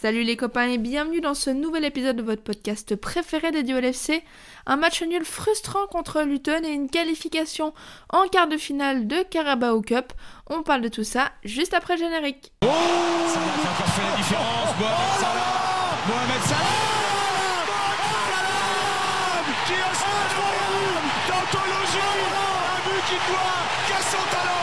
Salut 0.00 0.22
les 0.22 0.36
copains 0.36 0.68
et 0.68 0.78
bienvenue 0.78 1.20
dans 1.20 1.34
ce 1.34 1.50
nouvel 1.50 1.84
épisode 1.84 2.14
de 2.14 2.22
votre 2.22 2.44
podcast 2.44 2.94
préféré 2.94 3.50
dédié 3.50 3.74
au 3.74 3.80
LFC. 3.80 4.22
Un 4.64 4.76
match 4.76 5.02
nul 5.02 5.24
frustrant 5.24 5.88
contre 5.88 6.22
Luton 6.22 6.62
et 6.62 6.68
une 6.68 6.88
qualification 6.88 7.74
en 8.10 8.28
quart 8.28 8.46
de 8.46 8.56
finale 8.56 9.08
de 9.08 9.24
Carabao 9.28 9.82
Cup. 9.82 10.12
On 10.48 10.62
parle 10.62 10.82
de 10.82 10.88
tout 10.88 11.02
ça 11.02 11.32
juste 11.42 11.74
après 11.74 11.94
le 11.96 12.04
générique. 12.04 12.52
Oh 12.62 12.68
Ça 13.26 13.40
a 13.40 13.42
encore 13.42 13.92
fait 13.92 14.08
la 14.08 14.16
différence. 14.18 14.70
Mohamed 14.78 15.18
Salah 15.18 15.98
Mohamed 16.06 16.42
Salah 16.46 16.78
Qui 19.66 19.72
a 19.72 19.90
incroyable 19.90 21.10
d'anthologie 21.26 21.98
Un 22.46 22.78
but 22.86 23.02
qui 23.08 23.18
doit 23.32 23.66
qu'à 23.88 24.00
son 24.00 24.24
talent 24.30 24.57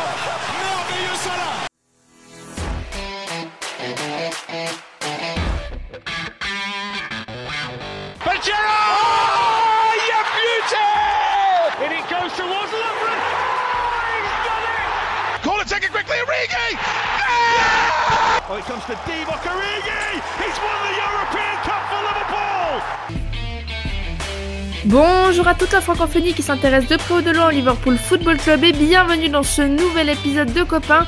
Bonjour 24.85 25.47
à 25.47 25.55
toute 25.55 25.71
la 25.71 25.81
francophonie 25.81 26.33
qui 26.33 26.43
s'intéresse 26.43 26.87
de 26.87 26.95
près 26.95 27.15
ou 27.15 27.21
de 27.21 27.31
loin 27.31 27.47
au 27.47 27.51
Liverpool 27.51 27.97
Football 27.97 28.37
Club 28.37 28.63
et 28.63 28.71
bienvenue 28.71 29.29
dans 29.29 29.41
ce 29.41 29.63
nouvel 29.63 30.09
épisode 30.09 30.54
de 30.54 30.61
Copains. 30.61 31.07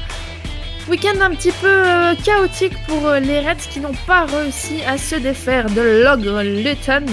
Week-end 0.89 1.21
un 1.21 1.29
petit 1.29 1.51
peu 1.51 1.67
euh, 1.67 2.15
chaotique 2.15 2.73
pour 2.87 3.05
euh, 3.07 3.19
les 3.19 3.39
Reds 3.39 3.69
qui 3.69 3.81
n'ont 3.81 3.93
pas 4.07 4.25
réussi 4.25 4.81
à 4.87 4.97
se 4.97 5.15
défaire 5.15 5.69
de 5.69 5.81
l'ogre 6.03 6.41
Luton. 6.41 7.05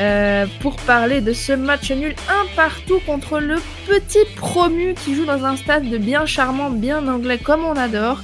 Euh, 0.00 0.46
pour 0.60 0.76
parler 0.76 1.20
de 1.20 1.32
ce 1.32 1.52
match 1.52 1.90
nul 1.90 2.14
un 2.30 2.46
partout 2.54 3.00
contre 3.04 3.40
le 3.40 3.56
petit 3.86 4.24
promu 4.36 4.94
qui 4.94 5.14
joue 5.14 5.24
dans 5.24 5.44
un 5.44 5.56
stade 5.56 5.90
de 5.90 5.98
bien 5.98 6.24
charmant, 6.24 6.70
bien 6.70 7.08
anglais 7.08 7.38
comme 7.38 7.64
on 7.64 7.74
adore, 7.74 8.20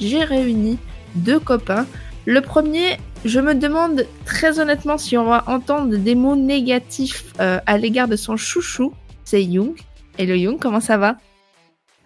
j'ai 0.00 0.24
réuni 0.24 0.78
deux 1.14 1.38
copains. 1.38 1.86
Le 2.26 2.40
premier, 2.40 2.98
je 3.24 3.40
me 3.40 3.54
demande 3.54 4.06
très 4.24 4.58
honnêtement 4.58 4.98
si 4.98 5.16
on 5.16 5.24
va 5.24 5.44
entendre 5.46 5.96
des 5.96 6.14
mots 6.14 6.36
négatifs 6.36 7.32
euh, 7.40 7.58
à 7.66 7.78
l'égard 7.78 8.08
de 8.08 8.16
son 8.16 8.36
chouchou, 8.36 8.92
c'est 9.24 9.42
Young. 9.42 9.76
Hello 10.18 10.34
Young, 10.34 10.58
comment 10.58 10.80
ça 10.80 10.98
va? 10.98 11.16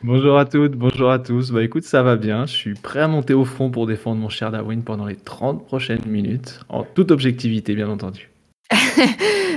Bonjour 0.03 0.39
à 0.39 0.45
toutes, 0.45 0.73
bonjour 0.73 1.11
à 1.11 1.19
tous. 1.19 1.51
Bah 1.51 1.63
écoute, 1.63 1.85
ça 1.85 2.03
va 2.03 2.17
bien. 2.17 2.45
Je 2.45 2.53
suis 2.53 2.75
prêt 2.75 3.01
à 3.01 3.09
monter 3.09 3.33
au 3.33 3.45
front 3.45 3.71
pour 3.71 3.87
défendre 3.87 4.21
mon 4.21 4.29
cher 4.29 4.51
Darwin 4.51 4.83
pendant 4.83 5.07
les 5.07 5.17
30 5.17 5.65
prochaines 5.65 6.05
minutes, 6.07 6.61
en 6.69 6.83
toute 6.83 7.11
objectivité, 7.11 7.75
bien 7.75 7.89
entendu. 7.89 8.31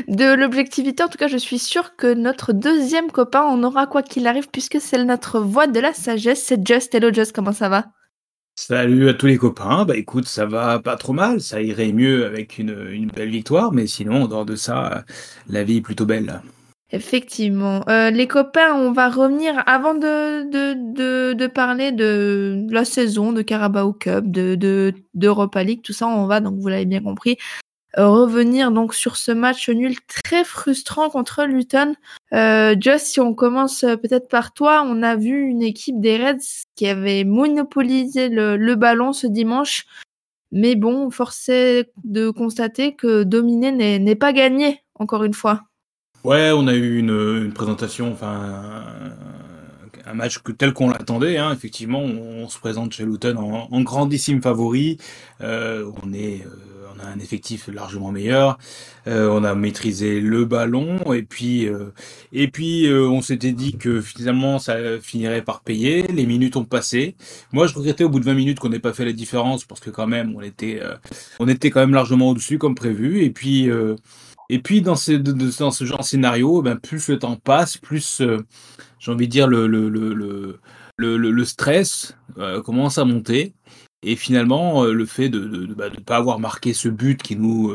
de 0.08 0.36
l'objectivité, 0.36 1.04
en 1.04 1.10
tout 1.10 1.18
cas, 1.18 1.28
je 1.28 1.38
suis 1.38 1.60
sûre 1.60 1.96
que 1.98 2.14
notre 2.14 2.54
deuxième 2.54 3.12
copain 3.12 3.42
en 3.42 3.62
aura 3.64 3.88
quoi 3.88 4.04
qu'il 4.04 4.26
arrive, 4.26 4.48
puisque 4.50 4.80
c'est 4.80 5.04
notre 5.04 5.40
voix 5.40 5.68
de 5.68 5.80
la 5.80 5.92
sagesse. 5.94 6.44
C'est 6.44 6.66
Just. 6.66 6.96
Hello 6.96 7.12
Just, 7.12 7.34
comment 7.34 7.52
ça 7.52 7.68
va? 7.68 7.88
Salut 8.60 9.08
à 9.08 9.14
tous 9.14 9.28
les 9.28 9.38
copains. 9.38 9.86
Bah 9.86 9.96
écoute, 9.96 10.28
ça 10.28 10.48
va 10.48 10.80
pas 10.80 10.96
trop 10.98 11.14
mal. 11.14 11.42
Ça 11.42 11.62
irait 11.62 11.92
mieux 11.94 12.26
avec 12.26 12.58
une, 12.58 13.08
belle 13.16 13.30
victoire, 13.30 13.72
mais 13.72 13.86
sinon, 13.86 14.24
en 14.24 14.28
dehors 14.28 14.46
de 14.46 14.56
ça, 14.56 15.06
la 15.48 15.64
vie 15.64 15.78
est 15.78 15.82
plutôt 15.82 16.08
belle. 16.08 16.42
Effectivement. 16.90 17.88
Euh, 17.88 18.10
les 18.10 18.28
copains, 18.28 18.74
on 18.74 18.92
va 18.94 19.10
revenir 19.10 19.62
avant 19.68 19.94
de, 19.94 20.50
de, 20.50 21.34
de, 21.34 21.48
parler 21.48 21.92
de 21.92 22.66
la 22.72 22.84
saison, 22.84 23.32
de 23.32 23.44
Carabao 23.44 23.94
Cup, 23.94 24.26
de, 24.26 24.56
de, 24.56 24.92
d'Europa 25.14 25.64
League, 25.64 25.82
tout 25.84 25.94
ça, 25.94 26.08
on 26.08 26.26
va, 26.26 26.40
donc 26.40 26.58
vous 26.58 26.68
l'avez 26.68 26.86
bien 26.86 27.02
compris, 27.02 27.38
revenir 28.06 28.72
donc 28.72 28.94
sur 28.94 29.18
ce 29.18 29.32
match 29.32 29.70
nul 29.70 29.96
très 30.08 30.44
frustrant 30.44 31.10
contre 31.10 31.46
Luton. 31.46 31.96
Euh, 32.34 32.76
Just, 32.80 33.08
si 33.08 33.20
on 33.20 33.34
commence 33.34 33.84
euh, 33.84 33.96
peut-être 33.96 34.28
par 34.28 34.54
toi, 34.54 34.84
on 34.86 35.02
a 35.02 35.16
vu 35.16 35.48
une 35.48 35.64
équipe 35.64 36.00
des 36.00 36.18
Reds 36.18 36.66
qui 36.76 36.88
avait 36.88 37.24
monopolisé 37.24 38.30
le, 38.30 38.76
ballon 38.76 39.14
ce 39.14 39.28
dimanche. 39.28 39.86
Mais 40.52 40.76
bon, 40.76 41.10
force 41.10 41.50
est 41.50 41.92
de 42.04 42.30
constater 42.30 42.96
que 42.96 43.24
dominer 43.24 44.00
n'est, 44.00 44.16
pas 44.16 44.32
gagné, 44.32 44.82
encore 44.96 45.24
une 45.24 45.34
fois. 45.34 45.64
Ouais, 46.24 46.52
on 46.54 46.68
a 46.68 46.74
eu 46.74 47.00
une, 47.00 47.52
présentation, 47.54 48.12
enfin 48.12 48.64
un, 50.06 50.14
match 50.14 50.40
tel 50.58 50.74
qu'on 50.74 50.90
l'attendait. 50.90 51.38
Hein. 51.38 51.52
Effectivement, 51.52 52.02
on, 52.02 52.48
se 52.48 52.60
présente 52.60 52.94
chez 52.94 53.04
Luton 53.04 53.38
en, 53.38 53.82
grandissime 53.82 54.42
favori. 54.42 54.98
Euh, 55.42 55.92
on 56.04 56.14
est, 56.14 56.46
euh, 56.46 56.77
on 56.98 57.06
a 57.06 57.10
un 57.10 57.20
effectif 57.20 57.68
largement 57.68 58.12
meilleur. 58.12 58.58
Euh, 59.08 59.30
on 59.30 59.44
a 59.44 59.56
maîtrisé 59.56 60.20
le 60.20 60.46
ballon 60.46 61.14
et 61.14 61.24
puis, 61.24 61.68
euh, 61.68 61.94
et 62.34 62.48
puis 62.48 62.90
on 62.92 63.22
s'était 63.22 63.54
dit 63.54 63.78
que 63.78 64.02
finalement 64.02 64.60
ça 64.60 64.78
finirait 65.02 65.44
par 65.44 65.62
payer. 65.62 66.08
Les 66.08 66.26
minutes 66.26 66.56
ont 66.58 66.66
passé. 66.66 67.16
Moi, 67.52 67.68
je 67.68 67.74
regrettais 67.74 68.04
au 68.04 68.10
bout 68.10 68.20
de 68.20 68.26
20 68.26 68.34
minutes 68.34 68.60
qu'on 68.60 68.70
n'ait 68.70 68.80
pas 68.80 68.94
fait 68.94 69.06
la 69.06 69.14
différence 69.14 69.66
parce 69.66 69.82
que 69.82 69.90
quand 69.90 70.08
même, 70.08 70.36
on 70.36 70.42
était, 70.42 70.82
on 71.40 71.48
était 71.48 71.70
quand 71.70 71.80
même 71.80 71.94
largement 71.94 72.30
au-dessus 72.30 72.58
comme 72.58 72.76
prévu. 72.76 73.24
Et 73.24 73.30
puis 73.30 73.70
et 74.50 74.60
puis 74.60 74.82
dans 74.82 74.96
ce, 74.96 75.12
dans 75.12 75.72
ce 75.72 75.86
genre 75.86 76.00
de 76.00 76.04
scénario, 76.04 76.62
ben, 76.62 76.78
plus 76.78 77.10
le 77.10 77.20
temps 77.20 77.36
passe, 77.36 77.78
plus 77.78 78.22
euh, 78.22 78.46
j'ai 79.00 79.12
envie 79.12 79.28
de 79.28 79.32
dire 79.32 79.48
le, 79.48 79.68
le, 79.68 79.90
le, 79.90 80.60
le, 80.96 81.18
le, 81.18 81.46
stress 81.46 82.16
euh, 82.38 82.62
commence 82.62 82.98
à 82.98 83.06
monter. 83.06 83.54
Et 84.08 84.16
finalement, 84.16 84.84
euh, 84.84 84.94
le 84.94 85.06
fait 85.06 85.30
de 85.30 85.40
ne 85.40 85.74
bah, 85.74 85.90
pas 86.06 86.18
avoir 86.18 86.40
marqué 86.40 86.74
ce 86.74 86.90
but 86.90 87.22
qui 87.22 87.36
nous 87.36 87.74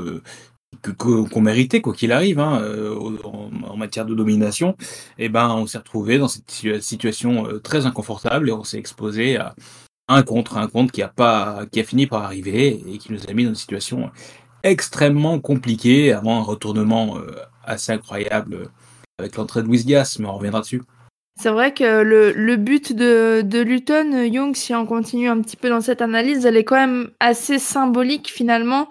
qu'on 0.96 1.24
qu 1.26 1.40
méritait 1.40 1.80
quoi 1.80 1.92
qu'il 1.92 2.12
arrive 2.12 2.40
hein, 2.40 2.60
en, 3.24 3.50
en, 3.68 3.76
matière 3.76 4.06
de 4.06 4.14
domination, 4.14 4.74
eh 5.18 5.28
ben 5.28 5.50
on 5.50 5.66
s'est 5.66 5.78
retrouvé 5.78 6.18
dans 6.18 6.28
cette 6.28 6.50
situation 6.80 7.46
très 7.62 7.86
inconfortable 7.86 8.48
et 8.48 8.52
on 8.52 8.64
s'est 8.64 8.78
exposé 8.78 9.36
à 9.36 9.54
un 10.08 10.22
contre 10.22 10.56
un 10.56 10.66
contre 10.66 10.90
qui 10.90 11.02
a 11.02 11.08
pas 11.08 11.66
qui 11.70 11.78
a 11.78 11.84
fini 11.84 12.06
par 12.06 12.24
arriver 12.24 12.82
et 12.88 12.98
qui 12.98 13.12
nous 13.12 13.20
a 13.28 13.32
mis 13.32 13.44
dans 13.44 13.50
une 13.50 13.54
situation 13.54 14.10
extrêmement 14.62 15.40
compliqué 15.40 16.12
avant 16.12 16.38
un 16.38 16.42
retournement 16.42 17.18
euh, 17.18 17.34
assez 17.64 17.92
incroyable 17.92 18.54
euh, 18.54 18.66
avec 19.18 19.36
l'entrée 19.36 19.62
de 19.62 19.68
Wisgas, 19.68 20.16
mais 20.18 20.26
on 20.26 20.36
reviendra 20.36 20.60
dessus. 20.60 20.82
C'est 21.40 21.50
vrai 21.50 21.72
que 21.74 22.02
le, 22.02 22.32
le 22.32 22.56
but 22.56 22.92
de, 22.92 23.42
de 23.42 23.60
Luton, 23.60 24.22
Young, 24.24 24.54
si 24.54 24.74
on 24.74 24.86
continue 24.86 25.28
un 25.28 25.40
petit 25.40 25.56
peu 25.56 25.68
dans 25.68 25.80
cette 25.80 26.02
analyse, 26.02 26.46
elle 26.46 26.56
est 26.56 26.64
quand 26.64 26.76
même 26.76 27.10
assez 27.20 27.58
symbolique 27.58 28.28
finalement 28.28 28.88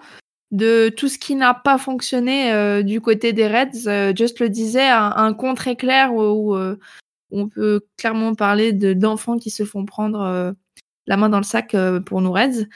de 0.50 0.90
tout 0.90 1.08
ce 1.08 1.18
qui 1.18 1.34
n'a 1.34 1.54
pas 1.54 1.78
fonctionné 1.78 2.52
euh, 2.52 2.82
du 2.82 3.00
côté 3.00 3.32
des 3.32 3.46
Reds. 3.46 3.86
Euh, 3.86 4.12
Just 4.14 4.40
le 4.40 4.48
disait, 4.48 4.88
un, 4.88 5.12
un 5.16 5.32
contre 5.32 5.68
éclair 5.68 6.12
où, 6.12 6.20
où 6.20 6.56
euh, 6.56 6.76
on 7.30 7.48
peut 7.48 7.80
clairement 7.96 8.34
parler 8.34 8.72
d'enfants 8.72 9.38
qui 9.38 9.50
se 9.50 9.64
font 9.64 9.86
prendre 9.86 10.54
la 11.06 11.16
main 11.16 11.28
dans 11.30 11.38
le 11.38 11.44
sac 11.44 11.74
pour 12.04 12.20
nous 12.20 12.32
Reds. 12.32 12.66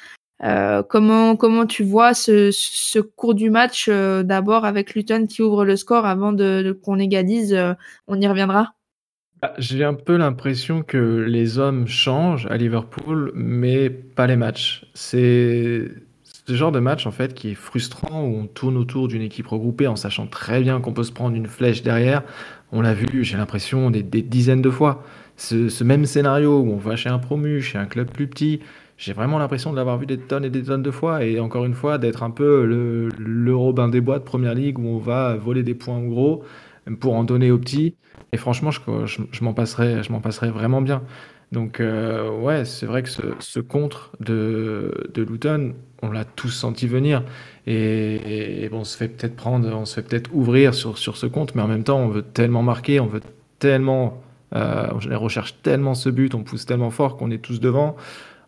Euh, 0.42 0.82
comment 0.82 1.34
comment 1.34 1.64
tu 1.64 1.82
vois 1.82 2.12
ce, 2.12 2.50
ce 2.52 2.98
cours 2.98 3.34
du 3.34 3.48
match 3.48 3.86
euh, 3.88 4.22
d'abord 4.22 4.66
avec 4.66 4.94
Luton 4.94 5.26
qui 5.26 5.40
ouvre 5.40 5.64
le 5.64 5.76
score 5.76 6.04
avant 6.04 6.32
de, 6.32 6.62
de 6.62 6.72
qu'on 6.72 6.98
égalise 6.98 7.54
euh, 7.54 7.72
On 8.06 8.20
y 8.20 8.28
reviendra? 8.28 8.74
Bah, 9.42 9.52
J'ai 9.58 9.84
un 9.84 9.94
peu 9.94 10.16
l'impression 10.16 10.82
que 10.82 11.24
les 11.28 11.58
hommes 11.58 11.86
changent 11.86 12.46
à 12.46 12.56
Liverpool, 12.56 13.32
mais 13.34 13.90
pas 13.90 14.26
les 14.26 14.36
matchs. 14.36 14.86
C'est 14.94 15.90
ce 16.24 16.54
genre 16.54 16.72
de 16.72 16.78
match 16.78 17.06
en 17.06 17.10
fait 17.10 17.34
qui 17.34 17.50
est 17.50 17.54
frustrant 17.54 18.22
où 18.22 18.36
on 18.36 18.46
tourne 18.46 18.76
autour 18.76 19.08
d'une 19.08 19.22
équipe 19.22 19.48
regroupée 19.48 19.88
en 19.88 19.96
sachant 19.96 20.26
très 20.28 20.60
bien 20.60 20.80
qu'on 20.80 20.92
peut 20.92 21.02
se 21.02 21.12
prendre 21.12 21.36
une 21.36 21.48
flèche 21.48 21.82
derrière. 21.82 22.22
On 22.72 22.80
l'a 22.80 22.94
vu, 22.94 23.24
j'ai 23.24 23.36
l'impression 23.36 23.90
des, 23.90 24.02
dizaines 24.02 24.62
de 24.62 24.70
fois. 24.70 25.02
Ce, 25.36 25.84
même 25.84 26.06
scénario 26.06 26.60
où 26.60 26.70
on 26.72 26.76
va 26.76 26.96
chez 26.96 27.10
un 27.10 27.18
promu, 27.18 27.60
chez 27.60 27.78
un 27.78 27.86
club 27.86 28.10
plus 28.10 28.28
petit 28.28 28.60
j'ai 28.98 29.12
vraiment 29.12 29.38
l'impression 29.38 29.72
de 29.72 29.76
l'avoir 29.76 29.98
vu 29.98 30.06
des 30.06 30.18
tonnes 30.18 30.44
et 30.44 30.50
des 30.50 30.62
tonnes 30.62 30.82
de 30.82 30.90
fois 30.90 31.22
et 31.22 31.38
encore 31.38 31.66
une 31.66 31.74
fois 31.74 31.98
d'être 31.98 32.22
un 32.22 32.30
peu 32.30 32.64
le, 32.64 33.54
Robin 33.54 33.88
des 33.88 34.00
Bois 34.00 34.18
de 34.18 34.24
première 34.24 34.54
ligue 34.54 34.78
où 34.78 34.88
on 34.88 34.98
va 34.98 35.36
voler 35.36 35.62
des 35.62 35.74
points 35.74 35.98
aux 35.98 36.08
gros 36.08 36.44
pour 37.00 37.14
en 37.14 37.24
donner 37.24 37.50
aux 37.50 37.58
petits. 37.58 37.96
Et 38.32 38.36
franchement 38.36 38.70
je, 38.70 38.80
je, 39.06 39.44
m'en 39.44 39.52
passerai 39.52 40.02
je 40.02 40.12
m'en 40.12 40.20
passerai 40.20 40.50
vraiment 40.50 40.80
bien. 40.80 41.02
Donc 41.52 41.80
euh, 41.80 42.30
ouais 42.30 42.64
c'est 42.64 42.86
vrai 42.86 43.02
que 43.02 43.08
ce, 43.38 43.60
contre 43.60 44.12
de, 44.20 45.10
de 45.14 45.22
Luton 45.22 45.74
on 46.02 46.10
l'a 46.10 46.24
tous 46.24 46.50
senti 46.50 46.86
venir. 46.86 47.22
Et, 47.66 48.68
bon 48.70 48.80
on 48.80 48.84
se 48.84 48.96
fait 48.96 49.08
peut-être 49.08 49.36
prendre 49.36 49.68
on 49.72 49.84
se 49.84 49.94
fait 49.94 50.02
peut-être 50.02 50.30
ouvrir 50.32 50.74
sur, 50.74 50.98
sur 50.98 51.16
ce 51.16 51.26
compte 51.26 51.54
mais 51.54 51.62
en 51.62 51.68
même 51.68 51.84
temps 51.84 51.98
on 51.98 52.08
veut 52.08 52.22
tellement 52.22 52.62
marquer 52.62 53.00
on 53.00 53.06
veut 53.06 53.22
tellement 53.58 54.22
euh, 54.54 54.88
on 54.92 55.18
recherche 55.18 55.60
tellement 55.62 55.94
ce 55.94 56.08
but 56.08 56.34
on 56.34 56.42
pousse 56.42 56.66
tellement 56.66 56.90
fort 56.90 57.16
qu'on 57.16 57.30
est 57.30 57.42
tous 57.42 57.60
devant 57.60 57.96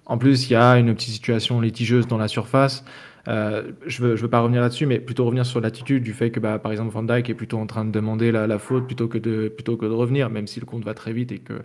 en 0.09 0.19
plus, 0.19 0.49
il 0.49 0.55
y 0.55 0.57
a 0.57 0.79
une 0.79 0.95
petite 0.95 1.13
situation 1.15 1.61
litigieuse 1.61 2.07
dans 2.07 2.19
la 2.19 2.29
surface. 2.29 2.85
Euh, 3.29 3.73
je 3.87 4.03
ne 4.03 4.09
veux, 4.09 4.17
je 4.17 4.23
veux 4.23 4.31
pas 4.31 4.41
revenir 4.41 4.63
là-dessus, 4.63 4.87
mais 4.87 4.99
plutôt 4.99 5.27
revenir 5.27 5.45
sur 5.45 5.61
l'attitude 5.61 6.03
du 6.03 6.15
fait 6.15 6.31
que, 6.31 6.41
bah, 6.41 6.59
par 6.59 6.73
exemple, 6.73 6.93
Van 6.93 7.03
Dijk 7.03 7.29
est 7.29 7.35
plutôt 7.35 7.59
en 7.59 7.67
train 7.67 7.85
de 7.85 7.91
demander 7.91 8.33
la, 8.33 8.47
la 8.47 8.59
faute 8.59 8.87
plutôt 8.87 9.07
que, 9.07 9.19
de, 9.19 9.49
plutôt 9.49 9.77
que 9.77 9.85
de 9.85 9.93
revenir, 9.93 10.31
même 10.31 10.47
si 10.47 10.61
le 10.61 10.67
compte 10.67 10.85
va 10.85 10.95
très 10.95 11.13
vite 11.13 11.31
et 11.31 11.39
que, 11.39 11.61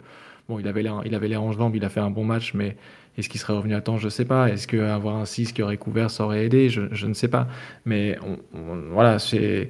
bon, 0.50 0.60
il 0.60 0.68
avait 0.68 0.84
l'air, 0.84 1.01
il 1.06 1.16
avait 1.16 1.30
l'air 1.30 1.42
en 1.42 1.54
jambes, 1.54 1.74
il 1.75 1.86
a 1.86 1.90
fait 1.90 2.01
un 2.01 2.10
bon 2.10 2.25
match, 2.25 2.54
mais 2.54 2.75
est-ce 3.18 3.30
qu'il 3.30 3.40
serait 3.40 3.54
revenu 3.54 3.75
à 3.75 3.81
temps? 3.81 3.98
Je 3.98 4.06
ne 4.06 4.10
sais 4.10 4.25
pas. 4.25 4.50
Est-ce 4.50 4.68
qu'avoir 4.68 5.16
un 5.16 5.25
6 5.25 5.54
qui 5.54 5.63
aurait 5.63 5.78
couvert, 5.78 6.12
ça 6.12 6.25
aurait 6.25 6.45
aidé? 6.45 6.69
Je, 6.69 6.81
je, 6.92 7.07
ne 7.07 7.13
sais 7.13 7.30
pas. 7.30 7.48
Mais 7.86 8.18
voilà, 8.92 9.19
c'est. 9.19 9.69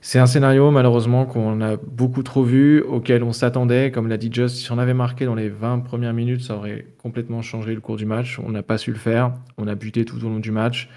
C'est 0.00 0.18
un 0.18 0.26
scénario 0.26 0.70
malheureusement 0.70 1.26
qu'on 1.26 1.60
a 1.60 1.76
beaucoup 1.76 2.22
trop 2.22 2.44
vu, 2.44 2.80
auquel 2.82 3.22
on 3.22 3.32
s'attendait. 3.32 3.90
Comme 3.90 4.08
l'a 4.08 4.16
dit 4.16 4.30
Just, 4.32 4.56
si 4.56 4.70
on 4.70 4.78
avait 4.78 4.94
marqué 4.94 5.24
dans 5.24 5.34
les 5.34 5.48
20 5.48 5.80
premières 5.80 6.14
minutes, 6.14 6.42
ça 6.42 6.56
aurait 6.56 6.86
complètement 7.02 7.42
changé 7.42 7.74
le 7.74 7.80
cours 7.80 7.96
du 7.96 8.06
match. 8.06 8.38
On 8.38 8.50
n'a 8.50 8.62
pas 8.62 8.78
su 8.78 8.92
le 8.92 8.98
faire. 8.98 9.32
On 9.56 9.66
a 9.66 9.74
buté 9.74 10.04
tout 10.04 10.24
au 10.24 10.28
long 10.28 10.38
du 10.38 10.52
match. 10.52 10.88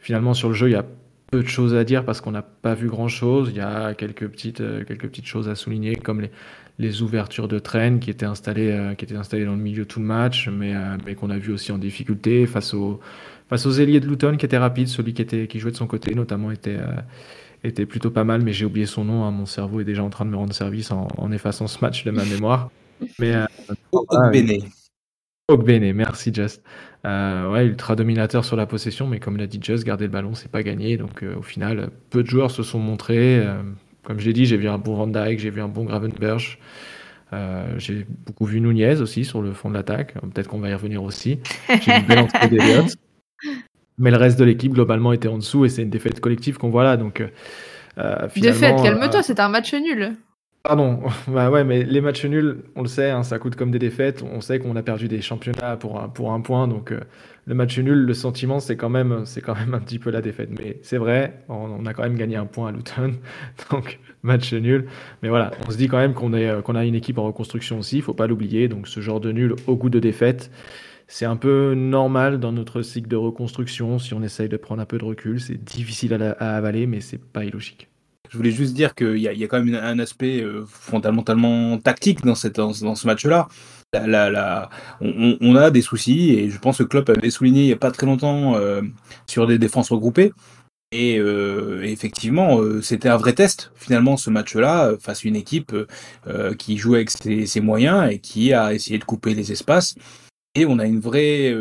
Finalement, 0.00 0.34
sur 0.34 0.48
le 0.48 0.54
jeu, 0.54 0.68
il 0.68 0.72
y 0.72 0.76
a 0.76 0.84
peu 1.30 1.42
de 1.42 1.48
choses 1.48 1.74
à 1.74 1.84
dire 1.84 2.04
parce 2.04 2.20
qu'on 2.20 2.32
n'a 2.32 2.42
pas 2.42 2.74
vu 2.74 2.88
grand-chose. 2.88 3.50
Il 3.50 3.56
y 3.56 3.60
a 3.60 3.94
quelques 3.94 4.26
petites, 4.26 4.60
euh, 4.60 4.84
quelques 4.84 5.08
petites 5.08 5.26
choses 5.26 5.48
à 5.48 5.54
souligner, 5.54 5.94
comme 5.94 6.26
les, 6.78 7.02
ouvertures 7.02 7.46
de 7.46 7.58
train 7.58 7.98
qui 7.98 8.10
étaient 8.10 8.26
installées, 8.26 8.72
euh, 8.72 8.94
qui 8.94 9.04
étaient 9.04 9.14
installées 9.14 9.44
dans 9.44 9.54
le 9.54 9.58
milieu 9.58 9.84
tout 9.84 10.00
le 10.00 10.06
match, 10.06 10.48
mais, 10.48 10.74
euh, 10.74 11.14
qu'on 11.14 11.30
a 11.30 11.38
vu 11.38 11.52
aussi 11.52 11.70
en 11.70 11.78
difficulté 11.78 12.46
face 12.46 12.74
aux, 12.74 13.00
face 13.48 13.64
aux 13.66 13.72
ailiers 13.72 14.00
de 14.00 14.08
Luton 14.08 14.36
qui 14.36 14.46
étaient 14.46 14.58
rapides. 14.58 14.88
Celui 14.88 15.12
qui, 15.12 15.22
était, 15.22 15.46
qui 15.46 15.60
jouait 15.60 15.70
de 15.70 15.76
son 15.76 15.86
côté, 15.86 16.14
notamment, 16.14 16.50
était, 16.50 16.78
était 17.64 17.86
plutôt 17.86 18.10
pas 18.10 18.24
mal, 18.24 18.42
mais 18.42 18.52
j'ai 18.52 18.64
oublié 18.64 18.86
son 18.86 19.04
nom. 19.04 19.24
Hein. 19.24 19.30
Mon 19.30 19.46
cerveau 19.46 19.80
est 19.80 19.84
déjà 19.84 20.02
en 20.02 20.10
train 20.10 20.24
de 20.24 20.30
me 20.30 20.36
rendre 20.36 20.52
service 20.52 20.90
en, 20.90 21.08
en 21.16 21.32
effaçant 21.32 21.66
ce 21.66 21.78
match 21.80 22.04
de 22.04 22.10
ma 22.10 22.24
mémoire. 22.24 22.70
Mais, 23.18 23.34
Ogbene, 25.50 25.92
merci 25.92 26.32
Just. 26.32 26.62
Euh, 27.04 27.50
ouais, 27.50 27.66
ultra 27.66 27.96
dominateur 27.96 28.44
sur 28.44 28.56
la 28.56 28.66
possession, 28.66 29.06
mais 29.06 29.18
comme 29.18 29.36
l'a 29.36 29.46
dit 29.46 29.58
Just, 29.60 29.84
garder 29.84 30.04
le 30.04 30.10
ballon, 30.10 30.34
c'est 30.34 30.50
pas 30.50 30.62
gagné. 30.62 30.96
Donc 30.96 31.22
euh, 31.22 31.36
au 31.36 31.42
final, 31.42 31.90
peu 32.10 32.22
de 32.22 32.28
joueurs 32.28 32.50
se 32.50 32.62
sont 32.62 32.78
montrés. 32.78 33.38
Euh, 33.38 33.62
comme 34.02 34.20
j'ai 34.20 34.32
dit, 34.32 34.46
j'ai 34.46 34.56
vu 34.56 34.68
un 34.68 34.78
bon 34.78 34.94
Van 34.94 35.06
Dijk, 35.06 35.38
j'ai 35.38 35.50
vu 35.50 35.60
un 35.60 35.68
bon 35.68 35.84
Gravenberch. 35.84 36.58
j'ai 37.78 38.06
beaucoup 38.26 38.44
vu 38.44 38.60
Nunez 38.60 39.00
aussi 39.00 39.24
sur 39.24 39.42
le 39.42 39.52
fond 39.52 39.70
de 39.70 39.74
l'attaque. 39.74 40.14
Peut-être 40.14 40.48
qu'on 40.48 40.60
va 40.60 40.70
y 40.70 40.74
revenir 40.74 41.02
aussi. 41.02 41.40
J'ai 41.68 41.98
vu 41.98 42.02
belle 42.08 42.18
entrée. 42.20 42.48
Mais 44.00 44.10
le 44.10 44.16
reste 44.16 44.38
de 44.38 44.44
l'équipe, 44.44 44.72
globalement, 44.72 45.12
était 45.12 45.28
en 45.28 45.38
dessous 45.38 45.64
et 45.64 45.68
c'est 45.68 45.82
une 45.82 45.90
défaite 45.90 46.18
collective 46.18 46.58
qu'on 46.58 46.70
voit 46.70 46.82
là. 46.82 46.96
Donc, 46.96 47.22
défaite, 48.34 48.82
calme-toi, 48.82 49.22
c'est 49.22 49.38
un 49.38 49.48
match 49.48 49.72
nul. 49.74 50.16
Pardon, 50.62 51.00
bah 51.28 51.50
ouais, 51.50 51.64
mais 51.64 51.84
les 51.84 52.00
matchs 52.02 52.26
nuls, 52.26 52.64
on 52.76 52.82
le 52.82 52.88
sait, 52.88 53.10
hein, 53.10 53.22
ça 53.22 53.38
coûte 53.38 53.56
comme 53.56 53.70
des 53.70 53.78
défaites. 53.78 54.22
On 54.22 54.40
sait 54.42 54.58
qu'on 54.58 54.76
a 54.76 54.82
perdu 54.82 55.08
des 55.08 55.22
championnats 55.22 55.76
pour 55.76 56.00
un, 56.00 56.08
pour 56.08 56.32
un 56.32 56.40
point, 56.40 56.68
donc 56.68 56.92
euh, 56.92 57.00
le 57.46 57.54
match 57.54 57.78
nul, 57.78 57.98
le 58.04 58.14
sentiment, 58.14 58.60
c'est 58.60 58.76
quand 58.76 58.90
même, 58.90 59.24
c'est 59.24 59.40
quand 59.40 59.54
même 59.54 59.72
un 59.72 59.78
petit 59.78 59.98
peu 59.98 60.10
la 60.10 60.20
défaite. 60.20 60.50
Mais 60.58 60.78
c'est 60.82 60.98
vrai, 60.98 61.42
on, 61.48 61.86
a 61.86 61.94
quand 61.94 62.02
même 62.02 62.16
gagné 62.16 62.36
un 62.36 62.44
point 62.44 62.68
à 62.68 62.72
Luton, 62.72 63.14
donc 63.70 63.98
match 64.22 64.52
nul. 64.52 64.86
Mais 65.22 65.30
voilà, 65.30 65.50
on 65.66 65.70
se 65.70 65.78
dit 65.78 65.88
quand 65.88 65.96
même 65.96 66.12
qu'on 66.12 66.34
est, 66.34 66.48
euh, 66.48 66.60
qu'on 66.60 66.76
a 66.76 66.84
une 66.84 66.94
équipe 66.94 67.16
en 67.16 67.24
reconstruction 67.24 67.78
aussi, 67.78 67.96
il 67.96 68.02
faut 68.02 68.14
pas 68.14 68.26
l'oublier. 68.26 68.68
Donc 68.68 68.86
ce 68.86 69.00
genre 69.00 69.20
de 69.20 69.32
nul 69.32 69.54
au 69.66 69.76
goût 69.76 69.88
de 69.88 69.98
défaite, 69.98 70.50
c'est 71.10 71.26
un 71.26 71.36
peu 71.36 71.74
normal 71.74 72.38
dans 72.38 72.52
notre 72.52 72.82
cycle 72.82 73.08
de 73.08 73.16
reconstruction. 73.16 73.98
Si 73.98 74.14
on 74.14 74.22
essaye 74.22 74.48
de 74.48 74.56
prendre 74.56 74.80
un 74.80 74.86
peu 74.86 74.96
de 74.96 75.04
recul, 75.04 75.40
c'est 75.40 75.62
difficile 75.62 76.14
à, 76.14 76.56
avaler, 76.56 76.86
mais 76.86 77.00
c'est 77.00 77.20
pas 77.20 77.44
illogique. 77.44 77.88
Je 78.30 78.36
voulais 78.36 78.52
juste 78.52 78.74
dire 78.74 78.94
qu'il 78.94 79.16
y, 79.16 79.26
a 79.26 79.48
quand 79.48 79.60
même 79.60 79.74
un 79.74 79.98
aspect 79.98 80.40
euh, 80.40 80.64
fondamentalement 80.68 81.78
tactique 81.78 82.24
dans, 82.24 82.36
ce 82.36 83.06
match-là. 83.06 83.48
On, 85.00 85.56
a 85.56 85.70
des 85.72 85.82
soucis 85.82 86.30
et 86.30 86.48
je 86.48 86.58
pense 86.60 86.78
que 86.78 86.84
Klopp 86.84 87.10
avait 87.10 87.30
souligné 87.30 87.62
il 87.62 87.66
n'y 87.66 87.72
a 87.72 87.76
pas 87.76 87.90
très 87.90 88.06
longtemps 88.06 88.54
euh, 88.54 88.80
sur 89.26 89.48
des 89.48 89.58
défenses 89.58 89.90
regroupées. 89.90 90.32
Et 90.92 91.18
euh, 91.18 91.82
effectivement, 91.82 92.60
c'était 92.82 93.08
un 93.08 93.16
vrai 93.16 93.32
test 93.32 93.72
finalement 93.74 94.16
ce 94.16 94.30
match-là 94.30 94.92
face 95.00 95.24
à 95.24 95.28
une 95.28 95.36
équipe 95.36 95.74
qui 96.56 96.76
jouait 96.78 96.98
avec 96.98 97.10
ses, 97.10 97.60
moyens 97.60 98.12
et 98.12 98.20
qui 98.20 98.52
a 98.52 98.72
essayé 98.72 98.98
de 98.98 99.04
couper 99.04 99.34
les 99.34 99.50
espaces. 99.50 99.96
Et 100.54 100.66
on 100.66 100.78
a 100.78 100.86
une 100.86 101.00
vraie, 101.00 101.54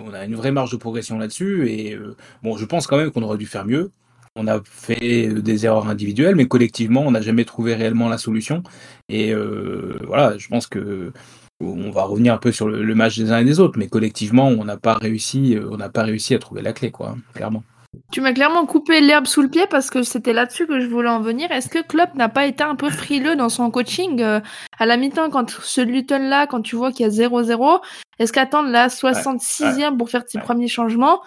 on 0.00 0.14
a 0.14 0.24
une 0.24 0.36
vraie 0.36 0.52
marge 0.52 0.70
de 0.70 0.76
progression 0.76 1.18
là-dessus. 1.18 1.68
Et 1.68 1.98
bon, 2.42 2.56
je 2.56 2.64
pense 2.64 2.86
quand 2.86 2.96
même 2.96 3.10
qu'on 3.10 3.22
aurait 3.22 3.38
dû 3.38 3.46
faire 3.46 3.66
mieux. 3.66 3.90
On 4.36 4.46
a 4.46 4.60
fait 4.64 5.28
des 5.28 5.66
erreurs 5.66 5.88
individuelles, 5.88 6.36
mais 6.36 6.46
collectivement, 6.46 7.02
on 7.02 7.10
n'a 7.10 7.20
jamais 7.20 7.44
trouvé 7.44 7.74
réellement 7.74 8.08
la 8.08 8.18
solution. 8.18 8.62
Et 9.08 9.32
euh, 9.34 9.98
voilà, 10.06 10.38
je 10.38 10.46
pense 10.48 10.66
que 10.68 11.12
on 11.60 11.90
va 11.90 12.04
revenir 12.04 12.32
un 12.34 12.38
peu 12.38 12.52
sur 12.52 12.68
le, 12.68 12.94
match 12.94 13.18
des 13.18 13.32
uns 13.32 13.38
et 13.38 13.44
des 13.44 13.60
autres, 13.60 13.78
mais 13.78 13.88
collectivement, 13.88 14.48
on 14.48 14.64
n'a 14.64 14.76
pas 14.76 14.94
réussi, 14.94 15.56
euh, 15.56 15.68
on 15.70 15.76
n'a 15.76 15.90
pas 15.90 16.04
réussi 16.04 16.34
à 16.34 16.38
trouver 16.38 16.62
la 16.62 16.72
clé, 16.72 16.90
quoi, 16.90 17.16
clairement. 17.34 17.64
Tu 18.12 18.20
m'as 18.20 18.32
clairement 18.32 18.66
coupé 18.66 19.00
l'herbe 19.00 19.26
sous 19.26 19.42
le 19.42 19.48
pied 19.48 19.66
parce 19.68 19.90
que 19.90 20.02
c'était 20.02 20.32
là-dessus 20.32 20.66
que 20.66 20.80
je 20.80 20.86
voulais 20.86 21.08
en 21.08 21.20
venir. 21.20 21.50
Est-ce 21.50 21.68
que 21.68 21.82
Klopp 21.82 22.14
n'a 22.14 22.28
pas 22.28 22.46
été 22.46 22.62
un 22.62 22.76
peu 22.76 22.90
frileux 22.90 23.36
dans 23.36 23.48
son 23.48 23.70
coaching 23.70 24.20
euh, 24.20 24.40
à 24.78 24.86
la 24.86 24.96
mi-temps 24.96 25.30
quand 25.30 25.50
ce 25.50 25.80
Luton-là, 25.80 26.46
quand 26.46 26.62
tu 26.62 26.76
vois 26.76 26.92
qu'il 26.92 27.06
y 27.06 27.08
a 27.08 27.28
0-0, 27.28 27.80
est-ce 28.18 28.32
qu'attendre 28.32 28.68
la 28.68 28.88
66e 28.88 29.96
pour 29.96 30.08
faire 30.08 30.22
ses 30.26 30.38
premiers 30.38 30.68
changements, 30.68 31.20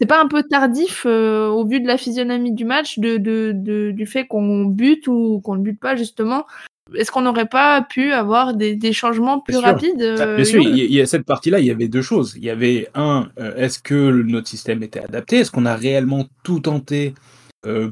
c'est 0.00 0.06
pas 0.06 0.20
un 0.20 0.28
peu 0.28 0.42
tardif 0.42 1.04
euh, 1.06 1.48
au 1.48 1.66
vu 1.66 1.80
de 1.80 1.86
la 1.86 1.98
physionomie 1.98 2.52
du 2.52 2.64
match, 2.64 2.98
de, 2.98 3.16
de, 3.16 3.52
de 3.54 3.90
du 3.90 4.06
fait 4.06 4.26
qu'on 4.26 4.64
bute 4.64 5.08
ou 5.08 5.40
qu'on 5.42 5.56
ne 5.56 5.62
bute 5.62 5.80
pas 5.80 5.96
justement 5.96 6.46
Est-ce 6.94 7.10
qu'on 7.10 7.22
n'aurait 7.22 7.48
pas 7.48 7.82
pu 7.82 8.12
avoir 8.12 8.54
des, 8.54 8.74
des 8.74 8.92
changements 8.92 9.40
plus 9.40 9.56
rapides 9.56 10.00
euh, 10.00 10.36
Bien 10.36 10.44
sûr, 10.44 10.60
il 10.62 10.76
y, 10.76 11.00
a 11.00 11.06
cette 11.06 11.24
partie-là, 11.24 11.60
il 11.60 11.66
y 11.66 11.70
avait 11.70 11.88
deux 11.88 12.02
choses. 12.02 12.34
Il 12.36 12.44
y 12.44 12.50
avait 12.50 12.88
un, 12.94 13.28
euh, 13.38 13.54
est-ce 13.56 13.78
que 13.78 14.22
notre 14.22 14.48
système 14.48 14.82
était 14.82 15.00
adapté? 15.00 15.38
Est-ce 15.38 15.50
qu'on 15.50 15.66
a 15.66 15.74
réellement 15.74 16.26
tout 16.42 16.60
tenté 16.60 17.14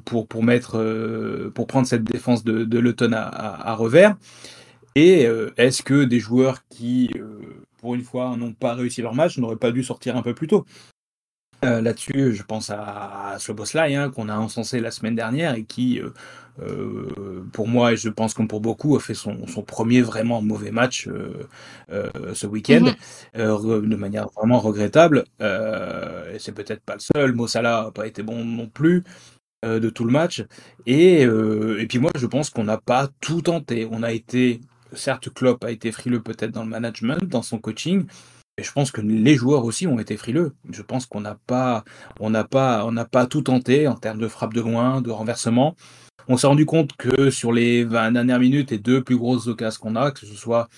pour 0.05 0.27
pour 0.27 0.43
mettre 0.43 1.51
pour 1.55 1.67
prendre 1.67 1.87
cette 1.87 2.05
défense 2.05 2.45
de, 2.45 2.65
de 2.65 2.79
Leton 2.79 3.13
à, 3.13 3.21
à, 3.21 3.71
à, 3.73 3.75
revers? 3.75 4.17
Et 4.95 5.27
est-ce 5.57 5.83
que 5.83 6.05
des 6.05 6.21
joueurs 6.21 6.61
qui 6.71 7.11
pour 7.79 7.95
une 7.95 8.03
fois 8.03 8.37
n'ont 8.37 8.53
pas 8.53 8.75
réussi 8.75 9.03
leur 9.03 9.15
match 9.15 9.37
n'auraient 9.39 9.57
pas 9.57 9.73
dû 9.73 9.83
sortir 9.83 10.17
un 10.17 10.23
peu 10.23 10.35
plus 10.35 10.47
tôt? 10.47 10.65
Euh, 11.65 11.81
là-dessus, 11.81 12.35
je 12.35 12.43
pense 12.43 12.71
à, 12.71 13.31
à 13.31 13.39
Sloboslai, 13.39 13.95
hein, 13.95 14.11
qu'on 14.11 14.29
a 14.29 14.37
encensé 14.37 14.81
la 14.81 14.91
semaine 14.91 15.15
dernière 15.15 15.55
et 15.55 15.65
qui, 15.65 16.01
euh, 16.01 16.11
euh, 16.63 17.45
pour 17.53 17.67
moi, 17.67 17.93
et 17.93 17.97
je 17.97 18.09
pense 18.09 18.35
comme 18.35 18.47
pour 18.47 18.61
beaucoup, 18.61 18.95
a 18.97 19.01
fait 19.01 19.15
son, 19.15 19.47
son 19.47 19.63
premier 19.63 20.03
vraiment 20.03 20.43
mauvais 20.43 20.71
match 20.71 21.09
ce 21.89 22.47
week-end, 22.47 22.93
mm-hmm. 23.35 23.89
de 23.89 23.97
manière 23.97 24.29
vraiment 24.37 24.59
regrettable. 24.59 25.25
et 25.41 26.39
c'est 26.39 26.53
peut-être 26.53 26.83
pas 26.83 26.95
le 26.95 27.01
seul. 27.01 27.33
Mossala 27.33 27.85
n'a 27.85 27.91
pas 27.91 28.07
été 28.07 28.23
bon 28.23 28.45
non 28.45 28.69
plus 28.69 29.05
de 29.63 29.89
tout 29.91 30.05
le 30.05 30.13
match. 30.13 30.45
Et, 30.87 31.23
et 31.23 31.87
puis 31.89 31.99
moi, 31.99 32.11
je 32.17 32.27
pense 32.27 32.51
qu'on 32.51 32.65
n'a 32.65 32.79
pas 32.79 33.09
tout 33.21 33.43
tenté. 33.43 33.89
On 33.91 34.03
a 34.03 34.13
été, 34.13 34.61
certes, 34.93 35.31
Klopp 35.33 35.65
a 35.65 35.71
été 35.71 35.93
frileux 35.93 36.23
peut-être 36.23 36.53
dans 36.53 36.65
le 36.65 36.71
management, 36.71 37.25
dans 37.25 37.43
son 37.43 37.59
coaching, 37.59 38.07
et 38.59 38.63
je 38.63 38.73
pense 38.73 38.91
que 38.91 39.03
les 39.03 39.35
joueurs 39.35 39.65
aussi 39.65 39.87
ont 39.87 39.99
été 39.99 40.17
frileux. 40.17 40.55
Je 40.71 40.81
pense 40.81 41.05
qu'on 41.05 41.21
n'a 41.21 41.39
pas, 41.47 41.85
on 42.21 42.31
n'a 42.31 42.45
pas, 42.45 42.87
on 42.87 42.93
n'a 42.93 43.05
pas 43.05 43.27
tout 43.27 43.43
tenté 43.43 43.87
en 43.87 43.95
termes 43.95 44.19
de 44.19 44.29
frappe 44.29 44.55
de 44.55 44.63
loin, 44.63 45.03
de 45.03 45.11
renversement. 45.11 45.77
On 46.29 46.37
s'est 46.37 46.47
rendu 46.47 46.65
compte 46.65 46.97
que 46.97 47.31
sur 47.31 47.53
les 47.53 47.85
20 47.85 48.13
dernières 48.13 48.41
minutes, 48.41 48.71
les 48.71 48.79
deux 48.79 49.03
plus 49.05 49.17
grosses 49.17 49.47
occasions 49.47 49.81
qu'on 49.83 49.97
a, 49.97 50.11
que 50.11 50.21
ce 50.21 50.35
soit 50.35 50.69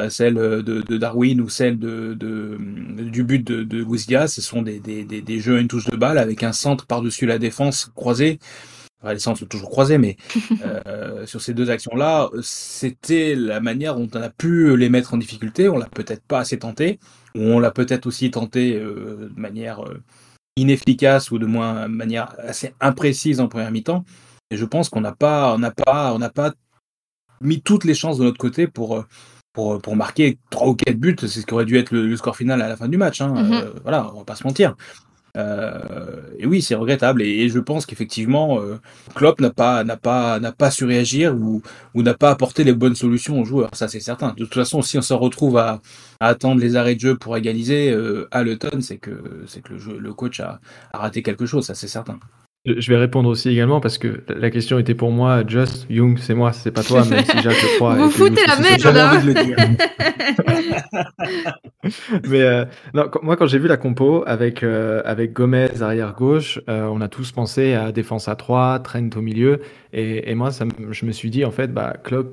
euh, 0.00 0.10
celle 0.10 0.34
de, 0.34 0.96
Darwin 0.98 1.40
ou 1.40 1.48
celle 1.48 1.78
de, 1.78 2.14
de, 2.14 2.58
du 3.10 3.24
but 3.24 3.42
de, 3.42 3.62
de 3.62 3.86
ce 4.26 4.42
sont 4.42 4.62
des, 4.62 4.78
des, 4.78 5.04
des, 5.04 5.22
des 5.22 5.40
jeux 5.40 5.56
à 5.56 5.60
une 5.60 5.68
touche 5.68 5.86
de 5.86 5.96
balle 5.96 6.18
avec 6.18 6.42
un 6.42 6.52
centre 6.52 6.86
par-dessus 6.86 7.26
la 7.26 7.38
défense 7.38 7.90
croisée 7.94 8.38
les 9.12 9.18
centres 9.18 9.40
sont 9.40 9.46
toujours 9.46 9.70
croisés, 9.70 9.98
mais 9.98 10.16
euh, 10.64 11.26
sur 11.26 11.40
ces 11.40 11.54
deux 11.54 11.70
actions-là, 11.70 12.30
c'était 12.42 13.34
la 13.34 13.60
manière 13.60 13.96
dont 13.96 14.08
on 14.14 14.22
a 14.22 14.30
pu 14.30 14.76
les 14.76 14.88
mettre 14.88 15.14
en 15.14 15.16
difficulté. 15.16 15.68
On 15.68 15.78
l'a 15.78 15.86
peut-être 15.86 16.24
pas 16.24 16.40
assez 16.40 16.58
tenté, 16.58 16.98
ou 17.34 17.40
on 17.40 17.58
l'a 17.58 17.70
peut-être 17.70 18.06
aussi 18.06 18.30
tenté 18.30 18.76
euh, 18.76 19.30
de 19.34 19.40
manière 19.40 19.84
euh, 19.84 20.02
inefficace 20.56 21.30
ou 21.30 21.38
de 21.38 21.46
moins 21.46 21.88
manière 21.88 22.34
assez 22.38 22.74
imprécise 22.80 23.40
en 23.40 23.48
première 23.48 23.70
mi-temps. 23.70 24.04
Et 24.50 24.56
je 24.56 24.64
pense 24.64 24.88
qu'on 24.88 25.00
n'a 25.00 25.12
pas, 25.12 25.54
on 25.54 25.58
n'a 25.58 25.70
pas, 25.70 26.14
on 26.14 26.18
n'a 26.18 26.30
pas 26.30 26.52
mis 27.40 27.60
toutes 27.60 27.84
les 27.84 27.94
chances 27.94 28.18
de 28.18 28.24
notre 28.24 28.38
côté 28.38 28.66
pour 28.66 29.04
pour, 29.52 29.80
pour 29.80 29.94
marquer 29.94 30.38
trois 30.50 30.68
ou 30.68 30.74
quatre 30.74 30.98
buts. 30.98 31.16
C'est 31.20 31.28
ce 31.28 31.46
qui 31.46 31.54
aurait 31.54 31.64
dû 31.64 31.78
être 31.78 31.92
le, 31.92 32.16
score 32.16 32.36
final 32.36 32.60
à 32.60 32.68
la 32.68 32.76
fin 32.76 32.88
du 32.88 32.96
match. 32.96 33.20
Hein. 33.20 33.34
Mm-hmm. 33.34 33.82
voilà, 33.82 34.12
on 34.12 34.18
va 34.18 34.24
pas 34.24 34.34
se 34.34 34.44
mentir. 34.44 34.74
Euh, 35.36 36.20
et 36.38 36.46
oui, 36.46 36.62
c'est 36.62 36.74
regrettable. 36.74 37.22
Et, 37.22 37.48
je 37.48 37.58
pense 37.58 37.86
qu'effectivement, 37.86 38.60
euh, 38.60 38.80
Klopp 39.14 39.40
n'a 39.40 39.50
pas 39.50 39.84
n'a 39.84 39.96
pas 39.96 40.38
n'a 40.40 40.52
pas 40.52 40.70
su 40.70 40.84
réagir 40.84 41.34
ou 41.34 41.62
n'a 41.94 42.14
pas 42.14 42.30
apporté 42.30 42.64
les 42.64 42.72
bonnes 42.72 42.94
solutions 42.94 43.40
aux 43.40 43.44
joueurs. 43.44 43.70
Ça, 43.74 43.88
c'est 43.88 44.00
certain. 44.00 44.30
De 44.30 44.44
toute 44.44 44.54
façon, 44.54 44.82
si 44.82 44.98
on 44.98 45.02
se 45.02 45.14
retrouve 45.14 45.58
à, 45.58 45.80
attendre 46.20 46.60
les 46.60 46.76
arrêts 46.76 46.94
de 46.94 47.00
jeu 47.00 47.16
pour 47.16 47.36
égaliser 47.36 47.90
euh, 47.90 48.28
à 48.30 48.42
l'automne, 48.44 48.80
c'est 48.82 48.98
que 48.98 49.44
c'est 49.46 49.62
que 49.62 49.74
le, 49.74 49.98
le 49.98 50.14
coach 50.14 50.40
a, 50.40 50.60
a 50.92 50.98
raté 50.98 51.22
quelque 51.22 51.46
chose. 51.46 51.66
Ça, 51.66 51.74
c'est 51.74 51.88
certain. 51.88 52.18
Je 52.66 52.90
vais 52.90 52.96
répondre 52.96 53.28
aussi 53.28 53.50
également 53.50 53.78
parce 53.78 53.98
que 53.98 54.22
la 54.26 54.50
question 54.50 54.78
était 54.78 54.94
pour 54.94 55.10
moi, 55.10 55.42
Just, 55.46 55.84
Young, 55.90 56.18
c'est 56.18 56.32
moi, 56.32 56.52
c'est 56.52 56.70
pas 56.70 56.82
toi, 56.82 57.04
même 57.10 57.22
si 57.22 57.38
Jacques 57.42 57.62
le 57.62 57.76
croit. 57.76 57.94
Vous 57.96 58.08
foutez 58.08 58.40
la 58.46 58.56
merde, 58.58 59.78
Mais 62.28 62.40
euh, 62.40 62.64
non, 62.94 63.10
moi, 63.22 63.36
quand 63.36 63.46
j'ai 63.46 63.58
vu 63.58 63.68
la 63.68 63.76
compo 63.76 64.24
avec, 64.26 64.62
euh, 64.62 65.02
avec 65.04 65.34
Gomez 65.34 65.82
arrière 65.82 66.14
gauche, 66.14 66.58
euh, 66.70 66.88
on 66.90 67.02
a 67.02 67.08
tous 67.08 67.32
pensé 67.32 67.74
à 67.74 67.92
défense 67.92 68.28
à 68.28 68.34
3, 68.36 68.78
Trent 68.78 69.10
au 69.14 69.20
milieu. 69.20 69.60
Et, 69.92 70.30
et 70.30 70.34
moi, 70.34 70.50
ça, 70.50 70.64
je 70.90 71.04
me 71.04 71.12
suis 71.12 71.28
dit, 71.28 71.44
en 71.44 71.50
fait, 71.50 71.70
bah, 71.70 71.94
Klopp, 72.02 72.32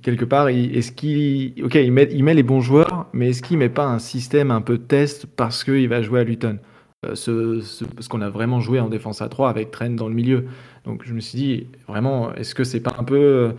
quelque 0.00 0.24
part, 0.24 0.48
est-ce 0.48 0.90
qu'il, 0.90 1.52
ok, 1.62 1.74
il 1.74 1.92
met, 1.92 2.08
il 2.10 2.24
met 2.24 2.32
les 2.32 2.42
bons 2.42 2.62
joueurs, 2.62 3.08
mais 3.12 3.28
est-ce 3.28 3.42
qu'il 3.42 3.58
met 3.58 3.68
pas 3.68 3.84
un 3.84 3.98
système 3.98 4.50
un 4.50 4.62
peu 4.62 4.78
test 4.78 5.26
parce 5.26 5.64
qu'il 5.64 5.88
va 5.90 6.00
jouer 6.00 6.20
à 6.20 6.24
Luton? 6.24 6.58
euh, 6.58 6.75
ce, 7.14 7.60
ce, 7.60 7.84
parce 7.84 8.08
qu'on 8.08 8.20
a 8.20 8.28
vraiment 8.30 8.60
joué 8.60 8.80
en 8.80 8.88
défense 8.88 9.22
à 9.22 9.28
3 9.28 9.48
avec 9.50 9.70
Trent 9.70 9.90
dans 9.90 10.08
le 10.08 10.14
milieu. 10.14 10.46
Donc 10.84 11.02
je 11.04 11.12
me 11.14 11.20
suis 11.20 11.38
dit, 11.38 11.66
vraiment, 11.88 12.34
est-ce 12.34 12.54
que 12.54 12.64
c'est 12.64 12.80
pas 12.80 12.94
un 12.98 13.04
peu 13.04 13.54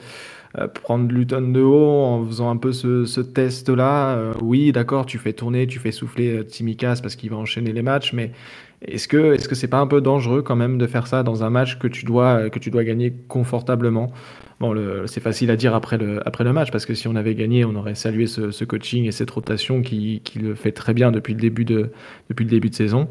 euh, 0.58 0.68
prendre 0.68 1.12
Luton 1.12 1.52
de 1.52 1.62
haut 1.62 2.04
en 2.04 2.26
faisant 2.26 2.50
un 2.50 2.58
peu 2.58 2.72
ce, 2.72 3.06
ce 3.06 3.22
test-là? 3.22 4.16
Euh, 4.18 4.34
Oui, 4.42 4.72
d'accord, 4.72 5.06
tu 5.06 5.18
fais 5.18 5.34
tourner, 5.34 5.68
tu 5.68 5.80
fais 5.80 5.92
souffler 5.92 6.46
Timikas 6.46 7.00
parce 7.02 7.16
qu'il 7.16 7.30
va 7.30 7.38
enchaîner 7.38 7.74
les 7.74 7.82
matchs, 7.82 8.14
mais 8.14 8.32
est-ce 8.82 9.08
que 9.08 9.34
est-ce 9.34 9.48
que 9.48 9.56
c'est 9.56 9.68
pas 9.68 9.80
un 9.80 9.88
peu 9.88 10.02
dangereux 10.02 10.42
quand 10.42 10.56
même 10.56 10.78
de 10.78 10.88
faire 10.88 11.08
ça 11.08 11.24
dans 11.24 11.44
un 11.44 11.50
match 11.50 11.80
que 11.80 11.88
tu 11.88 12.06
dois 12.06 12.50
que 12.50 12.60
tu 12.60 12.70
dois 12.70 12.84
gagner 12.84 13.14
confortablement? 13.28 14.12
Bon, 14.60 14.76
c'est 15.06 15.22
facile 15.22 15.52
à 15.52 15.56
dire 15.56 15.76
après 15.76 16.00
le, 16.00 16.28
après 16.28 16.44
le 16.44 16.52
match, 16.52 16.72
parce 16.72 16.88
que 16.88 16.96
si 16.96 17.08
on 17.08 17.16
avait 17.16 17.36
gagné, 17.36 17.64
on 17.64 17.76
aurait 17.76 17.94
salué 17.94 18.26
ce, 18.26 18.64
coaching 18.64 19.06
et 19.06 19.12
cette 19.12 19.30
rotation 19.30 19.84
qui, 19.84 20.22
qui, 20.24 20.40
le 20.40 20.56
fait 20.56 20.72
très 20.72 20.96
bien 20.96 21.12
depuis 21.12 21.36
le 21.36 21.40
début 21.40 21.64
de, 21.64 21.92
depuis 22.30 22.44
le 22.44 22.50
début 22.50 22.72
de 22.72 22.76
saison. 22.76 23.08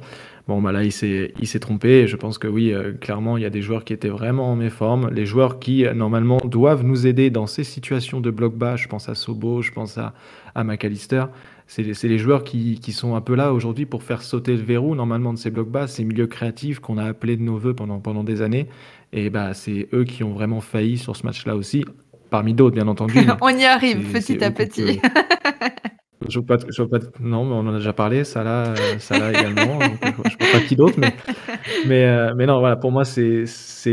Bon, 0.49 0.61
bah 0.61 0.73
là, 0.73 0.83
il 0.83 0.91
s'est, 0.91 1.35
il 1.41 1.47
s'est 1.47 1.61
trompé. 1.61 2.01
Et 2.01 2.07
je 2.09 2.17
pense 2.17 2.39
que 2.39 2.49
oui, 2.49 2.73
euh, 2.73 2.93
clairement, 2.93 3.37
il 3.37 3.45
y 3.45 3.47
a 3.47 3.51
des 3.51 3.63
joueurs 3.63 3.85
qui 3.85 3.93
étaient 3.93 4.09
vraiment 4.09 4.51
en 4.51 4.57
méforme. 4.57 5.09
Les 5.13 5.25
joueurs 5.25 5.61
qui, 5.61 5.85
normalement, 5.95 6.39
doivent 6.45 6.83
nous 6.83 7.07
aider 7.07 7.31
dans 7.31 7.47
ces 7.47 7.65
situations 7.65 8.21
de 8.21 8.31
bloc 8.31 8.57
bas. 8.57 8.75
Je 8.75 8.89
pense 8.89 9.09
à 9.09 9.15
Sobo, 9.15 9.63
je 9.63 9.71
pense 9.71 9.99
à, 9.99 10.15
à 10.57 10.65
McAllister. 10.65 11.27
C'est, 11.67 11.83
les 11.83 12.19
joueurs 12.19 12.45
qui, 12.45 12.79
qui, 12.79 12.93
sont 12.93 13.17
un 13.17 13.21
peu 13.21 13.35
là 13.35 13.53
aujourd'hui 13.53 13.87
pour 13.87 14.05
faire 14.05 14.23
sauter 14.23 14.53
le 14.53 14.63
verrou, 14.63 14.95
normalement, 14.95 15.33
de 15.33 15.39
ces 15.39 15.51
blocs 15.51 15.69
bas, 15.69 15.89
ces 15.89 16.05
milieux 16.05 16.29
créatifs 16.29 16.79
qu'on 16.79 16.97
a 16.97 17.05
appelés 17.05 17.37
de 17.37 17.43
nos 17.43 17.57
voeux 17.57 17.75
pendant, 17.75 17.99
pendant 17.99 18.23
des 18.23 18.41
années. 18.41 18.69
Et 19.13 19.31
bah, 19.31 19.53
c'est 19.53 19.89
eux 19.93 20.05
qui 20.05 20.23
ont 20.23 20.33
vraiment 20.33 20.61
failli 20.61 20.97
sur 20.97 21.17
ce 21.17 21.27
match-là 21.27 21.57
aussi, 21.57 21.85
parmi 22.31 22.55
d'autres, 22.55 22.77
bien 22.77 22.87
entendu. 22.87 23.19
on 23.41 23.49
y 23.49 23.65
arrive 23.65 24.13
petit 24.13 24.43
à 24.45 24.51
petit. 24.51 25.01
Je 26.29 26.41
pas, 26.41 26.57
je 26.69 26.83
pas, 26.83 26.99
non, 27.21 27.45
mais 27.45 27.53
on 27.53 27.59
en 27.59 27.75
a 27.75 27.79
déjà 27.79 27.93
parlé, 27.93 28.25
ça 28.25 28.43
là, 28.43 28.75
ça 28.99 29.19
là 29.19 29.31
également. 29.31 29.79
donc, 29.79 29.99
je 30.03 30.09
ne 30.09 30.47
sais 30.47 30.53
pas 30.53 30.61
qui 30.67 30.75
d'autre, 30.75 30.99
mais, 30.99 31.15
mais, 31.87 32.05
euh, 32.05 32.35
mais, 32.35 32.47
non, 32.47 32.59
voilà, 32.59 32.77
pour 32.77 32.91
moi, 32.91 33.05
c'est 33.05 33.45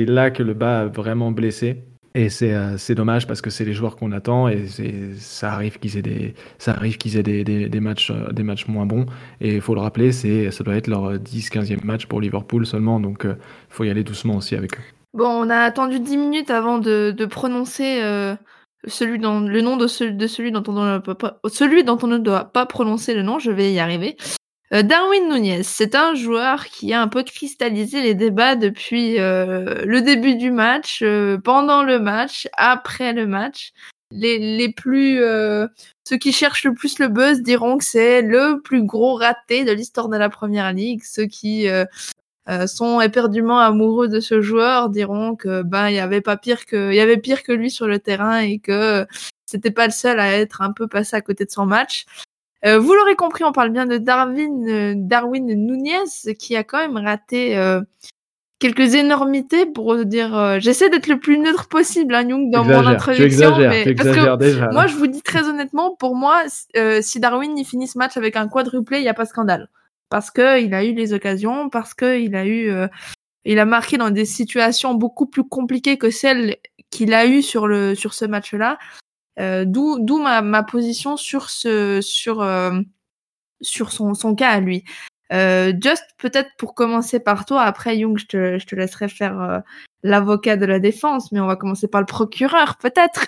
là 0.05 0.31
que 0.31 0.41
le 0.41 0.53
bas 0.53 0.79
a 0.79 0.85
vraiment 0.85 1.31
blessé. 1.31 1.83
Et 2.15 2.29
c'est 2.29 2.55
c'est 2.77 2.95
dommage 2.95 3.25
parce 3.25 3.41
que 3.41 3.49
c'est 3.49 3.65
les 3.65 3.73
joueurs 3.73 3.95
qu'on 3.95 4.11
attend 4.11 4.47
et 4.47 4.65
ça 5.17 5.51
arrive 5.51 5.79
qu'ils 5.79 5.97
aient 5.97 6.03
des 6.03 6.35
ça 6.59 6.73
arrive 6.73 6.97
qu'ils 6.97 7.17
aient 7.17 7.23
des, 7.23 7.43
des, 7.43 7.79
matchs 7.79 8.11
euh, 8.11 8.31
des 8.31 8.43
matchs 8.43 8.67
moins 8.67 8.85
bons 8.85 9.07
et 9.41 9.55
il 9.55 9.61
faut 9.61 9.73
le 9.73 9.81
rappeler 9.81 10.11
ça 10.11 10.63
doit 10.63 10.75
être 10.75 10.87
leur 10.87 11.17
10 11.17 11.49
15e 11.49 11.83
match 11.83 12.05
pour 12.05 12.21
Liverpool 12.21 12.67
seulement 12.67 12.99
donc 12.99 13.23
il 13.25 13.35
faut 13.69 13.83
y 13.83 13.89
aller 13.89 14.03
doucement 14.03 14.35
aussi 14.35 14.55
avec 14.55 14.77
eux. 14.77 14.83
Bon, 15.13 15.27
on 15.27 15.49
a 15.51 15.57
attendu 15.57 15.99
10 15.99 16.17
minutes 16.17 16.49
avant 16.49 16.79
de, 16.79 17.13
de 17.15 17.25
prononcer 17.25 18.01
euh, 18.01 18.35
celui 18.87 19.19
dans, 19.19 19.39
le 19.39 19.61
nom 19.61 19.77
de, 19.77 19.85
celui, 19.85 20.51
dont 20.51 20.63
on 20.65 21.01
celui 21.47 21.83
dont 21.83 21.99
on 22.01 22.07
ne 22.07 22.17
doit 22.17 22.45
pas 22.45 22.65
prononcer 22.65 23.13
le 23.13 23.21
nom. 23.21 23.37
Je 23.37 23.51
vais 23.51 23.71
y 23.71 23.79
arriver. 23.79 24.17
Euh, 24.73 24.81
Darwin 24.81 25.29
Nunez, 25.29 25.61
c'est 25.61 25.93
un 25.93 26.15
joueur 26.15 26.65
qui 26.65 26.93
a 26.93 27.01
un 27.01 27.07
peu 27.07 27.23
cristallisé 27.23 28.01
les 28.01 28.15
débats 28.15 28.55
depuis 28.55 29.19
euh, 29.19 29.83
le 29.85 30.01
début 30.01 30.35
du 30.35 30.49
match, 30.49 31.01
euh, 31.03 31.37
pendant 31.37 31.83
le 31.83 31.99
match, 31.99 32.47
après 32.53 33.13
le 33.13 33.27
match. 33.27 33.71
Les, 34.09 34.37
les 34.57 34.71
plus 34.71 35.17
ceux 36.07 36.17
qui 36.17 36.31
cherchent 36.31 36.65
le 36.65 36.75
plus 36.75 36.99
le 36.99 37.07
buzz 37.07 37.41
diront 37.41 37.79
que 37.79 37.83
c'est 37.83 38.21
le 38.21 38.61
plus 38.61 38.83
gros 38.83 39.15
raté 39.15 39.63
de 39.63 39.71
l'histoire 39.71 40.07
de 40.07 40.17
la 40.17 40.29
première 40.29 40.71
ligue. 40.71 41.01
Ceux 41.03 41.25
qui 41.25 41.65
sont 42.67 43.01
éperdument 43.01 43.57
amoureux 43.57 44.07
de 44.09 44.19
ce 44.19 44.39
joueur 44.39 44.91
diront 44.91 45.35
que 45.35 45.63
ben 45.63 45.89
il 45.89 45.95
y 45.95 45.99
avait 45.99 46.21
pas 46.21 46.37
pire 46.37 46.67
que 46.67 46.91
il 46.91 46.95
y 46.95 46.99
avait 46.99 47.17
pire 47.17 47.41
que 47.41 47.51
lui 47.51 47.71
sur 47.71 47.87
le 47.87 47.97
terrain 47.97 48.37
et 48.37 48.59
que 48.59 49.07
c'était 49.47 49.71
pas 49.71 49.87
le 49.87 49.91
seul 49.91 50.19
à 50.19 50.31
être 50.37 50.61
un 50.61 50.73
peu 50.73 50.87
passé 50.87 51.15
à 51.15 51.21
côté 51.21 51.45
de 51.45 51.51
son 51.51 51.65
match. 51.65 52.05
Euh, 52.65 52.79
vous 52.79 52.93
l'aurez 52.93 53.15
compris, 53.15 53.43
on 53.43 53.51
parle 53.51 53.71
bien 53.71 53.85
de 53.85 53.97
Darwin 53.97 54.69
euh, 54.69 54.93
Darwin 54.95 55.45
Nunez 55.45 56.33
qui 56.39 56.55
a 56.55 56.63
quand 56.63 56.79
même 56.79 56.97
raté 56.97 57.57
euh, 57.57 57.81
quelques 58.59 58.95
énormités 58.95 59.65
pour 59.65 60.05
dire 60.05 60.59
j'essaie 60.61 60.89
d'être 60.89 61.07
le 61.07 61.19
plus 61.19 61.37
neutre 61.37 61.67
possible 61.67 62.15
hein, 62.15 62.27
Young 62.27 62.51
dans 62.51 62.63
mon 62.63 62.87
introduction 62.87 63.57
mais 63.57 63.93
parce 63.93 64.09
que 64.09 64.37
déjà, 64.37 64.69
moi 64.71 64.87
je 64.87 64.95
vous 64.95 65.07
dis 65.07 65.21
très 65.21 65.49
honnêtement 65.49 65.95
pour 65.97 66.15
moi 66.15 66.43
si 67.01 67.19
Darwin 67.19 67.57
il 67.57 67.65
finit 67.65 67.87
ce 67.87 67.97
match 67.97 68.15
avec 68.15 68.37
un 68.37 68.47
quadruplé 68.47 68.99
il 68.99 69.03
y 69.03 69.09
a 69.09 69.13
pas 69.13 69.25
scandale 69.25 69.67
parce 70.13 70.29
que 70.29 70.61
il 70.61 70.75
a 70.75 70.83
eu 70.83 70.93
les 70.93 71.11
occasions, 71.13 71.69
parce 71.69 71.95
que 71.95 72.19
il 72.19 72.35
a 72.35 72.45
eu, 72.45 72.69
euh, 72.69 72.87
il 73.45 73.57
a 73.57 73.65
marqué 73.65 73.97
dans 73.97 74.11
des 74.11 74.25
situations 74.25 74.93
beaucoup 74.93 75.25
plus 75.25 75.43
compliquées 75.43 75.97
que 75.97 76.11
celles 76.11 76.57
qu'il 76.91 77.15
a 77.15 77.25
eues 77.25 77.41
sur 77.41 77.65
le 77.65 77.95
sur 77.95 78.13
ce 78.13 78.25
match-là. 78.25 78.77
Euh, 79.39 79.65
d'où 79.65 79.97
d'où 79.99 80.21
ma, 80.21 80.41
ma 80.41 80.63
position 80.63 81.17
sur 81.17 81.49
ce 81.49 82.01
sur 82.01 82.41
euh, 82.41 82.79
sur 83.61 83.91
son 83.91 84.13
son 84.13 84.35
cas 84.35 84.51
à 84.51 84.59
lui. 84.59 84.83
just 85.31 86.05
peut-être 86.19 86.49
pour 86.57 86.75
commencer 86.75 87.19
par 87.19 87.45
toi, 87.45 87.63
après 87.63 87.97
Young, 87.97 88.17
je 88.19 88.25
te, 88.27 88.59
je 88.59 88.65
te 88.67 88.75
laisserai 88.75 89.09
faire 89.09 89.63
l'avocat 90.03 90.57
de 90.57 90.65
la 90.65 90.79
défense, 90.79 91.31
mais 91.31 91.39
on 91.39 91.47
va 91.47 91.55
commencer 91.55 91.87
par 91.87 92.01
le 92.01 92.05
procureur, 92.05 92.77
peut-être. 92.77 93.25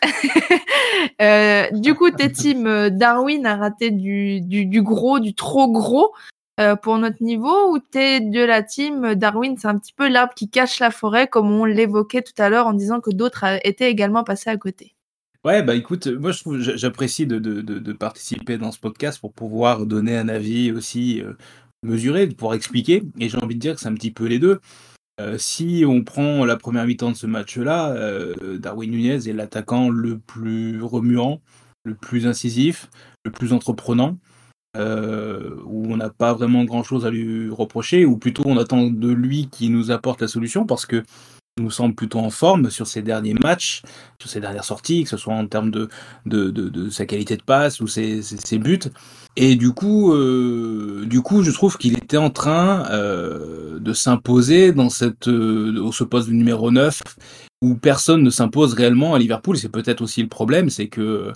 du 1.81 1.95
coup, 1.95 2.11
tes 2.11 2.31
team 2.31 2.89
Darwin 2.89 3.45
a 3.47 3.55
raté 3.55 3.89
du, 3.89 4.41
du, 4.41 4.65
du, 4.67 4.83
gros, 4.83 5.19
du 5.19 5.33
trop 5.33 5.71
gros. 5.71 6.13
Euh, 6.61 6.77
pour 6.77 6.97
notre 6.97 7.21
niveau 7.21 7.73
ou 7.73 7.79
t'es 7.79 8.21
de 8.21 8.41
la 8.41 8.63
team 8.63 9.15
Darwin 9.15 9.57
C'est 9.57 9.67
un 9.67 9.77
petit 9.77 9.91
peu 9.91 10.07
l'arbre 10.07 10.33
qui 10.33 10.49
cache 10.49 10.79
la 10.79 10.89
forêt, 10.89 11.27
comme 11.27 11.51
on 11.51 11.65
l'évoquait 11.65 12.21
tout 12.21 12.33
à 12.41 12.47
l'heure 12.47 12.67
en 12.67 12.73
disant 12.73 13.01
que 13.01 13.11
d'autres 13.11 13.43
étaient 13.65 13.91
également 13.91 14.23
passés 14.23 14.49
à 14.49 14.55
côté? 14.55 14.95
Ouais, 15.45 15.61
bah 15.61 15.75
écoute, 15.75 16.07
moi 16.07 16.31
j'apprécie 16.31 17.27
de, 17.27 17.37
de, 17.37 17.61
de, 17.61 17.93
participer 17.93 18.57
dans 18.57 18.71
ce 18.71 18.79
podcast 18.79 19.19
pour 19.19 19.31
pouvoir 19.31 19.85
donner 19.85 20.17
un 20.17 20.27
avis 20.27 20.71
aussi 20.71 21.21
euh, 21.21 21.33
mesuré, 21.83 22.25
pour 22.27 22.55
expliquer. 22.55 23.03
Et 23.19 23.29
j'ai 23.29 23.37
envie 23.37 23.53
de 23.53 23.59
dire 23.59 23.75
que 23.75 23.79
c'est 23.79 23.87
un 23.87 23.93
petit 23.93 24.09
peu 24.09 24.25
les 24.25 24.39
deux. 24.39 24.59
Euh, 25.21 25.37
si 25.37 25.83
on 25.87 26.03
prend 26.03 26.45
la 26.45 26.57
première 26.57 26.87
mi-temps 26.87 27.11
de 27.11 27.15
ce 27.15 27.27
match-là, 27.27 27.91
euh, 27.91 28.57
Darwin 28.57 28.89
Nunez 28.89 29.29
est 29.29 29.33
l'attaquant 29.33 29.89
le 29.89 30.17
plus 30.17 30.81
remuant, 30.81 31.41
le 31.83 31.93
plus 31.93 32.25
incisif, 32.25 32.89
le 33.23 33.29
plus 33.29 33.53
entreprenant 33.53 34.17
euh, 34.75 35.55
où 35.65 35.85
on 35.91 35.97
n'a 35.97 36.09
pas 36.09 36.33
vraiment 36.33 36.63
grand-chose 36.63 37.05
à 37.05 37.09
lui 37.09 37.49
reprocher, 37.49 38.05
ou 38.05 38.17
plutôt 38.17 38.43
on 38.45 38.57
attend 38.57 38.87
de 38.87 39.09
lui 39.09 39.47
qu'il 39.49 39.71
nous 39.71 39.91
apporte 39.91 40.21
la 40.21 40.27
solution, 40.27 40.65
parce 40.65 40.85
que 40.85 41.03
nous 41.57 41.71
semble 41.71 41.95
plutôt 41.95 42.19
en 42.19 42.29
forme 42.29 42.69
sur 42.69 42.85
ses 42.85 43.01
derniers 43.01 43.33
matchs, 43.33 43.81
sur 44.19 44.29
ses 44.29 44.41
dernières 44.41 44.65
sorties, 44.65 45.03
que 45.03 45.09
ce 45.09 45.15
soit 45.15 45.33
en 45.33 45.47
termes 45.47 45.71
de, 45.71 45.87
de, 46.25 46.49
de, 46.49 46.89
sa 46.89 47.05
qualité 47.05 47.37
de 47.37 47.43
passe 47.43 47.79
ou 47.79 47.87
ses, 47.87 48.21
ses, 48.21 48.35
ses 48.35 48.57
buts. 48.57 48.79
Et 49.37 49.55
du 49.55 49.71
coup, 49.71 50.11
euh, 50.11 51.05
du 51.05 51.21
coup, 51.21 51.43
je 51.43 51.51
trouve 51.51 51.77
qu'il 51.77 51.97
était 51.97 52.17
en 52.17 52.29
train 52.29 52.85
euh, 52.91 53.79
de 53.79 53.93
s'imposer 53.93 54.73
dans 54.73 54.89
cette, 54.89 55.29
euh, 55.29 55.91
ce 55.93 56.03
poste 56.03 56.27
de 56.27 56.33
numéro 56.33 56.71
9 56.71 57.01
où 57.61 57.75
personne 57.75 58.21
ne 58.21 58.29
s'impose 58.29 58.73
réellement 58.73 59.15
à 59.15 59.19
Liverpool. 59.19 59.57
C'est 59.57 59.69
peut-être 59.69 60.01
aussi 60.01 60.21
le 60.21 60.27
problème, 60.27 60.69
c'est 60.69 60.87
que 60.87 61.31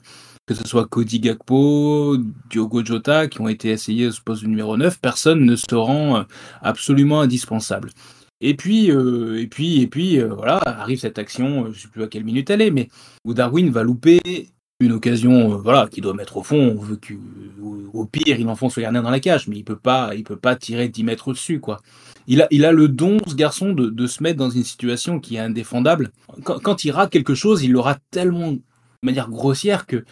que 0.49 0.55
ce 0.55 0.67
soit 0.67 0.87
Cody 0.87 1.19
Gakpo, 1.19 2.17
Diogo 2.49 2.83
Jota, 2.83 3.27
qui 3.27 3.39
ont 3.39 3.47
été 3.47 3.69
essayés 3.69 4.07
à 4.07 4.11
ce 4.11 4.19
poste 4.19 4.41
de 4.41 4.47
numéro 4.47 4.77
9, 4.77 4.99
personne 4.99 5.45
ne 5.45 5.55
se 5.55 5.75
rend 5.75 6.17
euh, 6.17 6.23
absolument 6.63 7.21
indispensable. 7.21 7.91
Et 8.41 8.55
puis, 8.55 8.91
euh, 8.91 9.41
et 9.41 9.47
puis, 9.47 9.81
et 9.81 9.87
puis, 9.87 10.19
euh, 10.19 10.33
voilà, 10.33 10.57
arrive 10.65 10.99
cette 10.99 11.19
action, 11.19 11.65
je 11.65 11.69
ne 11.69 11.73
sais 11.73 11.87
plus 11.89 12.03
à 12.03 12.07
quelle 12.07 12.23
minute 12.23 12.49
elle 12.49 12.61
est, 12.61 12.71
mais 12.71 12.87
où 13.25 13.33
Darwin 13.33 13.69
va 13.69 13.83
louper 13.83 14.21
une 14.79 14.93
occasion, 14.93 15.57
voilà, 15.57 15.87
qui 15.87 15.99
doit 15.99 16.13
mettre 16.13 16.37
au 16.37 16.43
fond. 16.43 16.77
On 16.77 16.81
veut 16.81 16.99
au 17.93 18.05
pire, 18.05 18.39
il 18.39 18.47
enfonce 18.47 18.77
le 18.77 18.83
gardien 18.83 19.01
dans 19.01 19.09
la 19.09 19.19
cage, 19.19 19.47
mais 19.49 19.57
il 19.57 19.65
peut 19.65 19.75
pas, 19.75 20.15
il 20.15 20.23
peut 20.23 20.37
pas 20.37 20.55
tirer 20.55 20.87
10 20.87 21.03
mètres 21.03 21.27
au-dessus, 21.27 21.59
quoi. 21.59 21.81
Il 22.27 22.41
a, 22.41 22.47
il 22.49 22.63
a 22.63 22.71
le 22.71 22.87
don, 22.87 23.17
ce 23.27 23.35
garçon, 23.35 23.73
de, 23.73 23.89
de 23.89 24.07
se 24.07 24.23
mettre 24.23 24.37
dans 24.37 24.49
une 24.49 24.63
situation 24.63 25.19
qui 25.19 25.35
est 25.35 25.39
indéfendable. 25.39 26.11
Quand, 26.43 26.59
quand 26.59 26.85
il 26.85 26.91
rate 26.91 27.11
quelque 27.11 27.35
chose, 27.35 27.63
il 27.63 27.73
l'aura 27.73 27.97
tellement 28.11 28.53
de 28.53 28.61
manière 29.03 29.29
grossière 29.29 29.85
que 29.85 30.05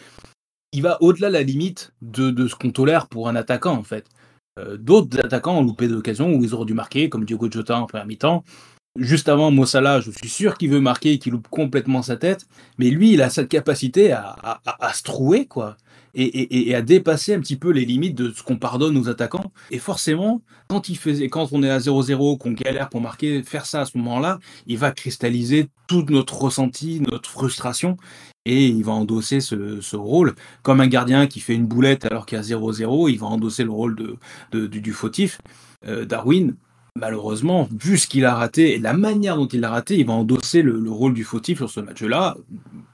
il 0.72 0.82
va 0.82 0.98
au-delà 1.00 1.28
de 1.28 1.32
la 1.32 1.42
limite 1.42 1.92
de, 2.02 2.30
de 2.30 2.46
ce 2.46 2.54
qu'on 2.54 2.70
tolère 2.70 3.06
pour 3.06 3.28
un 3.28 3.36
attaquant, 3.36 3.74
en 3.74 3.84
fait. 3.84 4.06
Euh, 4.58 4.76
D'autres 4.76 5.18
attaquants 5.20 5.58
ont 5.58 5.62
loupé 5.64 5.88
d'occasions 5.88 6.32
où 6.34 6.42
ils 6.44 6.54
auraient 6.54 6.66
dû 6.66 6.74
marquer, 6.74 7.08
comme 7.08 7.24
Diogo 7.24 7.50
Jota 7.50 7.80
en 7.80 7.86
première 7.86 8.06
mi-temps. 8.06 8.44
Juste 8.98 9.28
avant 9.28 9.50
Mossala, 9.52 10.00
je 10.00 10.10
suis 10.10 10.28
sûr 10.28 10.58
qu'il 10.58 10.70
veut 10.70 10.80
marquer 10.80 11.18
qu'il 11.18 11.32
loupe 11.32 11.48
complètement 11.48 12.02
sa 12.02 12.16
tête. 12.16 12.46
Mais 12.78 12.90
lui, 12.90 13.12
il 13.12 13.22
a 13.22 13.30
cette 13.30 13.48
capacité 13.48 14.12
à, 14.12 14.36
à, 14.42 14.60
à, 14.66 14.86
à 14.88 14.92
se 14.92 15.02
trouer, 15.04 15.46
quoi. 15.46 15.76
Et, 16.14 16.74
à 16.74 16.82
dépasser 16.82 17.34
un 17.34 17.40
petit 17.40 17.56
peu 17.56 17.70
les 17.70 17.84
limites 17.84 18.14
de 18.14 18.32
ce 18.32 18.42
qu'on 18.42 18.56
pardonne 18.56 18.96
aux 18.96 19.08
attaquants. 19.08 19.52
Et 19.70 19.78
forcément, 19.78 20.42
quand, 20.68 20.88
il 20.88 20.96
faisait, 20.96 21.28
quand 21.28 21.48
on 21.52 21.62
est 21.62 21.70
à 21.70 21.78
0-0, 21.78 22.38
qu'on 22.38 22.52
galère 22.52 22.88
pour 22.88 23.00
marquer, 23.00 23.42
faire 23.42 23.66
ça 23.66 23.82
à 23.82 23.84
ce 23.84 23.96
moment-là, 23.98 24.38
il 24.66 24.78
va 24.78 24.90
cristalliser 24.90 25.68
tout 25.86 26.04
notre 26.08 26.36
ressenti, 26.38 27.00
notre 27.00 27.30
frustration 27.30 27.96
et 28.44 28.66
il 28.66 28.82
va 28.82 28.92
endosser 28.92 29.40
ce, 29.40 29.96
rôle 29.96 30.34
comme 30.62 30.80
un 30.80 30.86
gardien 30.86 31.26
qui 31.26 31.40
fait 31.40 31.54
une 31.54 31.66
boulette 31.66 32.04
alors 32.06 32.24
qu'il 32.26 32.38
y 32.38 32.40
a 32.40 32.44
0-0, 32.44 33.10
il 33.10 33.18
va 33.18 33.26
endosser 33.26 33.64
le 33.64 33.70
rôle 33.70 33.96
de, 34.52 34.66
du, 34.66 34.92
fautif. 34.92 35.40
Euh, 35.86 36.04
Darwin, 36.04 36.56
malheureusement, 36.98 37.68
vu 37.78 37.96
ce 37.96 38.06
qu'il 38.06 38.24
a 38.24 38.34
raté 38.34 38.74
et 38.74 38.78
la 38.78 38.92
manière 38.92 39.36
dont 39.36 39.46
il 39.46 39.60
l'a 39.60 39.70
raté, 39.70 39.96
il 39.96 40.06
va 40.06 40.12
endosser 40.12 40.62
le, 40.62 40.78
le, 40.78 40.90
rôle 40.90 41.14
du 41.14 41.24
fautif 41.24 41.58
sur 41.58 41.70
ce 41.70 41.80
match-là 41.80 42.36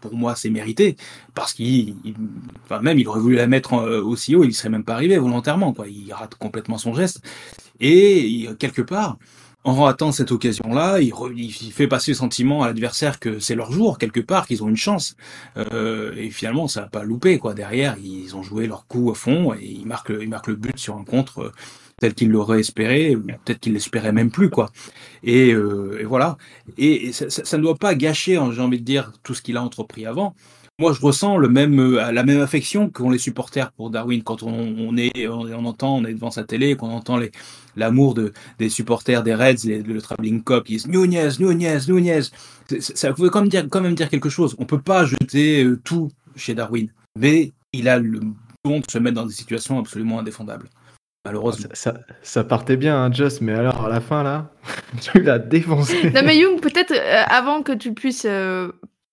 pour 0.00 0.14
moi, 0.14 0.34
c'est 0.37 0.50
mérité 0.50 0.96
parce 1.34 1.54
qu'il, 1.54 1.94
enfin 2.64 2.80
même, 2.80 2.99
il 2.99 3.08
aurait 3.08 3.20
voulu 3.20 3.37
la 3.37 3.46
mettre 3.46 3.73
aussi 3.73 4.37
haut, 4.37 4.44
il 4.44 4.52
serait 4.52 4.68
même 4.68 4.84
pas 4.84 4.94
arrivé 4.94 5.16
volontairement, 5.16 5.73
quoi. 5.73 5.87
Il 5.88 6.12
rate 6.12 6.34
complètement 6.34 6.76
son 6.76 6.92
geste 6.92 7.23
et 7.80 8.49
quelque 8.58 8.82
part, 8.82 9.16
en 9.64 9.75
ratant 9.82 10.12
cette 10.12 10.30
occasion-là, 10.30 11.00
il, 11.00 11.12
il, 11.37 11.73
fait 11.73 11.88
passer 11.88 12.11
le 12.11 12.16
sentiment 12.16 12.62
à 12.62 12.66
l'adversaire 12.66 13.18
que 13.18 13.38
c'est 13.38 13.54
leur 13.54 13.73
jour 13.73 13.96
quelque 13.96 14.20
part, 14.20 14.46
qu'ils 14.46 14.62
ont 14.62 14.68
une 14.68 14.76
chance. 14.76 15.16
Euh, 15.56 16.14
et 16.16 16.30
finalement, 16.30 16.68
ça 16.68 16.82
n'a 16.82 16.87
pas 16.88 17.02
loupé 17.02 17.38
quoi. 17.38 17.54
Derrière, 17.54 17.96
ils 18.02 18.37
ont 18.37 18.42
joué 18.42 18.66
leur 18.66 18.87
coup 18.87 19.11
à 19.11 19.14
fond 19.14 19.54
et 19.54 19.64
ils 19.64 19.87
marquent, 19.87 20.12
ils 20.20 20.28
marquent 20.28 20.49
le 20.49 20.56
but 20.56 20.78
sur 20.78 20.96
un 20.96 21.04
contre 21.04 21.44
euh, 21.44 21.52
tel 22.00 22.14
qu'ils 22.14 22.30
l'auraient 22.30 22.60
espéré, 22.60 23.16
ou 23.16 23.22
peut-être 23.22 23.60
qu'ils 23.60 23.72
l'espéraient 23.72 24.12
même 24.12 24.30
plus 24.30 24.50
quoi. 24.50 24.70
Et, 25.22 25.52
euh, 25.52 25.98
et 26.00 26.04
voilà. 26.04 26.36
Et, 26.78 27.12
ça, 27.12 27.28
ça, 27.30 27.56
ne 27.56 27.62
doit 27.62 27.76
pas 27.76 27.94
gâcher, 27.94 28.36
hein, 28.36 28.50
j'ai 28.52 28.60
envie 28.60 28.80
de 28.80 28.84
dire, 28.84 29.12
tout 29.22 29.34
ce 29.34 29.42
qu'il 29.42 29.56
a 29.56 29.62
entrepris 29.62 30.06
avant 30.06 30.34
moi, 30.80 30.92
je 30.92 31.00
ressens 31.00 31.36
le 31.38 31.48
même, 31.48 31.78
euh, 31.78 32.10
la 32.10 32.24
même 32.24 32.40
affection 32.40 32.90
qu'ont 32.90 33.10
les 33.10 33.18
supporters 33.18 33.70
pour 33.70 33.90
Darwin 33.90 34.24
quand 34.24 34.42
on, 34.42 34.50
on 34.50 34.96
est, 34.96 35.28
on, 35.28 35.64
entend, 35.66 35.98
on 35.98 36.04
est 36.04 36.14
devant 36.14 36.32
sa 36.32 36.42
télé, 36.42 36.74
qu'on 36.74 36.90
entend 36.90 37.16
les, 37.16 37.30
l'amour 37.76 38.14
de, 38.14 38.32
des 38.58 38.68
supporters 38.68 39.22
des 39.22 39.36
Reds, 39.36 39.64
le 39.64 40.02
travelling 40.02 40.42
cop 40.42 40.64
qui 40.64 40.72
disent 40.72 40.88
Nunez, 40.88 41.28
Nunez, 41.38 41.78
Nunez. 41.86 42.22
Ça 42.80 43.12
pouvait 43.12 43.28
quand 43.28 43.42
même 43.42 43.48
dire, 43.48 43.66
quand 43.70 43.82
même 43.82 43.94
dire 43.94 44.10
quelque 44.10 44.28
chose. 44.28 44.56
On 44.58 44.64
peut 44.64 44.80
pas 44.80 45.04
jeter 45.04 45.62
euh, 45.62 45.80
tout 45.84 46.10
chez 46.34 46.54
Darwin, 46.54 46.88
mais 47.16 47.52
il 47.72 47.88
a 47.88 48.00
le 48.00 48.18
don 48.64 48.80
de 48.80 48.90
se 48.90 48.98
mettre 48.98 49.14
dans 49.14 49.26
des 49.26 49.32
situations 49.32 49.78
absolument 49.78 50.18
indéfendables. 50.18 50.68
Malheureusement. 51.25 51.69
Ça, 51.73 51.95
ça, 52.23 52.45
partait 52.45 52.76
bien, 52.76 52.97
hein, 52.97 53.12
Just, 53.12 53.40
mais 53.40 53.54
alors 53.54 53.87
à 53.87 53.88
la 53.88 54.00
fin, 54.00 54.23
là, 54.23 54.50
tu 55.00 55.23
l'as 55.23 55.38
défoncé. 55.38 56.11
Non, 56.11 56.23
mais 56.25 56.37
Young, 56.37 56.61
peut-être 56.61 56.93
euh, 56.93 57.23
avant 57.26 57.62
que 57.62 57.73
tu 57.73 57.95
puisses 57.95 58.26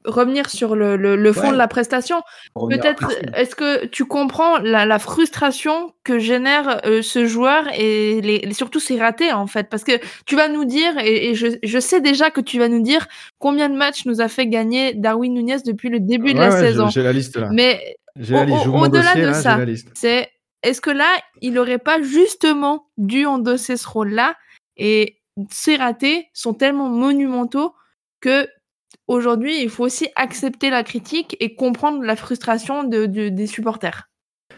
revenir 0.05 0.49
sur 0.49 0.75
le, 0.75 0.95
le, 0.95 1.33
fond 1.33 1.51
de 1.51 1.57
la 1.57 1.67
prestation. 1.67 2.21
Peut-être, 2.55 3.09
est-ce 3.35 3.55
que 3.55 3.85
tu 3.85 4.05
comprends 4.05 4.57
la, 4.59 4.85
la 4.85 4.99
frustration 4.99 5.93
que 6.03 6.19
génère 6.19 6.81
euh, 6.85 7.01
ce 7.01 7.25
joueur 7.25 7.65
et 7.73 8.21
les, 8.21 8.53
surtout 8.53 8.79
ses 8.79 8.99
ratés 8.99 9.31
en 9.31 9.47
fait? 9.47 9.69
Parce 9.69 9.83
que 9.83 9.93
tu 10.25 10.35
vas 10.35 10.47
nous 10.47 10.65
dire, 10.65 10.93
et, 11.03 11.35
je, 11.35 11.47
je, 11.63 11.79
sais 11.79 12.01
déjà 12.01 12.31
que 12.31 12.41
tu 12.41 12.59
vas 12.59 12.67
nous 12.67 12.81
dire 12.81 13.07
combien 13.39 13.69
de 13.69 13.75
matchs 13.75 14.05
nous 14.05 14.21
a 14.21 14.27
fait 14.27 14.47
gagner 14.47 14.93
Darwin 14.93 15.33
Nunez 15.33 15.57
depuis 15.65 15.89
le 15.89 15.99
début 15.99 16.33
de 16.33 16.39
la 16.39 16.51
saison. 16.51 16.87
J'ai 16.89 17.03
la 17.03 17.13
liste 17.13 17.37
là. 17.37 17.49
Mais 17.51 17.97
au-delà 18.19 19.15
de 19.15 19.33
ça, 19.33 19.59
c'est 19.93 20.29
est-ce 20.63 20.81
que 20.81 20.91
là, 20.91 21.09
il 21.41 21.53
n'aurait 21.53 21.79
pas 21.79 22.01
justement 22.01 22.87
dû 22.97 23.25
endosser 23.25 23.77
ce 23.77 23.87
rôle-là? 23.87 24.35
Et 24.77 25.17
ses 25.49 25.75
ratés 25.75 26.27
sont 26.33 26.53
tellement 26.53 26.89
monumentaux 26.89 27.73
que 28.21 28.47
aujourd'hui, 29.07 29.61
il 29.61 29.69
faut 29.69 29.85
aussi 29.85 30.07
accepter 30.15 30.69
la 30.69 30.83
critique 30.83 31.35
et 31.39 31.55
comprendre 31.55 32.03
la 32.03 32.15
frustration 32.15 32.83
de, 32.83 33.05
des 33.05 33.47
supporters. 33.47 34.07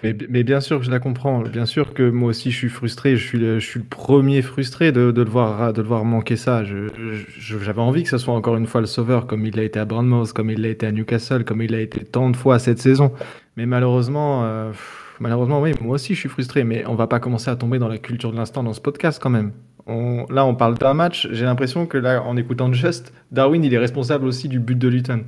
Mais, 0.04 0.44
bien 0.44 0.60
sûr 0.60 0.80
que 0.80 0.86
je 0.86 0.92
la 0.92 1.00
comprends. 1.00 1.40
Bien 1.44 1.66
sûr 1.66 1.94
que 1.94 2.10
moi 2.10 2.30
aussi 2.30 2.52
je 2.52 2.58
suis 2.58 2.70
frustré. 2.70 3.16
Je 3.16 3.26
suis 3.26 3.38
le, 3.38 3.84
premier 3.90 4.42
frustré 4.42 4.92
de, 4.92 5.12
de, 5.12 5.22
le 5.22 5.30
voir, 5.30 5.72
de 5.72 5.82
le 5.82 5.88
voir 5.88 6.04
manquer 6.04 6.36
ça. 6.36 6.64
J'avais 6.66 7.82
envie 7.82 8.04
que 8.04 8.10
ce 8.10 8.18
soit 8.18 8.34
encore 8.34 8.58
une 8.58 8.68
fois 8.68 8.82
le 8.82 8.88
sauveur, 8.88 9.28
comme 9.28 9.46
il 9.46 9.56
l'a 9.56 9.64
été 9.64 9.80
à 9.80 9.86
Bournemouth, 9.86 10.34
comme 10.34 10.50
il 10.50 10.62
l'a 10.62 10.70
été 10.70 10.86
à 10.86 10.92
Newcastle, 10.92 11.46
comme 11.46 11.62
il 11.62 11.72
l'a 11.72 11.80
été 11.80 12.04
tant 12.04 12.30
de 12.30 12.36
fois 12.36 12.60
cette 12.60 12.80
saison. 12.80 13.14
Mais 13.56 13.66
malheureusement, 13.66 14.44
euh, 14.44 14.74
malheureusement, 15.24 15.62
oui, 15.62 15.74
moi 15.82 15.96
aussi 15.96 16.13
je 16.13 16.20
suis 16.20 16.30
frustré. 16.30 16.63
Mais 16.63 16.86
on 16.86 16.96
va 16.96 17.08
pas 17.08 17.20
commencer 17.20 17.50
à 17.50 17.56
tomber 17.56 17.80
dans 17.80 17.88
la 17.88 17.98
culture 17.98 18.32
de 18.32 18.38
l'instant 18.38 18.62
dans 18.62 18.74
ce 18.74 18.82
podcast 18.82 19.20
quand 19.22 19.32
même 19.32 19.53
là, 19.88 20.46
on 20.46 20.56
parle 20.56 20.77
d'un 20.77 20.94
match. 20.94 21.27
J'ai 21.32 21.46
l'impression 21.46 21.86
que 21.86 21.98
là, 21.98 22.24
en 22.24 22.38
écoutant 22.38 22.72
Just, 22.72 23.13
Darwin, 23.32 23.63
il 23.63 23.74
est 23.74 23.77
responsable 23.77 24.25
aussi 24.25 24.48
du 24.48 24.60
but 24.60 24.77
de 24.77 24.88
Luton. 24.88 25.24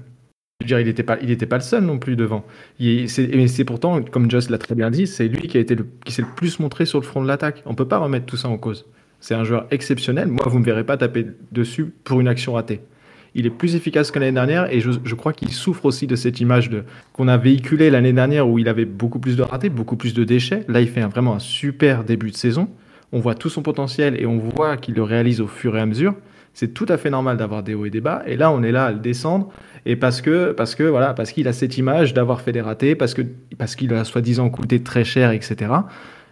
Je 0.62 0.66
veux 0.66 0.68
dire, 0.68 0.80
il 0.80 0.86
n'était 0.86 1.04
pas, 1.04 1.18
il 1.22 1.38
le 1.38 1.60
seul 1.60 1.84
non 1.84 2.00
plus 2.00 2.16
devant. 2.16 2.46
Mais 2.80 3.08
c'est 3.08 3.66
pourtant, 3.66 4.02
comme 4.02 4.32
Just 4.32 4.50
l'a 4.50 4.58
très 4.58 4.76
bien 4.76 4.90
dit, 4.90 5.08
c'est 5.08 5.28
lui 5.28 5.48
qui 5.48 5.58
le, 5.58 5.88
s'est 6.08 6.22
le 6.22 6.28
plus 6.36 6.60
montré 6.60 6.86
sur 6.86 7.00
le 7.00 7.06
front 7.06 7.22
de 7.22 7.28
l'attaque. 7.28 7.62
On 7.66 7.76
peut 7.76 7.88
pas 7.88 7.98
remettre 7.98 8.26
tout 8.26 8.38
ça 8.38 8.48
en 8.48 8.58
cause. 8.58 8.86
C'est 9.20 9.36
un 9.36 9.44
joueur 9.44 9.68
exceptionnel. 9.72 10.28
Moi, 10.28 10.46
vous 10.48 10.60
me 10.60 10.66
verrez 10.66 10.84
pas 10.84 10.98
taper 10.98 11.28
dessus 11.52 11.94
pour 12.04 12.22
une 12.22 12.28
action 12.28 12.54
ratée. 12.54 12.82
Il 13.36 13.46
est 13.46 13.52
plus 13.52 13.76
efficace 13.76 14.10
que 14.10 14.18
l'année 14.18 14.32
dernière 14.32 14.74
et 14.74 14.80
je, 14.80 15.16
crois 15.16 15.34
qu'il 15.34 15.52
souffre 15.52 15.86
aussi 15.86 16.08
de 16.08 16.16
cette 16.16 16.40
image 16.40 16.70
de 16.70 16.84
qu'on 17.14 17.28
a 17.28 17.38
véhiculée 17.38 17.90
l'année 17.90 18.14
dernière 18.14 18.48
où 18.48 18.58
il 18.58 18.68
avait 18.68 18.86
beaucoup 18.86 19.20
plus 19.20 19.36
de 19.36 19.44
ratés, 19.44 19.70
beaucoup 19.70 19.98
plus 19.98 20.14
de 20.14 20.24
déchets. 20.24 20.66
Là, 20.68 20.82
il 20.82 20.88
fait 20.88 21.02
vraiment 21.02 21.36
un 21.36 21.40
super 21.40 22.04
début 22.04 22.32
de 22.32 22.38
saison 22.38 22.70
on 23.16 23.20
voit 23.20 23.36
tout 23.36 23.50
son 23.50 23.62
potentiel 23.62 24.20
et 24.20 24.26
on 24.26 24.38
voit 24.38 24.76
qu'il 24.76 24.96
le 24.96 25.04
réalise 25.04 25.40
au 25.40 25.48
fur 25.48 25.78
et 25.78 25.80
à 25.80 25.86
mesure, 25.86 26.16
c'est 26.54 26.74
tout 26.74 26.86
à 26.90 26.98
fait 26.98 27.10
normal 27.10 27.38
d'avoir 27.38 27.64
des 27.64 27.74
hauts 27.74 27.86
et 27.86 27.90
des 27.90 28.02
bas. 28.02 28.24
Et 28.26 28.36
là, 28.36 28.52
on 28.52 28.62
est 28.62 28.74
là 28.74 28.86
à 28.86 28.92
le 28.92 29.00
descendre. 29.00 29.52
Et 29.86 29.96
parce 29.96 30.22
que, 30.22 30.52
parce 30.52 30.76
que 30.76 30.84
voilà, 30.84 31.14
parce 31.14 31.32
qu'il 31.32 31.48
a 31.48 31.54
cette 31.54 31.78
image 31.78 32.14
d'avoir 32.14 32.42
fait 32.42 32.52
des 32.52 32.62
ratés, 32.62 32.94
parce 32.96 33.14
que, 33.14 33.22
parce 33.58 33.76
qu'il 33.76 33.94
a 33.94 34.04
soi-disant 34.04 34.50
coûté 34.50 34.82
très 34.84 35.04
cher, 35.04 35.32
etc. 35.32 35.72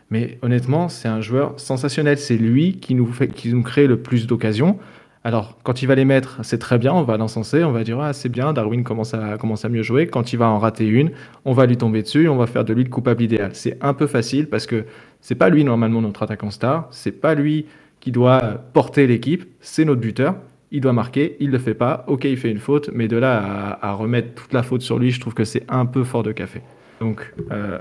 Mais 0.09 0.39
honnêtement, 0.41 0.89
c'est 0.89 1.07
un 1.07 1.21
joueur 1.21 1.57
sensationnel. 1.57 2.17
C'est 2.17 2.37
lui 2.37 2.79
qui 2.79 2.95
nous 2.95 3.11
fait, 3.11 3.29
qui 3.29 3.49
nous 3.53 3.63
crée 3.63 3.87
le 3.87 3.97
plus 3.97 4.27
d'occasions. 4.27 4.77
Alors, 5.25 5.57
quand 5.63 5.81
il 5.81 5.85
va 5.85 5.95
les 5.95 6.03
mettre, 6.03 6.39
c'est 6.43 6.57
très 6.57 6.77
bien, 6.77 6.93
on 6.93 7.03
va 7.03 7.15
l'encenser, 7.15 7.63
on 7.63 7.71
va 7.71 7.85
dire 7.85 7.99
ah 8.01 8.11
c'est 8.11 8.27
bien, 8.27 8.51
Darwin 8.51 8.83
commence 8.83 9.13
à, 9.13 9.37
à 9.37 9.69
mieux 9.69 9.83
jouer. 9.83 10.07
Quand 10.07 10.33
il 10.33 10.37
va 10.37 10.49
en 10.49 10.59
rater 10.59 10.85
une, 10.85 11.11
on 11.45 11.53
va 11.53 11.65
lui 11.65 11.77
tomber 11.77 12.01
dessus, 12.01 12.27
on 12.27 12.35
va 12.35 12.45
faire 12.45 12.65
de 12.65 12.73
lui 12.73 12.83
le 12.83 12.89
coupable 12.89 13.23
idéal. 13.23 13.51
C'est 13.53 13.77
un 13.81 13.93
peu 13.93 14.05
facile 14.05 14.49
parce 14.49 14.65
que 14.65 14.85
c'est 15.21 15.35
pas 15.35 15.47
lui 15.47 15.63
normalement 15.63 16.01
notre 16.01 16.23
attaquant 16.23 16.51
star, 16.51 16.87
c'est 16.91 17.13
pas 17.13 17.35
lui 17.35 17.65
qui 18.01 18.11
doit 18.11 18.41
porter 18.73 19.07
l'équipe, 19.07 19.45
c'est 19.61 19.85
notre 19.85 20.01
buteur. 20.01 20.35
Il 20.71 20.81
doit 20.81 20.91
marquer, 20.91 21.37
il 21.39 21.51
le 21.51 21.59
fait 21.59 21.75
pas. 21.75 22.03
Ok, 22.07 22.25
il 22.25 22.35
fait 22.35 22.51
une 22.51 22.57
faute, 22.57 22.89
mais 22.93 23.07
de 23.07 23.15
là 23.15 23.79
à, 23.81 23.93
remettre 23.93 24.33
toute 24.33 24.51
la 24.51 24.63
faute 24.63 24.81
sur 24.81 24.99
lui, 24.99 25.11
je 25.11 25.21
trouve 25.21 25.35
que 25.35 25.45
c'est 25.45 25.63
un 25.69 25.85
peu 25.85 26.03
fort 26.03 26.23
de 26.23 26.33
café. 26.33 26.61
Donc, 26.99 27.33
euh, 27.51 27.77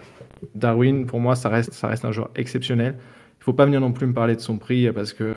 Darwin, 0.55 1.07
pour 1.07 1.18
moi, 1.18 1.35
ça 1.35 1.48
reste, 1.48 1.72
ça 1.72 1.88
reste 1.88 2.05
un 2.05 2.12
joueur 2.12 2.31
exceptionnel. 2.37 2.94
Il 3.40 3.44
faut 3.44 3.52
pas 3.52 3.64
venir 3.64 3.81
non 3.81 3.90
plus 3.90 4.07
me 4.07 4.12
parler 4.12 4.37
de 4.37 4.40
son 4.40 4.59
prix 4.59 4.92
parce 4.92 5.12
que 5.12 5.35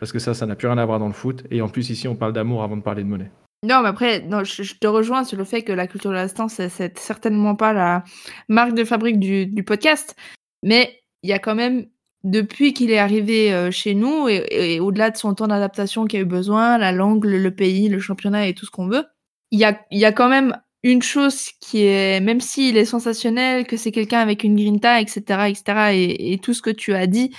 parce 0.00 0.12
que 0.12 0.18
ça, 0.18 0.34
ça 0.34 0.46
n'a 0.46 0.56
plus 0.56 0.68
rien 0.68 0.78
à 0.78 0.84
voir 0.84 0.98
dans 0.98 1.06
le 1.06 1.12
foot. 1.12 1.44
Et 1.50 1.62
en 1.62 1.68
plus, 1.68 1.90
ici, 1.90 2.08
on 2.08 2.16
parle 2.16 2.32
d'amour 2.32 2.62
avant 2.62 2.76
de 2.76 2.82
parler 2.82 3.02
de 3.02 3.08
monnaie. 3.08 3.30
Non, 3.64 3.80
mais 3.82 3.88
après, 3.88 4.20
non, 4.20 4.44
je, 4.44 4.74
te 4.74 4.86
rejoins 4.86 5.24
sur 5.24 5.38
le 5.38 5.44
fait 5.44 5.62
que 5.62 5.72
la 5.72 5.86
culture 5.86 6.10
de 6.10 6.16
l'instant, 6.16 6.48
c'est 6.48 6.98
certainement 6.98 7.54
pas 7.54 7.72
la 7.72 8.04
marque 8.48 8.74
de 8.74 8.84
fabrique 8.84 9.18
du, 9.18 9.64
podcast. 9.64 10.16
Mais 10.62 11.00
il 11.22 11.30
y 11.30 11.32
a 11.32 11.38
quand 11.38 11.54
même, 11.54 11.86
depuis 12.24 12.74
qu'il 12.74 12.90
est 12.90 12.98
arrivé 12.98 13.54
euh, 13.54 13.70
chez 13.70 13.94
nous, 13.94 14.28
et, 14.28 14.80
au-delà 14.80 15.10
de 15.10 15.16
son 15.16 15.34
temps 15.34 15.46
d'adaptation 15.46 16.04
qu'il 16.04 16.18
a 16.18 16.22
eu 16.22 16.26
besoin, 16.26 16.76
la 16.76 16.92
langue, 16.92 17.24
le, 17.24 17.50
pays, 17.54 17.88
le 17.88 18.00
championnat 18.00 18.48
et 18.48 18.54
tout 18.54 18.66
ce 18.66 18.70
qu'on 18.70 18.86
veut, 18.86 19.06
il 19.50 19.58
y 19.58 19.64
a, 19.64 19.80
y 19.90 20.04
a 20.04 20.12
quand 20.12 20.28
même 20.28 20.58
une 20.82 21.00
chose 21.00 21.48
qui 21.60 21.86
est, 21.86 22.20
même 22.20 22.42
s'il 22.42 22.76
est 22.76 22.84
sensationnel, 22.84 23.66
que 23.66 23.78
c'est 23.78 23.92
quelqu'un 23.92 24.20
avec 24.20 24.44
une 24.44 24.56
grinta, 24.56 25.00
etc., 25.00 25.22
etc., 25.48 25.62
et, 25.94 26.34
et, 26.34 26.38
tout 26.38 26.52
ce 26.52 26.60
que 26.60 26.68
tu 26.68 26.92
as 26.92 27.06
dit, 27.06 27.30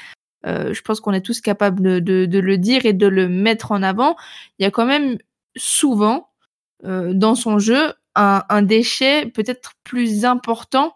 euh, 0.46 0.74
je 0.74 0.82
pense 0.82 1.00
qu'on 1.00 1.14
est 1.14 1.26
tous 1.26 1.42
capables 1.42 1.82
de, 2.04 2.40
le 2.40 2.58
dire 2.58 2.86
et 2.86 2.94
de 2.94 3.08
le 3.08 3.28
mettre 3.28 3.72
en 3.72 3.82
avant. 3.82 4.16
Il 4.60 4.64
y 4.64 4.66
a 4.66 4.72
quand 4.72 4.86
même 4.86 5.18
souvent 5.56 6.30
euh, 6.86 7.14
dans 7.14 7.36
son 7.36 7.60
jeu 7.60 7.94
un, 8.16 8.62
déchet 8.62 9.26
peut-être 9.26 9.74
plus 9.84 10.24
important 10.24 10.96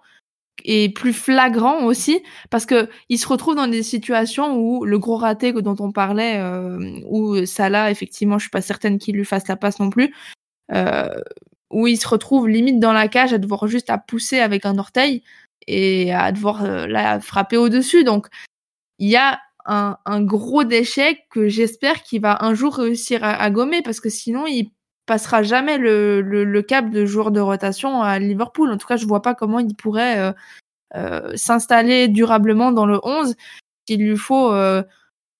et 0.63 0.89
plus 0.89 1.13
flagrant 1.13 1.83
aussi 1.83 2.21
parce 2.49 2.65
que 2.65 2.89
il 3.09 3.17
se 3.17 3.27
retrouve 3.27 3.55
dans 3.55 3.67
des 3.67 3.83
situations 3.83 4.57
où 4.57 4.85
le 4.85 4.99
gros 4.99 5.17
raté 5.17 5.51
dont 5.53 5.75
on 5.79 5.91
parlait 5.91 6.37
euh, 6.37 6.99
où 7.07 7.45
Salah 7.45 7.91
effectivement 7.91 8.37
je 8.37 8.43
suis 8.43 8.49
pas 8.49 8.61
certaine 8.61 8.99
qu'il 8.99 9.15
lui 9.15 9.25
fasse 9.25 9.47
la 9.47 9.57
passe 9.57 9.79
non 9.79 9.89
plus 9.89 10.13
où 11.71 11.87
il 11.87 11.97
se 11.97 12.07
retrouve 12.07 12.47
limite 12.47 12.79
dans 12.79 12.93
la 12.93 13.07
cage 13.09 13.33
à 13.33 13.37
devoir 13.37 13.67
juste 13.67 13.89
à 13.89 13.97
pousser 13.97 14.39
avec 14.39 14.65
un 14.65 14.77
orteil 14.77 15.23
et 15.67 16.13
à 16.13 16.31
devoir 16.31 16.63
la 16.87 17.19
frapper 17.19 17.57
au 17.57 17.67
dessus 17.67 18.05
donc 18.05 18.27
il 18.99 19.09
y 19.09 19.15
a 19.15 19.39
un, 19.65 20.21
gros 20.21 20.63
déchet 20.63 21.19
que 21.29 21.47
j'espère 21.47 22.03
qu'il 22.03 22.21
va 22.21 22.43
un 22.43 22.53
jour 22.53 22.75
réussir 22.75 23.23
à, 23.23 23.49
gommer 23.51 23.81
parce 23.81 23.99
que 23.99 24.09
sinon 24.09 24.47
il 24.47 24.71
passera 25.05 25.43
jamais 25.43 25.77
le, 25.77 26.61
cap 26.61 26.89
de 26.89 27.05
joueur 27.05 27.31
de 27.31 27.39
rotation 27.39 28.01
à 28.01 28.19
Liverpool. 28.19 28.71
En 28.71 28.77
tout 28.77 28.87
cas, 28.87 28.97
je 28.97 29.05
vois 29.05 29.21
pas 29.21 29.35
comment 29.35 29.59
il 29.59 29.75
pourrait 29.75 30.19
euh, 30.19 30.31
euh, 30.95 31.31
s'installer 31.35 32.07
durablement 32.07 32.71
dans 32.71 32.85
le 32.85 32.99
11. 33.03 33.35
Il 33.87 34.07
lui 34.07 34.17
faut 34.17 34.51
euh, 34.53 34.83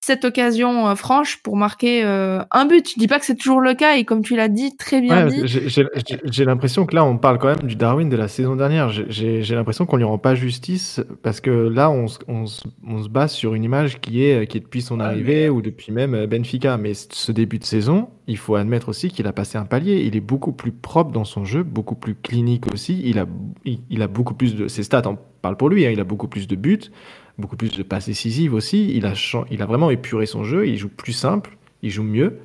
cette 0.00 0.24
occasion 0.24 0.88
euh, 0.88 0.94
franche 0.94 1.42
pour 1.42 1.56
marquer 1.56 2.02
euh, 2.04 2.42
un 2.50 2.64
but. 2.64 2.88
Je 2.90 2.98
dis 2.98 3.06
pas 3.06 3.18
que 3.18 3.26
c'est 3.26 3.34
toujours 3.34 3.60
le 3.60 3.74
cas 3.74 3.96
et 3.96 4.04
comme 4.04 4.22
tu 4.22 4.34
l'as 4.34 4.48
dit 4.48 4.74
très 4.76 5.00
bien 5.00 5.26
dit. 5.26 5.42
J'ai 5.46 6.44
l'impression 6.44 6.86
que 6.86 6.94
là 6.94 7.04
on 7.04 7.18
parle 7.18 7.38
quand 7.38 7.48
même 7.48 7.68
du 7.68 7.76
Darwin 7.76 8.08
de 8.08 8.16
la 8.16 8.28
saison 8.28 8.56
dernière. 8.56 8.90
J'ai 8.90 9.54
l'impression 9.54 9.84
qu'on 9.84 9.96
lui 9.96 10.04
rend 10.04 10.18
pas 10.18 10.34
justice 10.34 11.00
parce 11.22 11.40
que 11.40 11.50
là 11.50 11.90
on, 11.90 12.06
on, 12.28 12.44
on, 12.86 13.02
se 13.02 13.08
base 13.08 13.32
sur 13.32 13.54
une 13.54 13.64
image 13.64 14.00
qui 14.00 14.24
est 14.24 14.46
qui 14.46 14.56
est 14.56 14.60
depuis 14.60 14.82
son 14.82 15.00
arrivée 15.00 15.50
ou 15.50 15.60
depuis 15.60 15.92
même 15.92 16.14
euh, 16.14 16.26
Benfica. 16.26 16.78
Mais 16.78 16.92
ce 16.94 17.30
début 17.30 17.58
de 17.58 17.64
saison, 17.64 18.08
il 18.26 18.38
faut 18.38 18.54
admettre 18.54 18.88
aussi 18.88 19.10
qu'il 19.10 19.26
a 19.26 19.32
passé 19.32 19.58
un 19.58 19.66
palier. 19.66 20.04
Il 20.06 20.16
est 20.16 20.20
beaucoup 20.20 20.52
plus 20.52 20.72
propre 20.72 21.12
dans 21.12 21.24
son 21.24 21.44
jeu, 21.44 21.62
beaucoup 21.62 21.94
plus 21.94 22.14
clinique 22.14 22.72
aussi. 22.72 23.02
Il 23.04 23.18
a 23.18 23.26
il, 23.64 24.02
a 24.02 24.08
beaucoup 24.08 24.34
plus 24.34 24.56
de 24.56 24.66
ses 24.68 24.82
stats 24.82 25.06
en 25.06 25.18
parlent 25.42 25.56
pour 25.56 25.68
lui. 25.68 25.86
Hein. 25.86 25.90
il 25.92 26.00
a 26.00 26.04
beaucoup 26.04 26.28
plus 26.28 26.48
de 26.48 26.56
buts 26.56 26.90
beaucoup 27.40 27.56
plus 27.56 27.76
de 27.76 27.82
passes 27.82 28.06
décisives 28.06 28.54
aussi. 28.54 28.94
Il 28.94 29.06
a, 29.06 29.14
il 29.50 29.62
a 29.62 29.66
vraiment 29.66 29.90
épuré 29.90 30.26
son 30.26 30.44
jeu, 30.44 30.68
il 30.68 30.76
joue 30.76 30.88
plus 30.88 31.12
simple, 31.12 31.56
il 31.82 31.90
joue 31.90 32.02
mieux. 32.02 32.38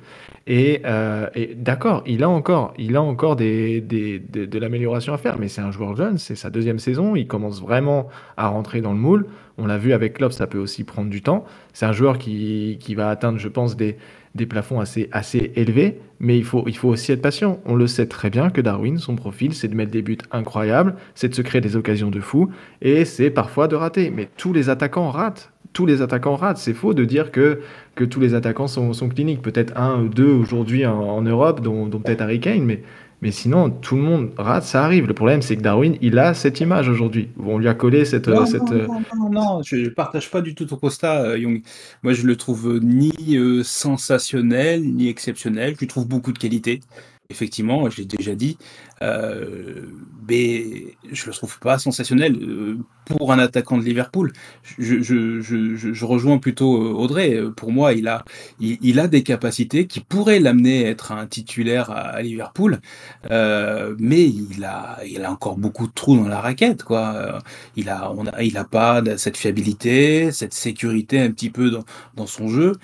Et, 0.46 0.82
euh, 0.84 1.28
et 1.34 1.54
d'accord, 1.56 2.02
il 2.06 2.22
a 2.22 2.28
encore, 2.28 2.72
il 2.78 2.96
a 2.96 3.02
encore 3.02 3.36
des, 3.36 3.80
des, 3.80 4.18
de, 4.18 4.44
de 4.44 4.58
l'amélioration 4.58 5.12
à 5.12 5.18
faire, 5.18 5.38
mais 5.38 5.48
c'est 5.48 5.60
un 5.60 5.72
joueur 5.72 5.96
jeune, 5.96 6.18
c'est 6.18 6.36
sa 6.36 6.50
deuxième 6.50 6.78
saison, 6.78 7.16
il 7.16 7.26
commence 7.26 7.60
vraiment 7.60 8.08
à 8.36 8.48
rentrer 8.48 8.80
dans 8.80 8.92
le 8.92 8.98
moule. 8.98 9.26
On 9.58 9.66
l'a 9.66 9.78
vu 9.78 9.92
avec 9.92 10.14
Klopp, 10.14 10.32
ça 10.32 10.46
peut 10.46 10.58
aussi 10.58 10.84
prendre 10.84 11.10
du 11.10 11.22
temps. 11.22 11.44
C'est 11.72 11.86
un 11.86 11.92
joueur 11.92 12.18
qui, 12.18 12.76
qui 12.78 12.94
va 12.94 13.08
atteindre, 13.08 13.38
je 13.38 13.48
pense, 13.48 13.74
des, 13.74 13.96
des 14.34 14.46
plafonds 14.46 14.80
assez, 14.80 15.08
assez 15.12 15.50
élevés, 15.56 15.98
mais 16.20 16.36
il 16.36 16.44
faut, 16.44 16.62
il 16.66 16.76
faut 16.76 16.90
aussi 16.90 17.10
être 17.10 17.22
patient. 17.22 17.58
On 17.64 17.74
le 17.74 17.86
sait 17.86 18.06
très 18.06 18.30
bien 18.30 18.50
que 18.50 18.60
Darwin, 18.60 18.98
son 18.98 19.16
profil, 19.16 19.54
c'est 19.54 19.68
de 19.68 19.74
mettre 19.74 19.90
des 19.90 20.02
buts 20.02 20.18
incroyables, 20.30 20.94
c'est 21.14 21.28
de 21.28 21.34
se 21.34 21.42
créer 21.42 21.62
des 21.62 21.74
occasions 21.74 22.10
de 22.10 22.20
fou, 22.20 22.50
et 22.82 23.04
c'est 23.04 23.30
parfois 23.30 23.66
de 23.66 23.76
rater. 23.76 24.10
Mais 24.10 24.28
tous 24.36 24.52
les 24.52 24.68
attaquants 24.68 25.10
ratent 25.10 25.50
tous 25.72 25.86
les 25.86 26.02
attaquants 26.02 26.36
ratent. 26.36 26.58
C'est 26.58 26.74
faux 26.74 26.94
de 26.94 27.04
dire 27.04 27.30
que, 27.30 27.60
que 27.94 28.04
tous 28.04 28.20
les 28.20 28.34
attaquants 28.34 28.68
sont, 28.68 28.92
sont 28.92 29.08
cliniques. 29.08 29.42
Peut-être 29.42 29.76
un 29.76 30.02
ou 30.02 30.08
deux 30.08 30.30
aujourd'hui 30.30 30.86
en, 30.86 30.98
en, 30.98 31.22
Europe, 31.22 31.60
dont, 31.60 31.86
dont 31.86 32.00
peut-être 32.00 32.20
Harry 32.20 32.40
Kane, 32.40 32.64
mais, 32.64 32.82
mais 33.22 33.30
sinon, 33.30 33.70
tout 33.70 33.96
le 33.96 34.02
monde 34.02 34.30
rate, 34.36 34.64
ça 34.64 34.84
arrive. 34.84 35.06
Le 35.06 35.14
problème, 35.14 35.42
c'est 35.42 35.56
que 35.56 35.62
Darwin, 35.62 35.96
il 36.02 36.18
a 36.18 36.34
cette 36.34 36.60
image 36.60 36.88
aujourd'hui. 36.88 37.28
On 37.42 37.58
lui 37.58 37.68
a 37.68 37.74
collé 37.74 38.04
cette. 38.04 38.28
Non, 38.28 38.44
cette... 38.44 38.70
non, 38.70 38.86
non, 38.86 39.00
non, 39.16 39.30
non, 39.30 39.62
je 39.62 39.76
ne 39.76 39.88
partage 39.88 40.30
pas 40.30 40.42
du 40.42 40.54
tout 40.54 40.66
ton 40.66 40.76
constat, 40.76 41.22
euh, 41.22 41.38
Young. 41.38 41.62
Moi, 42.02 42.12
je 42.12 42.26
le 42.26 42.36
trouve 42.36 42.78
ni 42.82 43.12
euh, 43.36 43.62
sensationnel, 43.62 44.82
ni 44.82 45.08
exceptionnel. 45.08 45.74
Je 45.74 45.80
lui 45.80 45.86
trouve 45.86 46.06
beaucoup 46.06 46.32
de 46.32 46.38
qualité. 46.38 46.80
Effectivement, 47.28 47.90
je 47.90 47.98
l'ai 47.98 48.04
déjà 48.04 48.36
dit, 48.36 48.56
euh, 49.02 49.82
mais 50.28 50.96
je 51.10 51.26
le 51.26 51.32
trouve 51.32 51.58
pas 51.58 51.76
sensationnel 51.78 52.36
euh, 52.36 52.78
pour 53.04 53.32
un 53.32 53.38
attaquant 53.40 53.78
de 53.78 53.82
Liverpool. 53.82 54.32
Je, 54.78 56.04
rejoins 56.04 56.38
plutôt 56.38 56.76
euh, 56.76 56.92
Audrey. 56.92 57.40
Pour 57.56 57.72
moi, 57.72 57.94
il 57.94 58.06
a, 58.06 58.24
il, 58.60 59.00
a 59.00 59.08
des 59.08 59.24
capacités 59.24 59.88
qui 59.88 59.98
pourraient 59.98 60.38
l'amener 60.38 60.86
à 60.86 60.90
être 60.90 61.10
un 61.10 61.26
titulaire 61.26 61.90
à, 61.90 62.22
Liverpool, 62.22 62.80
mais 63.28 64.24
il 64.24 64.64
a, 64.64 64.98
il 65.04 65.24
a 65.24 65.32
encore 65.32 65.58
beaucoup 65.58 65.88
de 65.88 65.92
trous 65.92 66.16
dans 66.16 66.28
la 66.28 66.40
raquette, 66.40 66.84
quoi. 66.84 67.40
Il 67.74 67.88
a, 67.88 68.12
on 68.12 68.26
a, 68.26 68.32
a 68.36 68.64
pas 68.64 69.02
cette 69.16 69.36
fiabilité, 69.36 70.30
cette 70.30 70.54
sécurité 70.54 71.20
un 71.20 71.30
petit 71.32 71.50
peu 71.50 71.70
dans, 72.16 72.26
son 72.26 72.48
jeu. 72.48 72.76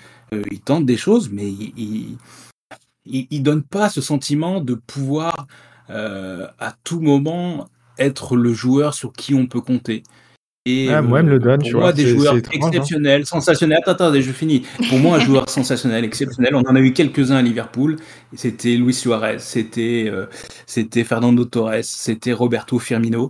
Il 0.51 0.59
tente 0.61 0.85
des 0.85 0.97
choses, 0.97 1.29
mais 1.31 1.47
il 1.47 2.17
il, 3.05 3.27
il 3.29 3.43
donne 3.43 3.63
pas 3.63 3.89
ce 3.89 4.01
sentiment 4.01 4.61
de 4.61 4.75
pouvoir 4.75 5.47
euh, 5.89 6.47
à 6.59 6.73
tout 6.83 6.99
moment 6.99 7.67
être 7.97 8.35
le 8.35 8.53
joueur 8.53 8.93
sur 8.93 9.13
qui 9.13 9.33
on 9.33 9.47
peut 9.47 9.61
compter. 9.61 10.03
Et 10.65 10.89
ah, 10.89 11.01
moi, 11.01 11.19
euh, 11.19 11.23
me 11.23 11.29
le 11.31 11.39
donne, 11.39 11.59
pour 11.59 11.67
tu 11.67 11.73
moi, 11.73 11.83
vois, 11.83 11.93
des 11.93 12.07
joueurs 12.07 12.35
hein. 12.35 12.41
exceptionnels, 12.53 13.25
sensationnels. 13.25 13.79
Attends, 13.85 14.05
attends, 14.05 14.21
je 14.21 14.31
finis. 14.31 14.65
Pour 14.87 14.97
moi, 14.97 15.17
un 15.17 15.19
joueur 15.19 15.49
sensationnel, 15.49 16.05
exceptionnel. 16.05 16.55
On 16.55 16.61
en 16.61 16.75
a 16.75 16.79
eu 16.79 16.93
quelques-uns 16.93 17.35
à 17.35 17.41
Liverpool. 17.41 17.97
C'était 18.33 18.77
Luis 18.77 18.93
Suarez, 18.93 19.39
c'était 19.39 20.05
euh, 20.07 20.27
c'était 20.65 21.03
Fernando 21.03 21.43
Torres, 21.43 21.83
c'était 21.83 22.31
Roberto 22.31 22.79
Firmino. 22.79 23.29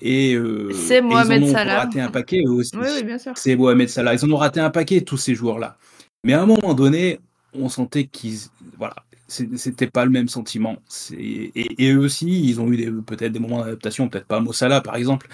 Et, 0.00 0.32
euh, 0.32 0.72
C'est 0.72 0.94
et 0.94 0.98
ils 1.00 1.04
en 1.04 1.08
Mohamed 1.08 1.42
ont 1.42 1.52
Salah. 1.52 1.80
raté 1.80 2.00
un 2.00 2.10
paquet 2.10 2.46
aussi. 2.46 2.74
Oui, 2.74 2.88
oui, 2.96 3.04
bien 3.04 3.18
sûr. 3.18 3.32
C'est 3.36 3.56
Mohamed 3.56 3.90
Salah. 3.90 4.14
Ils 4.14 4.24
en 4.24 4.30
ont 4.30 4.38
raté 4.38 4.60
un 4.60 4.70
paquet, 4.70 5.02
tous 5.02 5.18
ces 5.18 5.34
joueurs-là. 5.34 5.76
Mais 6.24 6.32
à 6.32 6.40
un 6.40 6.46
moment 6.46 6.72
donné, 6.72 7.20
on 7.52 7.68
sentait 7.68 8.04
qu'ils. 8.04 8.38
Voilà. 8.78 8.96
C'était 9.30 9.86
pas 9.86 10.04
le 10.04 10.10
même 10.10 10.28
sentiment. 10.28 10.76
Et, 11.16 11.84
et 11.84 11.92
eux 11.92 11.98
aussi, 12.00 12.44
ils 12.48 12.60
ont 12.60 12.70
eu 12.72 12.92
peut-être 13.02 13.32
des 13.32 13.38
moments 13.38 13.60
d'adaptation, 13.60 14.08
peut-être 14.08 14.26
pas 14.26 14.40
Mossala 14.40 14.80
par 14.80 14.96
exemple, 14.96 15.28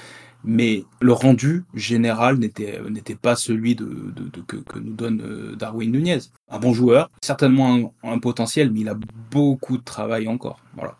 mais 0.44 0.84
le 1.00 1.12
rendu 1.12 1.64
général 1.74 2.36
n'était 2.38 3.14
pas 3.20 3.36
celui 3.36 3.74
de, 3.74 3.86
de- 3.86 4.28
de- 4.28 4.42
que, 4.46 4.56
que 4.56 4.78
nous 4.78 4.92
donne 4.92 5.22
euh, 5.22 5.56
Darwin 5.56 5.90
Nunez. 5.90 6.18
Un 6.48 6.58
bon 6.58 6.74
joueur, 6.74 7.08
certainement 7.22 7.92
un, 8.04 8.10
un 8.12 8.18
potentiel, 8.18 8.70
mais 8.70 8.80
il 8.80 8.88
a 8.88 8.96
beaucoup 9.30 9.78
de 9.78 9.82
travail 9.84 10.28
encore. 10.28 10.60
Voilà. 10.74 10.96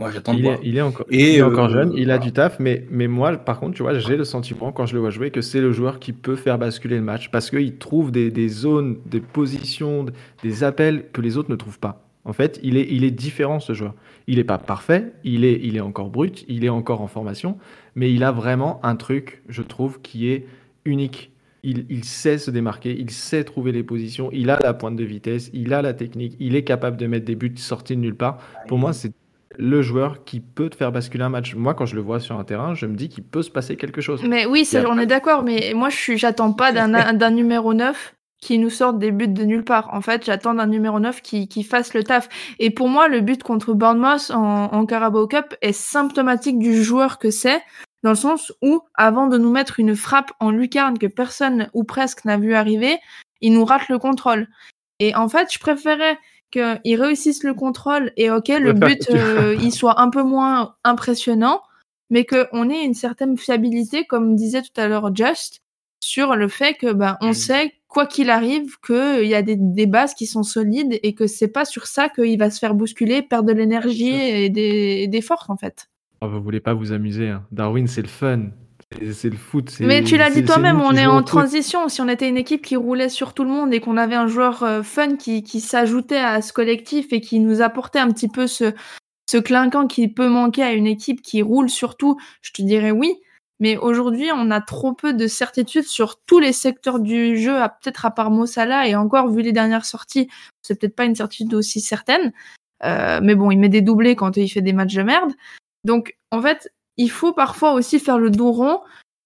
Moi, 0.00 0.10
j'attends 0.10 0.34
de 0.34 0.40
Il 0.40 0.42
voir. 0.42 0.58
est, 0.58 0.60
il 0.64 0.76
est 0.76 0.80
encore, 0.80 1.06
Et, 1.08 1.34
il 1.34 1.38
est 1.38 1.42
encore 1.42 1.66
euh, 1.66 1.68
jeune, 1.68 1.92
il 1.94 2.10
a 2.10 2.16
voilà. 2.16 2.18
du 2.18 2.32
taf, 2.32 2.58
mais, 2.58 2.86
mais 2.90 3.06
moi, 3.06 3.36
par 3.36 3.60
contre, 3.60 3.76
tu 3.76 3.82
vois, 3.82 3.96
j'ai 3.98 4.16
le 4.16 4.24
sentiment, 4.24 4.72
quand 4.72 4.86
je 4.86 4.94
le 4.94 5.00
vois 5.00 5.10
jouer, 5.10 5.30
que 5.30 5.40
c'est 5.40 5.60
le 5.60 5.72
joueur 5.72 6.00
qui 6.00 6.12
peut 6.12 6.36
faire 6.36 6.58
basculer 6.58 6.96
le 6.96 7.02
match, 7.02 7.30
parce 7.30 7.48
qu'il 7.50 7.78
trouve 7.78 8.10
des, 8.10 8.30
des 8.30 8.48
zones, 8.48 8.98
des 9.06 9.20
positions, 9.20 10.06
des 10.42 10.64
appels 10.64 11.10
que 11.12 11.20
les 11.20 11.36
autres 11.36 11.50
ne 11.50 11.56
trouvent 11.56 11.78
pas. 11.78 12.00
En 12.24 12.32
fait, 12.32 12.58
il 12.62 12.76
est, 12.76 12.86
il 12.90 13.04
est 13.04 13.10
différent, 13.10 13.60
ce 13.60 13.74
joueur. 13.74 13.94
Il 14.26 14.36
n'est 14.36 14.44
pas 14.44 14.58
parfait, 14.58 15.12
il 15.24 15.44
est, 15.44 15.60
il 15.62 15.76
est 15.76 15.80
encore 15.80 16.08
brut, 16.08 16.44
il 16.48 16.64
est 16.64 16.70
encore 16.70 17.02
en 17.02 17.06
formation, 17.06 17.58
mais 17.94 18.12
il 18.12 18.24
a 18.24 18.32
vraiment 18.32 18.80
un 18.84 18.96
truc, 18.96 19.42
je 19.48 19.62
trouve, 19.62 20.00
qui 20.00 20.30
est 20.30 20.46
unique. 20.84 21.30
Il, 21.62 21.86
il 21.88 22.04
sait 22.04 22.38
se 22.38 22.50
démarquer, 22.50 22.94
il 22.98 23.10
sait 23.10 23.44
trouver 23.44 23.72
les 23.72 23.82
positions, 23.82 24.30
il 24.32 24.50
a 24.50 24.58
la 24.62 24.74
pointe 24.74 24.96
de 24.96 25.04
vitesse, 25.04 25.50
il 25.52 25.72
a 25.72 25.82
la 25.82 25.94
technique, 25.94 26.36
il 26.40 26.56
est 26.56 26.64
capable 26.64 26.96
de 26.96 27.06
mettre 27.06 27.24
des 27.24 27.36
buts 27.36 27.52
sortis 27.56 27.96
de 27.96 28.00
nulle 28.00 28.16
part. 28.16 28.38
Pour 28.68 28.78
moi, 28.78 28.92
c'est 28.92 29.12
le 29.56 29.82
joueur 29.82 30.24
qui 30.24 30.40
peut 30.40 30.68
te 30.68 30.76
faire 30.76 30.92
basculer 30.92 31.24
un 31.24 31.28
match. 31.28 31.54
Moi, 31.54 31.74
quand 31.74 31.86
je 31.86 31.94
le 31.94 32.00
vois 32.00 32.20
sur 32.20 32.38
un 32.38 32.44
terrain, 32.44 32.74
je 32.74 32.86
me 32.86 32.96
dis 32.96 33.08
qu'il 33.08 33.24
peut 33.24 33.42
se 33.42 33.50
passer 33.50 33.76
quelque 33.76 34.00
chose. 34.00 34.22
Mais 34.24 34.46
oui, 34.46 34.68
on 34.86 34.98
est 34.98 35.06
d'accord, 35.06 35.42
mais 35.42 35.72
moi, 35.74 35.90
je 35.90 36.16
j'attends 36.16 36.52
pas 36.52 36.72
d'un, 36.72 37.12
d'un 37.12 37.30
numéro 37.30 37.74
9 37.74 38.13
qui 38.44 38.58
nous 38.58 38.68
sorte 38.68 38.98
des 38.98 39.10
buts 39.10 39.26
de 39.26 39.42
nulle 39.44 39.64
part. 39.64 39.88
En 39.94 40.02
fait, 40.02 40.26
j'attends 40.26 40.52
d'un 40.52 40.66
numéro 40.66 41.00
9 41.00 41.22
qui, 41.22 41.48
qui 41.48 41.62
fasse 41.64 41.94
le 41.94 42.04
taf. 42.04 42.28
Et 42.58 42.68
pour 42.68 42.88
moi, 42.90 43.08
le 43.08 43.22
but 43.22 43.42
contre 43.42 43.72
Bournemouth 43.72 44.30
en, 44.30 44.64
en 44.64 44.84
Carabao 44.84 45.26
Cup 45.26 45.54
est 45.62 45.72
symptomatique 45.72 46.58
du 46.58 46.84
joueur 46.84 47.18
que 47.18 47.30
c'est, 47.30 47.62
dans 48.02 48.10
le 48.10 48.16
sens 48.16 48.52
où, 48.60 48.82
avant 48.96 49.28
de 49.28 49.38
nous 49.38 49.50
mettre 49.50 49.80
une 49.80 49.96
frappe 49.96 50.30
en 50.40 50.50
lucarne 50.50 50.98
que 50.98 51.06
personne 51.06 51.70
ou 51.72 51.84
presque 51.84 52.26
n'a 52.26 52.36
vu 52.36 52.52
arriver, 52.52 52.98
il 53.40 53.54
nous 53.54 53.64
rate 53.64 53.88
le 53.88 53.98
contrôle. 53.98 54.46
Et 55.00 55.14
en 55.14 55.26
fait, 55.30 55.50
je 55.50 55.58
préférais 55.58 56.18
qu'ils 56.50 57.00
réussissent 57.00 57.44
le 57.44 57.54
contrôle 57.54 58.12
et 58.18 58.30
ok, 58.30 58.48
le 58.48 58.74
but, 58.74 59.08
euh, 59.10 59.56
il 59.58 59.72
soit 59.72 60.02
un 60.02 60.10
peu 60.10 60.22
moins 60.22 60.74
impressionnant, 60.84 61.62
mais 62.10 62.26
qu'on 62.26 62.68
ait 62.68 62.84
une 62.84 62.92
certaine 62.92 63.38
fiabilité, 63.38 64.04
comme 64.04 64.36
disait 64.36 64.60
tout 64.60 64.78
à 64.78 64.86
l'heure 64.86 65.16
Just, 65.16 65.62
sur 66.00 66.36
le 66.36 66.48
fait 66.48 66.74
que 66.74 66.92
ben 66.92 67.16
on 67.22 67.30
Mm. 67.30 67.34
sait 67.34 67.72
quoi 67.94 68.06
qu'il 68.06 68.28
arrive 68.28 68.76
qu'il 68.84 69.24
y 69.24 69.34
a 69.34 69.42
des, 69.42 69.56
des 69.56 69.86
bases 69.86 70.14
qui 70.14 70.26
sont 70.26 70.42
solides 70.42 70.98
et 71.02 71.14
que 71.14 71.26
c'est 71.26 71.48
pas 71.48 71.64
sur 71.64 71.86
ça 71.86 72.08
qu'il 72.08 72.36
va 72.38 72.50
se 72.50 72.58
faire 72.58 72.74
bousculer, 72.74 73.22
perdre 73.22 73.48
de 73.48 73.54
l'énergie 73.54 74.12
et 74.12 74.50
des, 74.50 75.20
forces 75.22 75.48
en 75.48 75.56
fait. 75.56 75.88
Oh, 76.20 76.28
vous 76.28 76.42
voulez 76.42 76.60
pas 76.60 76.74
vous 76.74 76.92
amuser. 76.92 77.28
hein. 77.28 77.44
Darwin, 77.52 77.86
c'est 77.86 78.02
le 78.02 78.08
fun. 78.08 78.50
C'est- 79.12 79.30
le 79.30 79.36
foot. 79.36 79.72
Mais 79.80 80.02
tu 80.04 80.16
l'as 80.16 80.30
dit 80.30 80.44
toi-même, 80.44 80.80
on 80.80 80.92
est 80.92 81.06
en 81.06 81.22
transition. 81.22 81.88
Si 81.88 82.00
on 82.00 82.08
était 82.08 82.28
une 82.28 82.36
équipe 82.36 82.62
qui 82.62 82.76
roulait 82.76 83.08
sur 83.08 83.32
tout 83.32 83.42
le 83.44 83.50
monde 83.50 83.72
et 83.72 83.80
qu'on 83.80 83.96
avait 83.96 84.14
un 84.14 84.26
joueur 84.26 84.62
euh, 84.62 84.82
fun 84.82 85.16
qui, 85.16 85.42
qui 85.42 85.60
s'ajoutait 85.60 86.18
à 86.18 86.42
ce 86.42 86.52
collectif 86.52 87.12
et 87.12 87.20
qui 87.20 87.40
nous 87.40 87.60
apportait 87.62 87.98
un 87.98 88.08
petit 88.10 88.28
peu 88.28 88.46
ce, 88.46 88.72
ce 89.28 89.38
clinquant 89.38 89.86
qui 89.86 90.08
peut 90.08 90.28
manquer 90.28 90.62
à 90.62 90.72
une 90.72 90.86
équipe 90.86 91.22
qui 91.22 91.42
roule 91.42 91.70
sur 91.70 91.96
tout, 91.96 92.18
je 92.42 92.52
te 92.52 92.62
dirais 92.62 92.90
oui. 92.90 93.14
Mais 93.60 93.76
aujourd'hui, 93.76 94.30
on 94.34 94.50
a 94.50 94.60
trop 94.60 94.92
peu 94.92 95.12
de 95.12 95.26
certitude 95.26 95.84
sur 95.84 96.16
tous 96.26 96.40
les 96.40 96.52
secteurs 96.52 96.98
du 96.98 97.38
jeu, 97.38 97.54
peut-être 97.82 98.04
à 98.04 98.10
part 98.10 98.30
Mossala, 98.30 98.88
et 98.88 98.96
encore 98.96 99.28
vu 99.28 99.42
les 99.42 99.52
dernières 99.52 99.84
sorties, 99.84 100.28
c'est 100.62 100.78
peut-être 100.78 100.96
pas 100.96 101.04
une 101.04 101.14
certitude 101.14 101.54
aussi 101.54 101.80
certaine. 101.80 102.32
Euh, 102.84 103.20
mais 103.22 103.34
bon, 103.34 103.50
il 103.50 103.58
met 103.58 103.68
des 103.68 103.80
doublés 103.80 104.16
quand 104.16 104.36
il 104.36 104.48
fait 104.48 104.60
des 104.60 104.72
matchs 104.72 104.94
de 104.94 105.02
merde. 105.02 105.32
Donc, 105.84 106.16
en 106.30 106.42
fait, 106.42 106.72
il 106.96 107.10
faut 107.10 107.32
parfois 107.32 107.72
aussi 107.72 108.00
faire 108.00 108.18
le 108.18 108.30
dos 108.30 108.52
rond. 108.52 108.80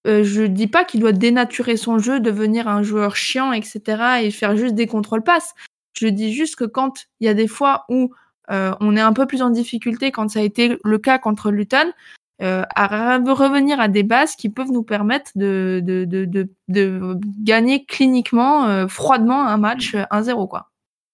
Euh, 0.06 0.22
je 0.22 0.42
dis 0.42 0.68
pas 0.68 0.84
qu'il 0.84 1.00
doit 1.00 1.12
dénaturer 1.12 1.76
son 1.76 1.98
jeu, 1.98 2.20
devenir 2.20 2.68
un 2.68 2.82
joueur 2.82 3.16
chiant, 3.16 3.52
etc. 3.52 4.22
et 4.22 4.30
faire 4.30 4.56
juste 4.56 4.74
des 4.74 4.86
contrôles 4.86 5.24
passes. 5.24 5.54
Je 5.98 6.08
dis 6.08 6.32
juste 6.32 6.56
que 6.56 6.64
quand 6.64 7.06
il 7.20 7.26
y 7.26 7.28
a 7.28 7.34
des 7.34 7.48
fois 7.48 7.84
où 7.88 8.12
euh, 8.50 8.72
on 8.80 8.96
est 8.96 9.00
un 9.00 9.12
peu 9.12 9.26
plus 9.26 9.42
en 9.42 9.50
difficulté, 9.50 10.12
quand 10.12 10.30
ça 10.30 10.38
a 10.40 10.42
été 10.42 10.78
le 10.82 10.98
cas 10.98 11.18
contre 11.18 11.50
Luton, 11.50 11.92
euh, 12.42 12.62
à 12.74 13.18
re- 13.18 13.30
revenir 13.30 13.80
à 13.80 13.88
des 13.88 14.02
bases 14.02 14.36
qui 14.36 14.48
peuvent 14.48 14.70
nous 14.70 14.82
permettre 14.82 15.32
de, 15.34 15.80
de, 15.84 16.04
de, 16.04 16.48
de, 16.68 17.18
gagner 17.42 17.84
cliniquement, 17.84 18.66
euh, 18.66 18.88
froidement 18.88 19.46
un 19.46 19.56
match 19.56 19.94
euh, 19.94 20.04
1-0, 20.10 20.48
quoi. 20.48 20.70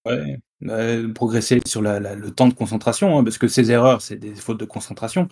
Ouais, 0.06 0.38
euh, 0.66 1.12
progresser 1.12 1.60
sur 1.66 1.80
le 1.82 2.28
temps 2.30 2.48
de 2.48 2.54
concentration, 2.54 3.18
hein, 3.18 3.24
parce 3.24 3.38
que 3.38 3.48
ces 3.48 3.70
erreurs, 3.70 4.02
c'est 4.02 4.16
des 4.16 4.34
fautes 4.34 4.60
de 4.60 4.64
concentration, 4.66 5.28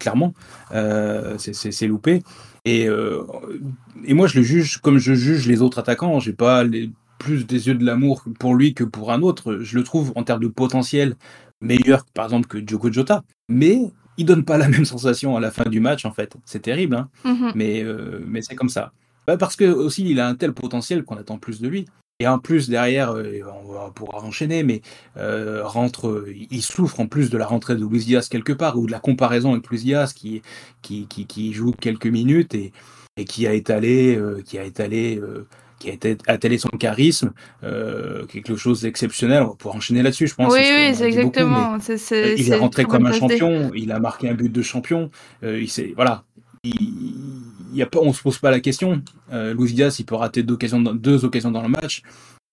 clairement. 0.00 0.34
Euh, 0.72 1.38
c'est- 1.38 1.86
loupé. 1.86 2.22
Et, 2.64 2.88
euh, 2.88 3.22
et 4.04 4.14
moi, 4.14 4.26
je 4.26 4.38
le 4.38 4.44
juge 4.44 4.78
comme 4.78 4.98
je 4.98 5.14
juge 5.14 5.46
les 5.46 5.62
autres 5.62 5.78
attaquants. 5.78 6.18
J'ai 6.18 6.32
pas 6.32 6.64
plus 7.18 7.46
des 7.46 7.68
yeux 7.68 7.74
de 7.74 7.84
l'amour 7.84 8.24
pour 8.40 8.54
lui 8.54 8.74
que 8.74 8.84
pour 8.84 9.12
un 9.12 9.22
autre. 9.22 9.58
Je 9.60 9.76
le 9.78 9.84
trouve 9.84 10.12
en 10.16 10.24
termes 10.24 10.42
de 10.42 10.48
potentiel 10.48 11.14
meilleur, 11.60 12.04
par 12.14 12.24
exemple, 12.26 12.48
que 12.48 12.58
Diogo 12.58 12.92
Jota. 12.92 13.22
Mais 13.48 13.80
il 14.16 14.26
donne 14.26 14.44
pas 14.44 14.58
la 14.58 14.68
même 14.68 14.84
sensation 14.84 15.36
à 15.36 15.40
la 15.40 15.50
fin 15.50 15.64
du 15.68 15.80
match, 15.80 16.04
en 16.04 16.12
fait. 16.12 16.34
C'est 16.44 16.62
terrible, 16.62 16.94
hein 16.96 17.08
Mhm. 17.24 17.52
mais, 17.54 17.82
euh, 17.82 18.20
mais 18.26 18.42
c'est 18.42 18.54
comme 18.54 18.68
ça. 18.68 18.92
Bah, 19.26 19.36
parce 19.36 19.56
que 19.56 19.64
aussi 19.64 20.08
il 20.08 20.20
a 20.20 20.28
un 20.28 20.34
tel 20.36 20.52
potentiel 20.52 21.02
qu'on 21.04 21.16
attend 21.16 21.38
plus 21.38 21.60
de 21.60 21.68
lui. 21.68 21.86
Et 22.18 22.26
en 22.26 22.38
plus 22.38 22.70
derrière, 22.70 23.10
euh, 23.10 23.40
on 23.62 23.72
va 23.72 23.90
pouvoir 23.94 24.24
enchaîner, 24.24 24.62
mais 24.62 24.80
euh, 25.18 25.60
rentre, 25.64 26.24
il 26.50 26.62
souffre 26.62 27.00
en 27.00 27.06
plus 27.08 27.28
de 27.28 27.36
la 27.36 27.46
rentrée 27.46 27.74
de 27.76 27.84
Luis 27.84 28.04
Diaz 28.06 28.28
quelque 28.30 28.54
part 28.54 28.78
ou 28.78 28.86
de 28.86 28.90
la 28.92 29.00
comparaison 29.00 29.52
avec 29.52 29.68
Luis 29.68 29.80
Diaz 29.80 30.14
qui 30.14 30.40
qui, 30.80 31.06
qui, 31.08 31.26
qui 31.26 31.52
joue 31.52 31.72
quelques 31.72 32.06
minutes 32.06 32.54
et, 32.54 32.72
et 33.18 33.26
qui 33.26 33.46
a 33.46 33.52
étalé, 33.52 34.18
qui 34.46 34.56
a 34.58 34.64
étalé 34.64 35.20
qui 35.78 35.90
a 35.90 35.92
été 35.92 36.16
attelé 36.26 36.58
son 36.58 36.68
charisme, 36.70 37.32
euh, 37.62 38.24
quelque 38.26 38.56
chose 38.56 38.80
d'exceptionnel. 38.80 39.42
On 39.42 39.48
va 39.48 39.54
pouvoir 39.54 39.76
enchaîner 39.76 40.02
là-dessus, 40.02 40.26
je 40.26 40.34
pense. 40.34 40.52
Oui, 40.52 40.60
oui, 40.60 40.94
c'est 40.94 41.06
exactement. 41.06 41.76
Beaucoup, 41.76 41.92
il 42.36 42.50
est 42.50 42.56
rentré 42.56 42.84
comme 42.84 43.06
un 43.06 43.12
champion, 43.12 43.70
il 43.74 43.92
a 43.92 43.98
marqué 43.98 44.28
un 44.28 44.34
but 44.34 44.50
de 44.50 44.62
champion. 44.62 45.10
il 45.42 45.68
voilà, 45.94 46.24
il, 46.66 47.76
y 47.76 47.82
a 47.82 47.86
pas, 47.86 48.00
on 48.00 48.12
se 48.12 48.22
pose 48.22 48.38
pas 48.38 48.50
la 48.50 48.60
question. 48.60 49.02
Euh, 49.32 49.54
Luis 49.54 49.72
Diaz, 49.72 49.98
il 49.98 50.04
peut 50.04 50.14
rater 50.14 50.42
deux 50.42 50.54
occasions, 50.54 50.80
deux 50.80 51.24
occasions 51.24 51.50
dans 51.50 51.62
le 51.62 51.68
match. 51.68 52.02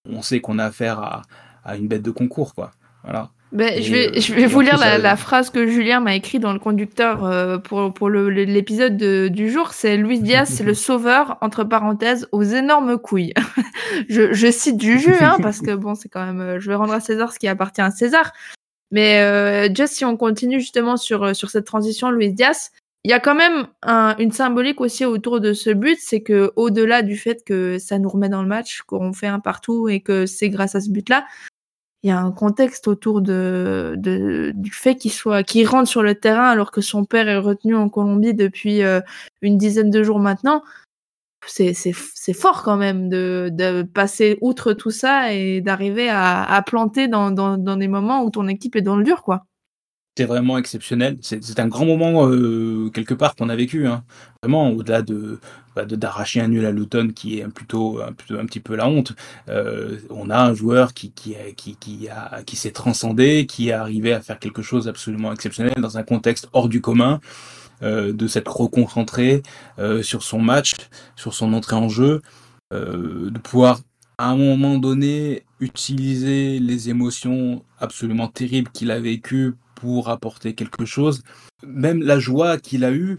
On 0.09 0.21
sait 0.21 0.41
qu'on 0.41 0.59
a 0.59 0.65
affaire 0.65 0.99
à, 0.99 1.21
à, 1.63 1.77
une 1.77 1.87
bête 1.87 2.01
de 2.01 2.11
concours, 2.11 2.53
quoi. 2.53 2.71
Voilà. 3.03 3.31
Ben, 3.53 3.79
je 3.79 3.91
vais, 3.91 4.19
je 4.19 4.33
vais 4.33 4.47
vous 4.47 4.61
lire 4.61 4.79
la, 4.79 4.97
la, 4.97 5.15
phrase 5.15 5.51
que 5.51 5.67
Julien 5.67 5.99
m'a 5.99 6.15
écrite 6.15 6.41
dans 6.41 6.53
le 6.53 6.59
conducteur 6.59 7.23
euh, 7.23 7.59
pour, 7.59 7.93
pour 7.93 8.09
l'épisode 8.09 8.97
du 8.97 9.51
jour. 9.51 9.73
C'est 9.73 9.95
Luis 9.95 10.19
Diaz, 10.19 10.49
c'est 10.49 10.63
le 10.63 10.73
sauveur, 10.73 11.37
entre 11.41 11.63
parenthèses, 11.63 12.27
aux 12.31 12.41
énormes 12.41 12.97
couilles. 12.97 13.33
je, 14.09 14.33
je, 14.33 14.51
cite 14.51 14.77
du 14.77 14.97
jeu, 14.97 15.15
hein, 15.21 15.37
parce 15.39 15.61
que 15.61 15.75
bon, 15.75 15.93
c'est 15.93 16.09
quand 16.09 16.25
même, 16.25 16.41
euh, 16.41 16.59
je 16.59 16.67
vais 16.67 16.73
rendre 16.73 16.93
à 16.93 16.99
César 16.99 17.31
ce 17.31 17.37
qui 17.37 17.47
appartient 17.47 17.81
à 17.81 17.91
César. 17.91 18.33
Mais 18.89 19.21
euh, 19.21 19.69
juste 19.75 19.93
si 19.93 20.05
on 20.05 20.17
continue 20.17 20.59
justement 20.59 20.97
sur, 20.97 21.23
euh, 21.23 21.33
sur 21.35 21.51
cette 21.51 21.65
transition, 21.65 22.09
Luis 22.09 22.33
Diaz, 22.33 22.71
il 23.03 23.11
y 23.11 23.13
a 23.13 23.19
quand 23.19 23.35
même 23.35 23.67
un, 23.83 24.15
une 24.17 24.31
symbolique 24.31 24.81
aussi 24.81 25.05
autour 25.05 25.41
de 25.41 25.53
ce 25.53 25.69
but, 25.69 25.97
c'est 25.99 26.21
que 26.21 26.53
au-delà 26.55 27.03
du 27.03 27.17
fait 27.17 27.43
que 27.45 27.77
ça 27.77 27.99
nous 27.99 28.09
remet 28.09 28.29
dans 28.29 28.41
le 28.41 28.47
match, 28.47 28.81
qu'on 28.81 29.13
fait 29.13 29.27
un 29.27 29.39
partout 29.39 29.89
et 29.89 29.99
que 29.99 30.25
c'est 30.25 30.49
grâce 30.49 30.73
à 30.73 30.81
ce 30.81 30.89
but-là, 30.89 31.25
il 32.03 32.09
y 32.09 32.11
a 32.11 32.19
un 32.19 32.31
contexte 32.31 32.87
autour 32.89 33.21
du 33.21 34.71
fait 34.71 34.95
qu'il 34.95 35.11
soit 35.11 35.43
qu'il 35.43 35.65
rentre 35.67 35.87
sur 35.89 36.03
le 36.03 36.15
terrain 36.15 36.49
alors 36.49 36.71
que 36.71 36.81
son 36.81 37.05
père 37.05 37.29
est 37.29 37.37
retenu 37.37 37.75
en 37.75 37.87
Colombie 37.89 38.33
depuis 38.33 38.83
euh, 38.83 38.99
une 39.41 39.57
dizaine 39.57 39.89
de 39.89 40.03
jours 40.03 40.19
maintenant. 40.19 40.63
C'est 41.45 42.33
fort 42.33 42.63
quand 42.63 42.77
même 42.77 43.09
de, 43.09 43.49
de 43.51 43.83
passer 43.83 44.37
outre 44.41 44.73
tout 44.73 44.91
ça 44.91 45.33
et 45.33 45.61
d'arriver 45.61 46.09
à, 46.09 46.63
planter 46.65 47.07
dans, 47.07 47.31
dans, 47.31 47.57
dans 47.57 47.75
des 47.77 47.89
moments 47.89 48.23
où 48.23 48.29
ton 48.29 48.47
équipe 48.47 48.75
est 48.77 48.81
dans 48.81 48.95
le 48.95 49.03
dur 49.03 49.23
quoi 49.23 49.45
c'est 50.15 50.25
vraiment 50.25 50.57
exceptionnel. 50.57 51.17
C'est 51.21 51.59
un 51.59 51.67
grand 51.67 51.85
moment 51.85 52.27
euh, 52.27 52.89
quelque 52.93 53.15
part 53.15 53.35
qu'on 53.35 53.49
a 53.49 53.55
vécu. 53.55 53.87
Hein. 53.87 54.03
Vraiment, 54.43 54.69
au-delà 54.69 55.01
de 55.01 55.39
bah, 55.75 55.85
d'arracher 55.85 56.39
un 56.39 56.49
nul 56.49 56.65
à 56.65 56.71
Luton 56.71 57.09
qui 57.15 57.39
est 57.39 57.47
plutôt 57.47 57.99
un, 57.99 58.13
petit 58.13 58.59
peu 58.59 58.75
la 58.75 58.87
honte. 58.87 59.13
Euh, 59.49 59.97
on 60.11 60.29
a 60.29 60.37
un 60.37 60.53
joueur 60.53 60.93
qui 60.93 61.11
qui 61.11 61.35
qui 61.55 61.75
qui, 61.77 62.09
a, 62.09 62.43
qui 62.43 62.55
s'est 62.55 62.71
transcendé, 62.71 63.47
qui 63.47 63.69
est 63.69 63.73
arrivé 63.73 64.13
à 64.13 64.21
faire 64.21 64.37
quelque 64.37 64.61
chose 64.61 64.85
d'absolument 64.85 65.33
exceptionnel 65.33 65.73
dans 65.77 65.97
un 65.97 66.03
contexte 66.03 66.47
hors 66.53 66.69
du 66.69 66.79
commun, 66.79 67.19
euh, 67.81 68.13
de 68.13 68.27
s'être 68.27 68.55
reconcentré 68.55 69.41
sur 70.03 70.21
son 70.21 70.39
match, 70.39 70.73
sur 71.15 71.33
son 71.33 71.53
entrée 71.53 71.75
en 71.75 71.89
jeu, 71.89 72.21
de 72.71 73.39
pouvoir 73.39 73.79
à 74.19 74.29
un 74.29 74.35
moment 74.37 74.77
donné 74.77 75.43
utiliser 75.59 76.59
les 76.59 76.89
émotions 76.89 77.63
absolument 77.79 78.27
terribles 78.27 78.69
qu'il 78.71 78.91
a 78.91 78.99
vécues 78.99 79.55
pour 79.75 80.09
apporter 80.09 80.53
quelque 80.53 80.85
chose. 80.85 81.23
Même 81.65 82.01
la 82.01 82.19
joie 82.19 82.57
qu'il 82.57 82.83
a 82.83 82.91
eue, 82.91 83.17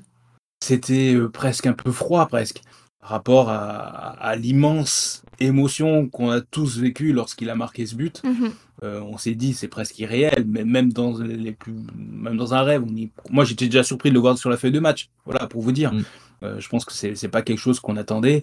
c'était 0.63 1.15
euh, 1.15 1.29
presque 1.29 1.67
un 1.67 1.73
peu 1.73 1.93
froid, 1.93 2.27
presque, 2.27 2.63
par 3.01 3.11
rapport 3.11 3.51
à, 3.51 4.35
l'immense 4.37 5.23
émotion 5.41 6.09
qu'on 6.09 6.31
a 6.31 6.41
tous 6.41 6.79
vécue 6.79 7.13
lorsqu'il 7.13 7.51
a 7.51 7.55
marqué 7.55 7.87
ce 7.87 7.95
but. 7.95 8.23
Mhm. 8.25 8.53
Euh, 8.83 9.01
on 9.01 9.19
s'est 9.19 9.35
dit 9.35 9.53
c'est 9.53 9.69
presque 9.69 9.99
irréel, 9.99 10.45
mais 10.47 10.65
même 10.65 10.93
dans 10.93 11.19
les 11.19 11.53
plus, 11.53 11.75
même 11.97 12.37
dans 12.37 12.55
un 12.55 12.63
rêve, 12.63 12.83
on 12.83 13.33
moi 13.33 13.45
j'étais 13.45 13.67
déjà 13.67 13.83
surpris 13.83 14.09
de 14.09 14.15
le 14.15 14.21
voir 14.21 14.39
sur 14.39 14.51
la 14.51 14.57
feuille 14.57 14.73
de 14.73 14.81
match. 14.81 15.11
Voilà 15.27 15.47
pour 15.47 15.63
vous 15.63 15.73
dire. 15.73 15.93
Mm. 15.93 16.05
Euh, 16.43 16.61
je 16.61 16.69
pense 16.69 16.85
que 16.85 16.93
c'est 16.93 17.29
pas 17.29 17.43
quelque 17.43 17.59
chose 17.59 17.81
qu'on 17.81 17.97
attendait. 17.97 18.43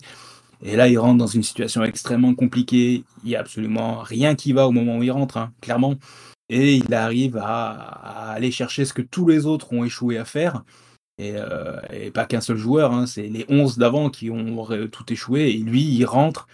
Et 0.63 0.75
là, 0.75 0.87
il 0.87 0.97
rentre 0.99 1.17
dans 1.17 1.27
une 1.27 1.43
situation 1.43 1.83
extrêmement 1.83 2.35
compliquée. 2.35 3.03
Il 3.23 3.29
y 3.31 3.35
a 3.35 3.39
absolument 3.39 3.99
rien 4.01 4.35
qui 4.35 4.53
va 4.53 4.67
au 4.67 4.71
moment 4.71 4.97
où 4.97 5.03
il 5.03 5.11
rentre, 5.11 5.37
hein, 5.37 5.51
clairement 5.59 5.95
et 6.51 6.75
il 6.75 6.93
arrive 6.93 7.37
à, 7.37 8.33
aller 8.33 8.51
chercher 8.51 8.83
ce 8.83 8.93
que 8.93 9.01
tous 9.01 9.25
les 9.25 9.45
autres 9.45 9.71
ont 9.71 9.85
échoué 9.85 10.17
à 10.17 10.25
faire. 10.25 10.63
Et, 11.17 11.33
euh, 11.35 11.79
pas 12.13 12.25
qu'un 12.25 12.41
seul 12.41 12.57
joueur, 12.57 12.91
hein, 12.93 13.05
c'est 13.05 13.27
les 13.27 13.45
11 13.47 13.77
d'avant 13.77 14.09
qui 14.09 14.29
ont 14.29 14.67
tout 14.91 15.13
échoué. 15.13 15.49
Et 15.49 15.57
lui, 15.57 15.81
il 15.81 16.03
rentre, 16.03 16.47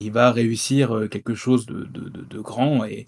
il 0.00 0.10
va 0.10 0.32
réussir 0.32 0.96
euh, 0.96 1.06
quelque 1.06 1.36
chose 1.36 1.66
de, 1.66 2.40
grand 2.40 2.84
et, 2.84 3.04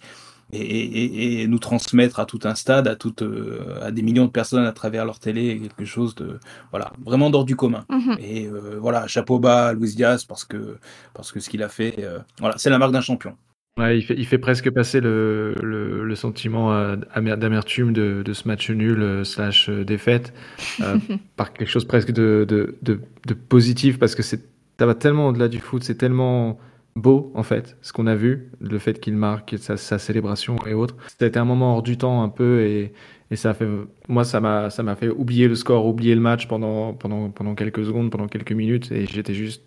et, 0.52 1.48
nous 1.48 1.58
transmettre 1.58 2.20
à 2.20 2.26
tout 2.26 2.38
un 2.44 2.54
stade, 2.54 2.86
à, 2.86 2.94
toute, 2.94 3.22
euh, 3.22 3.80
à 3.82 3.90
des 3.90 4.02
millions 4.02 4.26
de 4.26 4.30
personnes 4.30 4.66
à 4.66 4.72
travers 4.72 5.04
leur 5.04 5.18
télé, 5.18 5.58
quelque 5.60 5.84
chose 5.84 6.14
de 6.14 6.38
voilà 6.70 6.92
vraiment 7.04 7.28
d'ordre 7.28 7.46
du 7.46 7.56
commun. 7.56 7.84
Mhm. 7.90 8.18
Et 8.20 8.48
voilà, 8.80 9.08
chapeau 9.08 9.40
bas 9.40 9.68
à 9.68 9.72
Luis 9.72 9.96
Diaz 9.96 10.24
parce 10.24 10.44
que, 10.44 10.76
parce 11.12 11.32
que 11.32 11.40
ce 11.40 11.50
qu'il 11.50 11.64
a 11.64 11.68
fait, 11.68 12.08
voilà, 12.38 12.56
c'est 12.56 12.70
la 12.70 12.78
marque 12.78 12.92
d'un 12.92 13.00
champion. 13.00 13.36
Ouais, 13.78 13.98
il 13.98 14.02
fait, 14.02 14.14
il 14.16 14.24
fait 14.26 14.38
presque 14.38 14.70
passer 14.70 15.00
le, 15.00 15.54
le, 15.62 16.02
le 16.04 16.14
sentiment 16.14 16.72
euh, 16.72 16.96
d'amertume 17.36 17.92
de, 17.92 18.22
de 18.24 18.32
ce 18.32 18.48
match 18.48 18.70
nul 18.70 19.02
euh, 19.02 19.22
slash 19.22 19.68
euh, 19.68 19.84
défaite 19.84 20.32
par 21.36 21.52
quelque 21.52 21.68
chose 21.68 21.84
presque 21.84 22.10
de, 22.10 22.46
de, 22.48 22.78
de, 22.80 23.00
de 23.26 23.34
positif 23.34 23.98
parce 23.98 24.14
que 24.14 24.22
ça 24.22 24.36
va 24.80 24.94
tellement 24.94 25.28
au-delà 25.28 25.48
du 25.48 25.58
foot, 25.58 25.82
c'est 25.84 25.96
tellement 25.96 26.58
beau 26.94 27.30
en 27.34 27.42
fait 27.42 27.76
ce 27.82 27.92
qu'on 27.92 28.06
a 28.06 28.14
vu, 28.14 28.50
le 28.60 28.78
fait 28.78 28.98
qu'il 28.98 29.14
marque, 29.14 29.56
sa, 29.58 29.76
sa 29.76 29.98
célébration 29.98 30.56
et 30.66 30.72
autres. 30.72 30.96
C'était 31.08 31.36
un 31.38 31.44
moment 31.44 31.74
hors 31.74 31.82
du 31.82 31.98
temps 31.98 32.22
un 32.22 32.30
peu 32.30 32.62
et, 32.62 32.94
et 33.30 33.36
ça 33.36 33.52
fait 33.52 33.68
moi 34.08 34.24
ça 34.24 34.40
m'a 34.40 34.70
fait 34.96 35.10
oublier 35.10 35.48
le 35.48 35.54
score, 35.54 35.84
oublier 35.86 36.14
le 36.14 36.22
match 36.22 36.48
pendant 36.48 36.94
pendant 36.94 37.28
pendant 37.30 37.54
quelques 37.54 37.84
secondes, 37.84 38.10
pendant 38.10 38.26
quelques 38.28 38.52
minutes 38.52 38.90
et 38.90 39.04
j'étais 39.06 39.34
juste 39.34 39.62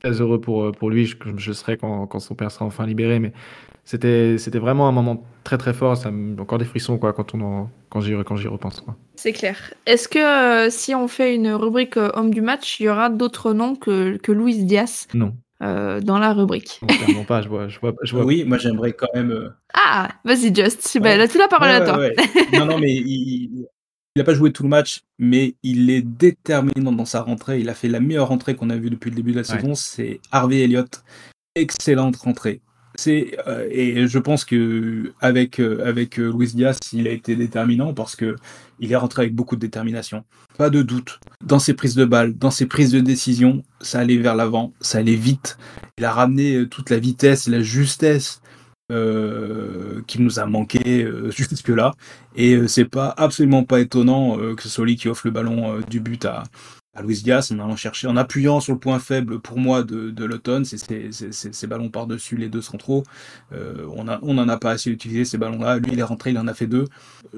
très 0.00 0.20
heureux 0.20 0.40
pour, 0.40 0.64
euh, 0.64 0.72
pour 0.72 0.90
lui. 0.90 1.06
Je, 1.06 1.16
je 1.36 1.52
serai 1.52 1.76
quand, 1.76 2.06
quand, 2.06 2.20
son 2.20 2.34
père 2.34 2.50
sera 2.50 2.64
enfin 2.64 2.86
libéré. 2.86 3.18
Mais 3.20 3.32
c'était, 3.84 4.38
c'était 4.38 4.58
vraiment 4.58 4.88
un 4.88 4.92
moment 4.92 5.24
très 5.44 5.58
très 5.58 5.72
fort. 5.72 5.96
Ça 5.96 6.10
me 6.10 6.40
encore 6.40 6.58
des 6.58 6.64
frissons 6.64 6.98
quoi, 6.98 7.12
quand, 7.12 7.34
on 7.34 7.68
quand, 7.88 8.00
j'y, 8.00 8.14
quand 8.24 8.36
j'y 8.36 8.48
repense. 8.48 8.84
C'est 9.16 9.32
clair. 9.32 9.74
Est-ce 9.86 10.08
que 10.08 10.18
euh, 10.18 10.70
si 10.70 10.94
on 10.94 11.08
fait 11.08 11.34
une 11.34 11.52
rubrique 11.52 11.96
euh, 11.96 12.10
homme 12.14 12.32
du 12.32 12.40
match, 12.40 12.80
il 12.80 12.84
y 12.84 12.88
aura 12.88 13.10
d'autres 13.10 13.52
noms 13.52 13.76
que, 13.76 14.16
que 14.16 14.32
Luis 14.32 14.64
Diaz? 14.64 15.06
Non. 15.14 15.34
dans 15.60 16.18
la 16.18 16.32
rubrique. 16.32 16.80
Non, 17.14 17.24
pas, 17.24 17.42
je 17.42 17.48
vois, 17.48 17.68
je 17.68 17.78
vois, 17.80 17.92
je 18.02 18.16
vois. 18.16 18.24
Oui, 18.24 18.44
moi 18.44 18.58
j'aimerais 18.58 18.92
quand 18.92 19.08
même. 19.14 19.52
Ah, 19.74 20.08
vas-y, 20.24 20.54
Just. 20.54 20.80
C'est 20.82 21.00
belle. 21.00 21.28
Tu 21.28 21.38
la 21.38 21.48
parole 21.48 21.68
à 21.68 21.80
toi. 21.82 21.98
non, 22.54 22.64
non, 22.64 22.78
mais 22.78 22.92
il, 22.92 23.66
il 24.20 24.24
n'a 24.24 24.32
pas 24.32 24.34
joué 24.34 24.52
tout 24.52 24.64
le 24.64 24.68
match, 24.68 25.00
mais 25.18 25.54
il 25.62 25.88
est 25.88 26.02
déterminant 26.02 26.92
dans 26.92 27.06
sa 27.06 27.22
rentrée. 27.22 27.60
Il 27.60 27.70
a 27.70 27.74
fait 27.74 27.88
la 27.88 28.00
meilleure 28.00 28.28
rentrée 28.28 28.54
qu'on 28.54 28.68
a 28.68 28.76
vue 28.76 28.90
depuis 28.90 29.08
le 29.08 29.16
début 29.16 29.32
de 29.32 29.38
la 29.38 29.44
saison. 29.44 29.74
C'est 29.74 30.20
Harvey 30.30 30.60
Elliott. 30.60 31.02
Excellente 31.54 32.16
rentrée. 32.16 32.60
C'est 32.96 33.38
euh, 33.46 33.66
et 33.70 34.06
je 34.08 34.18
pense 34.18 34.44
que 34.44 35.14
avec 35.22 35.58
euh, 35.58 35.88
avec 35.88 36.18
euh, 36.20 36.30
Luis 36.36 36.52
Diaz, 36.52 36.76
il 36.92 37.08
a 37.08 37.12
été 37.12 37.34
déterminant 37.34 37.94
parce 37.94 38.14
que 38.14 38.36
il 38.78 38.92
est 38.92 38.96
rentré 38.96 39.22
avec 39.22 39.34
beaucoup 39.34 39.56
de 39.56 39.60
détermination. 39.62 40.22
Pas 40.58 40.68
de 40.68 40.82
doute 40.82 41.18
dans 41.42 41.58
ses 41.58 41.72
prises 41.72 41.94
de 41.94 42.04
balles, 42.04 42.36
dans 42.36 42.50
ses 42.50 42.66
prises 42.66 42.92
de 42.92 43.00
décision, 43.00 43.62
ça 43.80 44.00
allait 44.00 44.18
vers 44.18 44.34
l'avant, 44.34 44.74
ça 44.82 44.98
allait 44.98 45.14
vite. 45.14 45.56
Il 45.96 46.04
a 46.04 46.12
ramené 46.12 46.68
toute 46.68 46.90
la 46.90 46.98
vitesse, 46.98 47.48
la 47.48 47.62
justesse 47.62 48.42
euh, 48.90 50.02
qui 50.06 50.20
nous 50.20 50.40
a 50.40 50.46
manqué 50.46 51.04
euh, 51.04 51.30
jusque 51.36 51.68
là 51.68 51.92
et 52.34 52.54
euh, 52.54 52.66
c'est 52.66 52.84
pas 52.84 53.14
absolument 53.16 53.62
pas 53.62 53.80
étonnant 53.80 54.36
que 54.56 54.62
ce 54.62 54.68
soit 54.68 54.84
lui 54.84 54.96
qui 54.96 55.08
offre 55.08 55.26
le 55.26 55.30
ballon 55.30 55.80
du 55.88 56.00
but 56.00 56.24
à, 56.24 56.42
à 56.94 57.02
Luis 57.02 57.22
Diaz 57.22 57.52
en 57.52 57.60
allant 57.60 57.76
chercher 57.76 58.08
en 58.08 58.16
appuyant 58.16 58.60
sur 58.60 58.72
le 58.72 58.78
point 58.78 58.98
faible 58.98 59.38
pour 59.38 59.58
moi 59.58 59.82
de, 59.82 60.10
de 60.10 60.24
l'automne 60.24 60.64
c'est 60.64 61.12
ces 61.12 61.66
ballons 61.66 61.88
par 61.88 62.06
dessus 62.06 62.36
les 62.36 62.48
deux 62.48 62.62
centraux. 62.62 63.04
On 63.52 64.08
a 64.08 64.18
on 64.22 64.36
a 64.48 64.56
pas 64.56 64.72
assez 64.72 64.90
utilisé 64.90 65.24
ces 65.24 65.38
ballons 65.38 65.60
là 65.60 65.78
lui 65.78 65.92
il 65.92 65.98
est 65.98 66.04
rentré 66.04 66.30
il 66.30 66.38
en 66.38 66.48
a 66.48 66.54
fait 66.54 66.66
deux. 66.66 66.86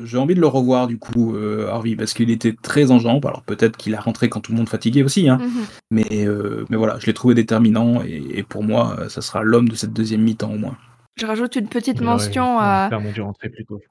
J'ai 0.03 0.19
envie 0.19 0.35
de 0.35 0.41
le 0.41 0.47
revoir 0.47 0.87
du 0.87 0.99
coup 0.99 1.37
Harvey 1.69 1.97
parce 1.97 2.15
qu'il 2.15 2.31
était 2.31 2.55
très 2.61 2.91
en 2.91 2.99
jambes. 2.99 3.27
Alors 3.27 3.43
peut-être 3.43 3.77
qu'il 3.77 3.95
a 3.95 4.01
rentré 4.01 4.29
quand 4.29 4.41
tout 4.41 4.53
le 4.53 4.59
monde 4.59 4.69
fatigué 4.69 5.03
aussi 5.03 5.29
hein. 5.29 5.39
Mm-hmm. 5.39 5.67
mais 5.91 6.27
mais 6.71 6.77
voilà 6.77 6.99
je 6.99 7.07
l'ai 7.07 7.15
trouvé 7.15 7.35
déterminant 7.35 8.03
et, 8.05 8.39
et 8.39 8.43
pour 8.43 8.63
moi 8.63 9.09
ça 9.09 9.21
sera 9.23 9.43
l'homme 9.43 9.69
de 9.69 9.75
cette 9.75 9.93
deuxième 9.93 10.23
mi-temps 10.23 10.53
au 10.53 10.59
moins 10.59 10.77
je 11.17 11.27
rajoute 11.27 11.57
une 11.57 11.69
petite 11.69 12.01
mention 12.01 12.59
à, 12.59 12.89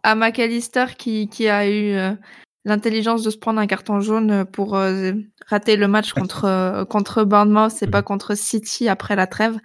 à 0.03 0.15
McAllister 0.15 0.85
qui, 0.97 1.27
qui 1.29 1.47
a 1.47 1.67
eu 1.69 1.93
euh, 1.93 2.13
l'intelligence 2.65 3.23
de 3.23 3.29
se 3.29 3.37
prendre 3.37 3.59
un 3.59 3.67
carton 3.67 3.99
jaune 3.99 4.45
pour 4.45 4.75
euh, 4.75 5.11
rater 5.47 5.75
le 5.75 5.87
match 5.87 6.13
contre, 6.13 6.45
euh, 6.45 6.85
contre 6.85 7.23
Bournemouth 7.23 7.81
et 7.81 7.87
pas 7.87 7.99
mhm. 7.99 8.05
contre 8.05 8.35
City 8.35 8.89
après 8.89 9.15
la 9.15 9.27
trêve. 9.27 9.57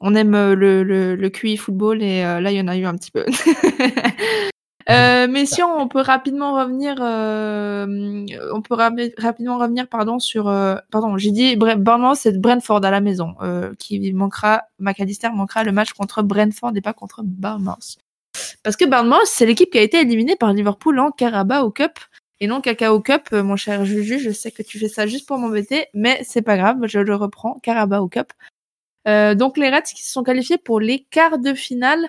On 0.00 0.14
aime 0.14 0.32
le, 0.32 0.82
le, 0.82 1.14
le 1.14 1.30
QI 1.30 1.56
football 1.56 2.02
et 2.02 2.20
là, 2.20 2.50
il 2.50 2.56
y 2.58 2.60
en 2.60 2.68
a 2.68 2.76
eu 2.76 2.84
un 2.84 2.94
petit 2.96 3.10
peu. 3.10 3.24
Euh, 4.88 5.26
mais 5.28 5.46
si 5.46 5.62
on 5.62 5.88
peut 5.88 6.00
rapidement 6.00 6.54
revenir, 6.54 6.96
euh, 7.00 8.24
on 8.52 8.62
peut 8.62 8.74
rapidement 8.74 9.58
revenir, 9.58 9.88
pardon, 9.88 10.20
sur, 10.20 10.48
euh, 10.48 10.76
pardon, 10.92 11.16
j'ai 11.18 11.32
dit 11.32 11.56
Bournemouth, 11.56 12.16
c'est 12.16 12.40
Brentford 12.40 12.84
à 12.84 12.90
la 12.90 13.00
maison, 13.00 13.34
euh, 13.42 13.74
qui 13.78 14.12
manquera, 14.12 14.62
McAllister 14.78 15.30
manquera 15.30 15.64
le 15.64 15.72
match 15.72 15.92
contre 15.92 16.22
Brentford 16.22 16.72
et 16.76 16.80
pas 16.80 16.92
contre 16.92 17.22
Bournemouth. 17.24 17.98
Parce 18.62 18.76
que 18.76 18.84
Bournemouth, 18.84 19.24
c'est 19.24 19.46
l'équipe 19.46 19.70
qui 19.70 19.78
a 19.78 19.82
été 19.82 20.00
éliminée 20.00 20.36
par 20.36 20.52
Liverpool 20.52 21.00
en 21.00 21.10
Carabao 21.10 21.70
Cup 21.70 21.98
et 22.38 22.46
non 22.46 22.60
Cacao 22.60 23.00
Cup, 23.00 23.32
mon 23.32 23.56
cher 23.56 23.84
Juju. 23.84 24.20
Je 24.20 24.30
sais 24.30 24.52
que 24.52 24.62
tu 24.62 24.78
fais 24.78 24.88
ça 24.88 25.06
juste 25.06 25.26
pour 25.26 25.38
m'embêter, 25.38 25.86
mais 25.94 26.20
c'est 26.22 26.42
pas 26.42 26.56
grave, 26.56 26.78
je 26.84 27.00
le 27.00 27.14
reprends. 27.16 27.58
Carabao 27.62 28.08
Cup. 28.08 28.32
donc 29.06 29.56
les 29.56 29.70
Reds 29.70 29.82
qui 29.82 30.04
se 30.04 30.12
sont 30.12 30.22
qualifiés 30.22 30.58
pour 30.58 30.78
les 30.78 31.00
quarts 31.10 31.38
de 31.38 31.54
finale, 31.54 32.08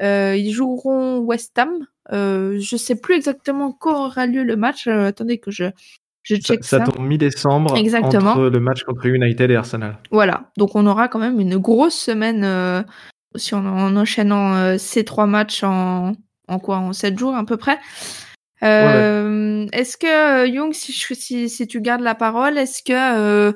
ils 0.00 0.52
joueront 0.52 1.20
West 1.20 1.58
Ham. 1.58 1.86
Je 2.10 2.76
sais 2.76 2.96
plus 2.96 3.14
exactement 3.14 3.72
quand 3.72 4.06
aura 4.06 4.26
lieu 4.26 4.42
le 4.42 4.56
match. 4.56 4.86
attendez 4.86 5.38
que 5.38 5.50
je 5.50 5.64
je 6.22 6.36
check 6.36 6.64
ça. 6.64 6.78
Ça 6.78 6.84
tombe 6.84 7.06
mi-décembre 7.06 7.72
entre 7.72 8.50
le 8.50 8.60
match 8.60 8.84
contre 8.84 9.06
United 9.06 9.50
et 9.50 9.56
Arsenal. 9.56 9.98
Voilà, 10.10 10.50
donc 10.58 10.74
on 10.74 10.86
aura 10.86 11.08
quand 11.08 11.18
même 11.18 11.40
une 11.40 11.56
grosse 11.56 11.94
semaine 11.94 12.84
si 13.36 13.54
on, 13.54 13.58
en 13.58 13.96
enchaînant 13.96 14.76
ces 14.78 15.04
trois 15.04 15.26
matchs 15.26 15.62
en, 15.64 16.12
en 16.48 16.58
quoi 16.58 16.76
En 16.78 16.92
sept 16.92 17.18
jours 17.18 17.34
à 17.34 17.44
peu 17.44 17.56
près. 17.56 17.78
Euh, 18.62 19.66
Est-ce 19.72 19.96
que 19.96 20.46
Young, 20.46 20.72
si, 20.72 20.92
si, 20.92 21.48
si, 21.48 21.66
tu 21.66 21.80
gardes 21.80 22.02
la 22.02 22.14
parole, 22.14 22.58
est-ce 22.58 22.82
que 22.82 22.92
euh, 22.92 23.52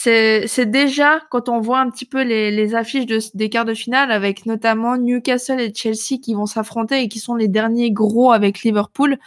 c'est 0.00 0.66
déjà 0.66 1.20
quand 1.30 1.48
on 1.48 1.60
voit 1.60 1.80
un 1.80 1.90
petit 1.90 2.06
peu 2.06 2.22
les, 2.22 2.74
affiches 2.74 3.06
de, 3.06 3.18
des 3.34 3.50
quarts 3.50 3.64
de 3.64 3.74
finale 3.74 4.12
avec 4.12 4.46
notamment 4.46 4.96
Newcastle 4.96 5.60
et 5.60 5.74
Chelsea 5.74 6.20
qui 6.22 6.34
vont 6.34 6.46
s'affronter 6.46 7.02
et 7.02 7.08
qui 7.08 7.18
sont 7.18 7.34
les 7.34 7.48
derniers 7.48 7.90
gros 7.90 8.32
avec 8.32 8.62
Liverpool, 8.62 9.18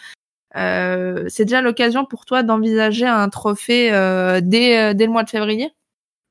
euh, 0.56 1.26
c'est 1.30 1.46
déjà 1.46 1.62
l'occasion 1.62 2.06
pour 2.06 2.26
toi 2.26 2.44
d'envisager 2.44 3.06
un 3.06 3.30
trophée 3.30 3.92
euh, 3.94 4.42
dès, 4.42 4.96
dès 4.96 5.06
le 5.06 5.12
mois 5.12 5.24
de 5.24 5.30
février? 5.30 5.72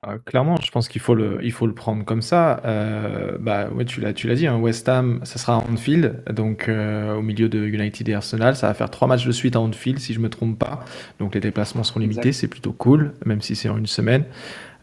Ah, 0.02 0.16
clairement, 0.16 0.56
je 0.56 0.70
pense 0.70 0.88
qu'il 0.88 1.02
faut 1.02 1.14
le, 1.14 1.40
il 1.42 1.52
faut 1.52 1.66
le 1.66 1.74
prendre 1.74 2.06
comme 2.06 2.22
ça. 2.22 2.62
Euh, 2.64 3.36
bah 3.38 3.68
ouais, 3.68 3.84
tu 3.84 4.00
l'as, 4.00 4.14
tu 4.14 4.28
l'as 4.28 4.34
dit. 4.34 4.46
Hein, 4.46 4.56
West 4.56 4.88
Ham, 4.88 5.20
ça 5.24 5.38
sera 5.38 5.56
à 5.56 5.58
Anfield, 5.58 6.24
donc 6.32 6.70
euh, 6.70 7.16
au 7.16 7.20
milieu 7.20 7.50
de 7.50 7.58
United 7.66 8.08
et 8.08 8.14
Arsenal, 8.14 8.56
ça 8.56 8.68
va 8.68 8.72
faire 8.72 8.88
trois 8.88 9.06
matchs 9.06 9.26
de 9.26 9.32
suite 9.32 9.56
à 9.56 9.60
Anfield, 9.60 9.98
si 9.98 10.14
je 10.14 10.20
me 10.20 10.30
trompe 10.30 10.58
pas. 10.58 10.86
Donc 11.18 11.34
les 11.34 11.40
déplacements 11.40 11.84
seront 11.84 12.00
limités, 12.00 12.32
c'est 12.32 12.48
plutôt 12.48 12.72
cool, 12.72 13.12
même 13.26 13.42
si 13.42 13.54
c'est 13.54 13.68
en 13.68 13.76
une 13.76 13.86
semaine. 13.86 14.24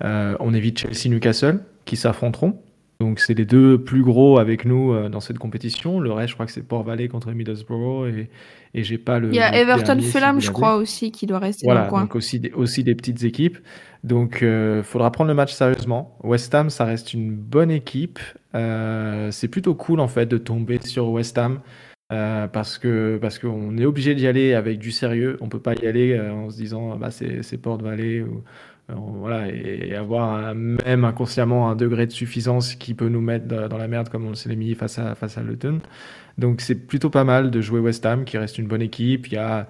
Euh, 0.03 0.37
on 0.39 0.53
évite 0.53 0.77
Chelsea, 0.77 1.09
Newcastle, 1.09 1.61
qui 1.85 1.97
s'affronteront. 1.97 2.59
Donc 2.99 3.19
c'est 3.19 3.35
les 3.35 3.45
deux 3.45 3.83
plus 3.83 4.01
gros 4.01 4.39
avec 4.39 4.65
nous 4.65 4.91
euh, 4.91 5.09
dans 5.09 5.19
cette 5.19 5.37
compétition. 5.37 5.99
Le 5.99 6.11
reste, 6.11 6.29
je 6.29 6.33
crois 6.33 6.45
que 6.45 6.51
c'est 6.51 6.67
Port 6.67 6.83
Valley 6.83 7.07
contre 7.07 7.31
Middlesbrough 7.31 8.07
et, 8.07 8.29
et 8.73 8.83
j'ai 8.83 8.97
pas 8.97 9.19
le. 9.19 9.29
Il 9.29 9.35
y 9.35 9.39
a 9.39 9.55
Everton 9.55 9.99
Fulham, 10.01 10.41
je 10.41 10.51
crois 10.51 10.75
aussi, 10.77 11.11
qui 11.11 11.27
doit 11.27 11.39
rester 11.39 11.65
voilà, 11.65 11.81
dans 11.81 11.85
le 11.85 11.89
coin. 11.91 12.01
donc 12.01 12.15
aussi 12.15 12.39
des, 12.39 12.51
aussi 12.51 12.83
des 12.83 12.95
petites 12.95 13.23
équipes. 13.23 13.57
Donc 14.03 14.41
euh, 14.41 14.83
faudra 14.83 15.11
prendre 15.11 15.27
le 15.27 15.35
match 15.35 15.53
sérieusement. 15.53 16.17
West 16.23 16.53
Ham, 16.55 16.69
ça 16.69 16.85
reste 16.85 17.13
une 17.13 17.35
bonne 17.35 17.71
équipe. 17.71 18.19
Euh, 18.55 19.29
c'est 19.31 19.47
plutôt 19.47 19.75
cool 19.75 19.99
en 19.99 20.07
fait 20.07 20.25
de 20.25 20.37
tomber 20.37 20.79
sur 20.81 21.09
West 21.09 21.37
Ham. 21.37 21.59
Euh, 22.13 22.47
parce 22.47 22.77
que 22.77 23.17
parce 23.21 23.37
qu'on 23.37 23.77
est 23.77 23.85
obligé 23.85 24.15
d'y 24.15 24.27
aller 24.27 24.53
avec 24.53 24.79
du 24.79 24.91
sérieux. 24.91 25.37
On 25.41 25.49
peut 25.49 25.59
pas 25.59 25.73
y 25.75 25.85
aller 25.85 26.13
euh, 26.13 26.31
en 26.31 26.49
se 26.49 26.55
disant 26.55 26.95
bah 26.95 27.11
c'est 27.11 27.61
Port 27.61 27.79
Valley 27.79 28.21
ou 28.21 28.43
voilà, 28.89 29.49
et, 29.49 29.95
avoir 29.95 30.55
même 30.55 31.03
inconsciemment 31.03 31.69
un 31.69 31.75
degré 31.75 32.07
de 32.07 32.11
suffisance 32.11 32.75
qui 32.75 32.93
peut 32.93 33.09
nous 33.09 33.21
mettre 33.21 33.45
dans 33.45 33.77
la 33.77 33.87
merde 33.87 34.09
comme 34.09 34.25
on 34.25 34.33
s'est 34.33 34.55
mis 34.55 34.73
face 34.75 34.97
à, 34.97 35.15
face 35.15 35.37
à 35.37 35.43
Luton. 35.43 35.79
Donc 36.37 36.61
c'est 36.61 36.75
plutôt 36.75 37.09
pas 37.09 37.23
mal 37.23 37.51
de 37.51 37.61
jouer 37.61 37.79
West 37.79 38.05
Ham, 38.05 38.23
qui 38.23 38.37
reste 38.37 38.57
une 38.57 38.67
bonne 38.67 38.81
équipe. 38.81 39.27
Il 39.27 39.33
y 39.33 39.37
a, 39.37 39.67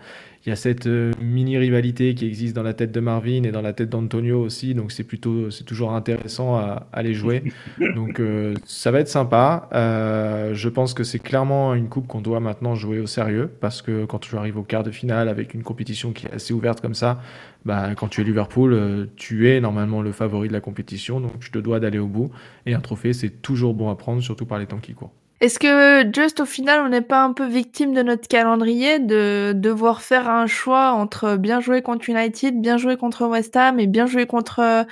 il 0.47 0.51
y 0.51 0.53
a 0.53 0.55
cette 0.55 0.87
euh, 0.87 1.11
mini 1.21 1.57
rivalité 1.57 2.15
qui 2.15 2.25
existe 2.25 2.55
dans 2.55 2.63
la 2.63 2.73
tête 2.73 2.93
de 2.93 3.01
Marvin 3.01 3.43
et 3.43 3.51
dans 3.51 3.61
la 3.61 3.73
tête 3.73 3.89
d'Antonio 3.89 4.39
aussi, 4.39 4.73
donc 4.73 4.93
c'est 4.93 5.03
plutôt, 5.03 5.51
c'est 5.51 5.65
toujours 5.65 5.91
intéressant 5.91 6.55
à, 6.55 6.87
à 6.93 7.03
les 7.03 7.13
jouer. 7.13 7.43
Donc 7.95 8.21
euh, 8.21 8.53
ça 8.63 8.89
va 8.91 9.01
être 9.01 9.09
sympa. 9.09 9.67
Euh, 9.73 10.53
je 10.53 10.69
pense 10.69 10.93
que 10.93 11.03
c'est 11.03 11.19
clairement 11.19 11.75
une 11.75 11.89
coupe 11.89 12.07
qu'on 12.07 12.21
doit 12.21 12.39
maintenant 12.39 12.75
jouer 12.75 12.99
au 12.99 13.07
sérieux 13.07 13.51
parce 13.59 13.81
que 13.81 14.05
quand 14.05 14.19
tu 14.19 14.37
arrives 14.37 14.57
au 14.57 14.63
quart 14.63 14.83
de 14.83 14.91
finale 14.91 15.27
avec 15.27 15.53
une 15.53 15.63
compétition 15.63 16.13
qui 16.13 16.27
est 16.27 16.33
assez 16.33 16.53
ouverte 16.53 16.79
comme 16.79 16.95
ça, 16.95 17.21
bah, 17.65 17.93
quand 17.97 18.07
tu 18.07 18.21
es 18.21 18.23
Liverpool, 18.23 19.09
tu 19.17 19.49
es 19.49 19.59
normalement 19.59 20.01
le 20.01 20.13
favori 20.13 20.47
de 20.47 20.53
la 20.53 20.61
compétition, 20.61 21.19
donc 21.19 21.41
tu 21.41 21.51
te 21.51 21.59
dois 21.59 21.81
d'aller 21.81 21.99
au 21.99 22.07
bout. 22.07 22.31
Et 22.65 22.73
un 22.73 22.79
trophée, 22.79 23.11
c'est 23.11 23.41
toujours 23.41 23.73
bon 23.73 23.89
à 23.89 23.95
prendre, 23.95 24.21
surtout 24.21 24.45
par 24.45 24.59
les 24.59 24.65
temps 24.65 24.79
qui 24.79 24.93
courent. 24.93 25.11
Est-ce 25.39 25.59
que 25.59 26.09
juste 26.19 26.39
au 26.39 26.45
final, 26.45 26.81
on 26.83 26.89
n'est 26.89 27.01
pas 27.01 27.23
un 27.23 27.31
peu 27.31 27.47
victime 27.47 27.93
de 27.93 28.01
notre 28.01 28.27
calendrier 28.27 28.97
de 28.99 29.53
devoir 29.55 30.01
faire 30.01 30.27
un 30.29 30.47
choix 30.47 30.93
entre 30.93 31.37
bien 31.37 31.59
jouer 31.59 31.83
contre 31.83 32.09
United, 32.09 32.59
bien 32.59 32.77
jouer 32.77 32.97
contre 32.97 33.27
West 33.27 33.55
Ham 33.55 33.79
et 33.79 33.85
bien 33.85 34.07
jouer 34.07 34.25
contre 34.25 34.85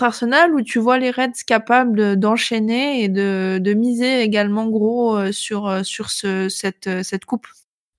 Arsenal, 0.00 0.54
où 0.54 0.62
tu 0.62 0.78
vois 0.78 0.98
les 0.98 1.10
Reds 1.10 1.42
capables 1.44 2.16
d'enchaîner 2.16 3.02
et 3.02 3.08
de, 3.08 3.74
miser 3.74 4.20
également 4.22 4.68
gros 4.68 5.16
euh, 5.16 5.32
sur 5.32 5.66
euh, 5.66 5.82
sur 5.82 6.10
ce, 6.10 6.48
cette 6.48 6.88
cette 7.02 7.24
coupe? 7.24 7.48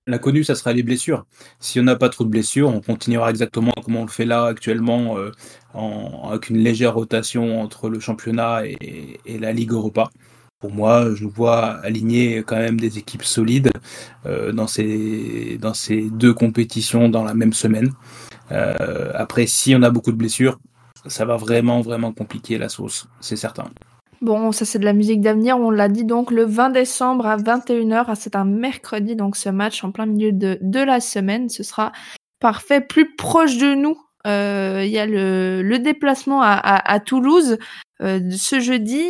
L'inconnu, 0.08 0.42
ça 0.42 0.56
sera 0.56 0.72
les 0.72 0.82
blessures. 0.82 1.26
Si 1.60 1.78
on 1.78 1.84
n'a 1.84 1.94
pas 1.94 2.08
trop 2.08 2.24
de 2.24 2.28
blessures, 2.28 2.68
on 2.68 2.80
continuera 2.80 3.30
exactement 3.30 3.70
comme 3.84 3.94
on 3.94 4.02
le 4.02 4.10
fait 4.10 4.24
là 4.24 4.46
actuellement, 4.46 5.16
euh, 5.16 5.30
en, 5.74 6.28
avec 6.30 6.50
une 6.50 6.58
légère 6.58 6.94
rotation 6.94 7.60
entre 7.60 7.88
le 7.88 8.00
championnat 8.00 8.66
et, 8.66 9.20
et, 9.24 9.38
la 9.38 9.52
Ligue 9.52 9.70
Europa. 9.70 10.10
Pour 10.62 10.72
moi, 10.72 11.12
je 11.16 11.26
vois 11.26 11.80
aligner 11.82 12.44
quand 12.44 12.56
même 12.56 12.78
des 12.78 12.96
équipes 12.96 13.24
solides 13.24 13.72
euh, 14.26 14.52
dans, 14.52 14.68
ces, 14.68 15.58
deux 16.12 16.32
compétitions 16.32 17.08
dans 17.08 17.24
la 17.24 17.34
même 17.34 17.52
semaine. 17.52 17.90
Euh, 18.52 19.10
après, 19.12 19.48
si 19.48 19.74
on 19.74 19.82
a 19.82 19.90
beaucoup 19.90 20.12
de 20.12 20.16
blessures, 20.16 20.60
ça 21.06 21.24
va 21.24 21.36
vraiment, 21.36 21.80
vraiment 21.80 22.12
compliquer 22.12 22.58
la 22.58 22.68
sauce, 22.68 23.08
c'est 23.20 23.34
certain. 23.34 23.64
Bon, 24.20 24.52
ça 24.52 24.64
c'est 24.64 24.78
de 24.78 24.84
la 24.84 24.92
musique 24.92 25.20
d'avenir, 25.20 25.58
on 25.58 25.70
l'a 25.72 25.88
dit 25.88 26.04
donc 26.04 26.30
le 26.30 26.44
20 26.44 26.70
décembre 26.70 27.26
à 27.26 27.36
21h, 27.36 28.04
ah, 28.06 28.14
c'est 28.14 28.36
un 28.36 28.44
mercredi 28.44 29.16
donc 29.16 29.34
ce 29.34 29.48
match 29.48 29.82
en 29.82 29.90
plein 29.90 30.06
milieu 30.06 30.30
de, 30.30 30.84
la 30.84 31.00
semaine, 31.00 31.48
ce 31.48 31.64
sera 31.64 31.90
parfait, 32.38 32.80
plus 32.80 33.16
proche 33.16 33.58
de 33.58 33.74
nous. 33.74 34.00
Euh, 34.28 34.82
il 34.84 34.92
y 34.92 35.00
a 35.00 35.06
le, 35.06 35.76
déplacement 35.80 36.40
à, 36.40 37.00
Toulouse 37.00 37.58
ce 37.98 38.60
jeudi. 38.60 39.02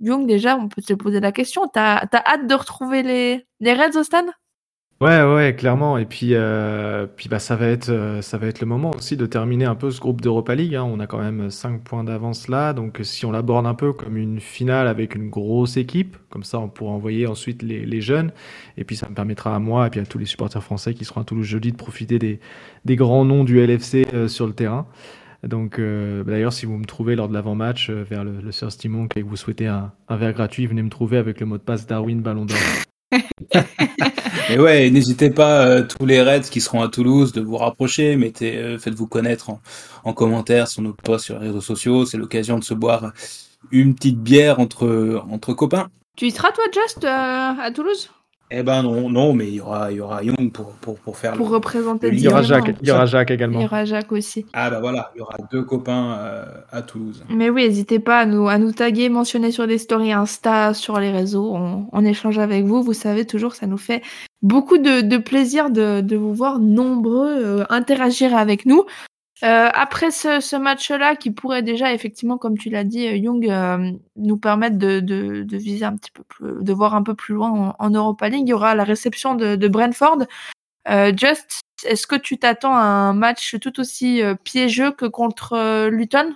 Young, 0.00 0.26
déjà, 0.26 0.56
on 0.56 0.68
peut 0.68 0.82
te 0.82 0.94
poser 0.94 1.20
la 1.20 1.32
question. 1.32 1.68
T'as 1.72 2.06
as 2.12 2.32
hâte 2.32 2.46
de 2.46 2.54
retrouver 2.54 3.02
les, 3.02 3.46
les 3.60 3.74
Reds 3.74 3.98
au 3.98 4.02
stade 4.02 4.26
Ouais, 5.02 5.22
ouais, 5.22 5.56
clairement. 5.56 5.96
Et 5.96 6.04
puis, 6.04 6.34
euh, 6.34 7.06
puis 7.06 7.30
bah, 7.30 7.38
ça 7.38 7.56
va 7.56 7.68
être, 7.68 7.88
euh, 7.88 8.20
ça 8.20 8.36
va 8.36 8.48
être 8.48 8.60
le 8.60 8.66
moment 8.66 8.90
aussi 8.90 9.16
de 9.16 9.24
terminer 9.24 9.64
un 9.64 9.74
peu 9.74 9.90
ce 9.90 9.98
groupe 9.98 10.20
d'Europa 10.20 10.54
League. 10.54 10.74
Hein. 10.74 10.84
On 10.84 11.00
a 11.00 11.06
quand 11.06 11.18
même 11.18 11.50
5 11.50 11.82
points 11.82 12.04
d'avance 12.04 12.48
là. 12.48 12.74
Donc, 12.74 13.00
si 13.02 13.24
on 13.24 13.32
l'aborde 13.32 13.66
un 13.66 13.72
peu 13.72 13.94
comme 13.94 14.18
une 14.18 14.40
finale 14.40 14.86
avec 14.88 15.14
une 15.14 15.30
grosse 15.30 15.78
équipe, 15.78 16.18
comme 16.28 16.42
ça, 16.44 16.58
on 16.58 16.68
pourra 16.68 16.92
envoyer 16.92 17.26
ensuite 17.26 17.62
les, 17.62 17.86
les 17.86 18.00
jeunes. 18.02 18.30
Et 18.76 18.84
puis, 18.84 18.94
ça 18.94 19.08
me 19.08 19.14
permettra 19.14 19.56
à 19.56 19.58
moi 19.58 19.86
et 19.86 19.90
puis 19.90 20.00
à 20.00 20.04
tous 20.04 20.18
les 20.18 20.26
supporters 20.26 20.62
français 20.62 20.92
qui 20.92 21.06
seront 21.06 21.22
à 21.22 21.24
Toulouse 21.24 21.46
jeudi 21.46 21.72
de 21.72 21.78
profiter 21.78 22.18
des, 22.18 22.38
des 22.84 22.96
grands 22.96 23.24
noms 23.24 23.44
du 23.44 23.58
LFC 23.58 24.06
euh, 24.12 24.28
sur 24.28 24.46
le 24.46 24.52
terrain. 24.52 24.86
Donc, 25.42 25.78
euh, 25.78 26.22
d'ailleurs, 26.24 26.52
si 26.52 26.66
vous 26.66 26.76
me 26.76 26.84
trouvez 26.84 27.16
lors 27.16 27.28
de 27.28 27.34
l'avant-match 27.34 27.88
euh, 27.90 28.04
vers 28.08 28.24
le, 28.24 28.40
le 28.40 28.52
Sir 28.52 28.70
Stimon 28.70 29.06
et 29.16 29.22
que 29.22 29.26
vous 29.26 29.36
souhaitez 29.36 29.66
un, 29.66 29.92
un 30.08 30.16
verre 30.16 30.32
gratuit, 30.32 30.66
venez 30.66 30.82
me 30.82 30.90
trouver 30.90 31.16
avec 31.16 31.40
le 31.40 31.46
mot 31.46 31.56
de 31.56 31.62
passe 31.62 31.86
Darwin 31.86 32.20
Ballon 32.20 32.44
d'Or. 32.44 32.58
Et 34.50 34.58
ouais, 34.58 34.90
n'hésitez 34.90 35.30
pas, 35.30 35.64
euh, 35.64 35.84
tous 35.84 36.06
les 36.06 36.20
Reds 36.22 36.50
qui 36.50 36.60
seront 36.60 36.82
à 36.82 36.88
Toulouse, 36.88 37.32
de 37.32 37.40
vous 37.40 37.56
rapprocher, 37.56 38.16
mettez, 38.16 38.56
euh, 38.56 38.78
faites-vous 38.78 39.06
connaître 39.06 39.50
en, 39.50 39.60
en, 40.02 40.12
commentaire 40.12 40.66
sur 40.66 40.82
nos 40.82 40.92
posts 40.92 41.26
sur 41.26 41.38
les 41.38 41.46
réseaux 41.46 41.60
sociaux. 41.60 42.04
C'est 42.04 42.18
l'occasion 42.18 42.58
de 42.58 42.64
se 42.64 42.74
boire 42.74 43.12
une 43.70 43.94
petite 43.94 44.18
bière 44.18 44.58
entre, 44.58 45.22
entre 45.30 45.52
copains. 45.54 45.88
Tu 46.16 46.26
y 46.26 46.30
seras 46.32 46.50
toi, 46.50 46.64
Just, 46.72 47.04
euh, 47.04 47.08
à 47.08 47.70
Toulouse? 47.72 48.10
Eh 48.50 48.62
ben 48.64 48.82
non, 48.82 49.08
non, 49.08 49.32
mais 49.32 49.46
il 49.46 49.54
y 49.54 49.60
aura, 49.60 49.92
il 49.92 49.98
y 49.98 50.00
aura 50.00 50.24
Young 50.24 50.50
pour, 50.52 50.72
pour, 50.72 50.98
pour 50.98 51.16
faire. 51.16 51.34
Pour 51.34 51.48
le, 51.48 51.54
représenter. 51.54 52.10
Le 52.10 52.16
il 52.16 52.20
y 52.20 52.28
aura 52.28 52.42
Jacques, 52.42 52.74
il 52.80 52.88
y 52.88 52.90
aura 52.90 53.06
Jacques 53.06 53.30
également. 53.30 53.60
Il 53.60 53.62
y 53.62 53.66
aura 53.66 53.84
Jacques 53.84 54.10
aussi. 54.10 54.44
Ah 54.52 54.70
bah 54.70 54.80
voilà, 54.80 55.12
il 55.14 55.18
y 55.18 55.22
aura 55.22 55.36
deux 55.52 55.62
copains 55.62 56.16
euh, 56.18 56.44
à 56.72 56.82
Toulouse. 56.82 57.24
Mais 57.30 57.48
oui, 57.48 57.62
n'hésitez 57.68 58.00
pas 58.00 58.18
à 58.20 58.26
nous, 58.26 58.48
à 58.48 58.58
nous 58.58 58.72
taguer, 58.72 59.08
mentionner 59.08 59.52
sur 59.52 59.68
des 59.68 59.78
stories 59.78 60.12
Insta, 60.12 60.74
sur 60.74 60.98
les 60.98 61.12
réseaux. 61.12 61.54
On, 61.54 61.86
on 61.92 62.04
échange 62.04 62.38
avec 62.38 62.64
vous. 62.64 62.82
Vous 62.82 62.92
savez 62.92 63.24
toujours, 63.24 63.54
ça 63.54 63.66
nous 63.66 63.78
fait 63.78 64.02
beaucoup 64.42 64.78
de, 64.78 65.00
de 65.00 65.16
plaisir 65.18 65.70
de, 65.70 66.00
de 66.00 66.16
vous 66.16 66.34
voir 66.34 66.58
nombreux 66.58 67.60
euh, 67.60 67.64
interagir 67.68 68.34
avec 68.34 68.66
nous. 68.66 68.84
Euh, 69.42 69.70
après 69.72 70.10
ce, 70.10 70.56
match-là, 70.56 71.16
qui 71.16 71.30
pourrait 71.30 71.62
déjà 71.62 71.94
effectivement, 71.94 72.36
comme 72.36 72.58
tu 72.58 72.68
l'as 72.68 72.84
dit, 72.84 73.04
Young, 73.04 73.48
euh, 73.48 73.92
nous 74.16 74.36
permettre 74.36 74.76
de, 74.76 75.46
viser 75.56 75.84
un 75.84 75.96
petit 75.96 76.10
peu 76.10 76.22
plus, 76.24 76.62
de 76.62 76.72
voir 76.72 76.94
un 76.94 77.02
peu 77.02 77.14
plus 77.14 77.34
loin 77.34 77.74
en, 77.78 77.90
Europa 77.90 78.28
League, 78.28 78.42
il 78.46 78.50
y 78.50 78.52
aura 78.52 78.74
la 78.74 78.84
réception 78.84 79.34
de, 79.34 79.68
Brentford. 79.68 80.26
Euh, 80.88 81.12
Just, 81.16 81.60
est-ce 81.84 82.06
que 82.06 82.16
tu 82.16 82.38
t'attends 82.38 82.74
à 82.74 82.82
un 82.82 83.12
match 83.14 83.56
tout 83.60 83.80
aussi 83.80 84.22
euh, 84.22 84.34
piégeux 84.34 84.92
que 84.92 85.06
contre 85.06 85.88
Luton? 85.88 86.34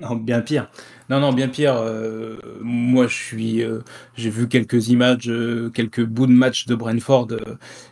Non, 0.00 0.16
bien 0.16 0.40
pire. 0.40 0.70
Non, 1.10 1.20
non, 1.20 1.32
bien 1.32 1.48
pire. 1.48 1.76
Euh, 1.76 2.38
moi, 2.62 3.06
je 3.06 3.14
suis. 3.14 3.62
Euh, 3.62 3.80
J'ai 4.16 4.30
vu 4.30 4.48
quelques 4.48 4.88
images, 4.88 5.28
euh, 5.28 5.70
quelques 5.70 6.04
bouts 6.04 6.26
de 6.26 6.32
match 6.32 6.66
de 6.66 6.74
Brentford. 6.74 7.28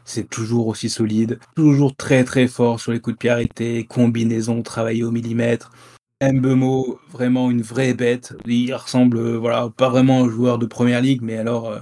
c'est 0.05 0.29
toujours 0.29 0.69
aussi 0.69 0.89
solide, 0.89 1.39
toujours 1.55 1.95
très 1.97 2.25
très 2.25 2.47
fort 2.49 2.81
sur 2.81 2.93
les 2.93 3.01
coups 3.01 3.15
de 3.17 3.19
pied 3.19 3.31
arrêtés, 3.31 3.85
combinaison 3.85 4.63
travaillée 4.63 5.05
au 5.05 5.11
millimètre. 5.11 5.71
Mbemo, 6.23 6.99
vraiment 7.11 7.51
une 7.51 7.63
vraie 7.63 7.95
bête. 7.95 8.35
Il 8.47 8.75
ressemble, 8.75 9.37
voilà, 9.37 9.71
pas 9.77 9.89
vraiment 9.91 10.25
un 10.25 10.29
joueur 10.29 10.59
de 10.59 10.67
première 10.67 11.01
ligue, 11.01 11.23
mais 11.23 11.37
alors, 11.37 11.79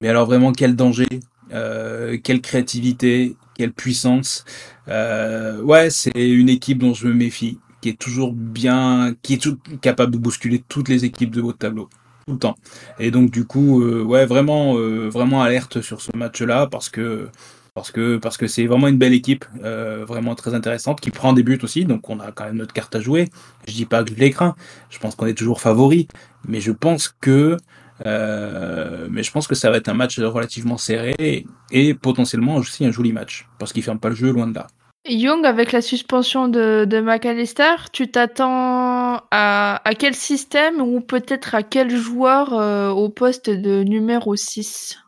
mais 0.00 0.08
alors 0.08 0.26
vraiment 0.26 0.52
quel 0.52 0.76
danger, 0.76 1.06
quelle 1.50 2.40
créativité, 2.40 3.36
quelle 3.54 3.72
puissance. 3.72 4.44
ouais, 4.88 5.90
c'est 5.90 6.12
une 6.14 6.48
équipe 6.48 6.78
dont 6.78 6.94
je 6.94 7.08
me 7.08 7.14
méfie 7.14 7.58
qui 7.80 7.90
est 7.90 7.98
toujours 7.98 8.32
bien, 8.32 9.14
qui 9.22 9.34
est 9.34 9.42
tout, 9.42 9.58
capable 9.80 10.12
de 10.12 10.18
bousculer 10.18 10.62
toutes 10.68 10.88
les 10.88 11.04
équipes 11.04 11.30
de 11.30 11.40
haut 11.42 11.52
tableau 11.52 11.88
tout 12.26 12.32
le 12.32 12.38
temps. 12.38 12.56
Et 12.98 13.10
donc 13.10 13.30
du 13.30 13.44
coup, 13.44 13.82
euh, 13.82 14.02
ouais, 14.02 14.26
vraiment, 14.26 14.76
euh, 14.76 15.08
vraiment 15.08 15.42
alerte 15.42 15.80
sur 15.80 16.00
ce 16.00 16.10
match-là 16.16 16.66
parce 16.66 16.88
que 16.88 17.28
parce 17.74 17.92
que 17.92 18.16
parce 18.16 18.36
que 18.36 18.46
c'est 18.46 18.66
vraiment 18.66 18.88
une 18.88 18.98
belle 18.98 19.12
équipe, 19.12 19.44
euh, 19.62 20.04
vraiment 20.04 20.34
très 20.34 20.54
intéressante, 20.54 21.00
qui 21.00 21.10
prend 21.10 21.32
des 21.34 21.42
buts 21.42 21.60
aussi. 21.62 21.84
Donc 21.84 22.10
on 22.10 22.18
a 22.18 22.32
quand 22.32 22.44
même 22.44 22.56
notre 22.56 22.72
carte 22.72 22.96
à 22.96 23.00
jouer. 23.00 23.28
Je 23.68 23.74
dis 23.74 23.84
pas 23.84 24.02
que 24.02 24.10
je 24.10 24.16
l'écran. 24.16 24.54
Je 24.90 24.98
pense 24.98 25.14
qu'on 25.14 25.26
est 25.26 25.38
toujours 25.38 25.60
favori, 25.60 26.08
mais 26.48 26.60
je 26.60 26.72
pense 26.72 27.14
que 27.20 27.56
mais 28.04 29.22
je 29.22 29.30
pense 29.30 29.46
que 29.46 29.54
ça 29.54 29.70
va 29.70 29.76
être 29.76 29.88
un 29.88 29.94
match 29.94 30.18
relativement 30.18 30.78
serré 30.78 31.46
et, 31.70 31.94
potentiellement 31.94 32.56
aussi 32.56 32.84
un 32.84 32.90
joli 32.90 33.12
match 33.12 33.48
parce 33.58 33.72
qu'il 33.72 33.82
ferme 33.82 33.98
pas 34.00 34.08
le 34.08 34.16
jeu 34.16 34.32
loin 34.32 34.48
de 34.48 34.54
là. 34.54 34.66
Young, 35.08 35.46
avec 35.46 35.72
la 35.72 35.80
suspension 35.80 36.48
de, 36.48 36.84
de 36.88 37.00
McAllister, 37.00 37.90
tu 37.92 38.10
t'attends 38.10 39.20
à, 39.30 39.80
quel 39.98 40.14
système 40.14 40.80
ou 40.80 41.00
peut-être 41.00 41.54
à 41.54 41.62
quel 41.62 41.94
joueur 41.94 42.52
euh, 42.54 42.90
au 42.90 43.08
poste 43.08 43.50
de 43.50 43.82
numéro 43.82 44.36
6 44.36 44.98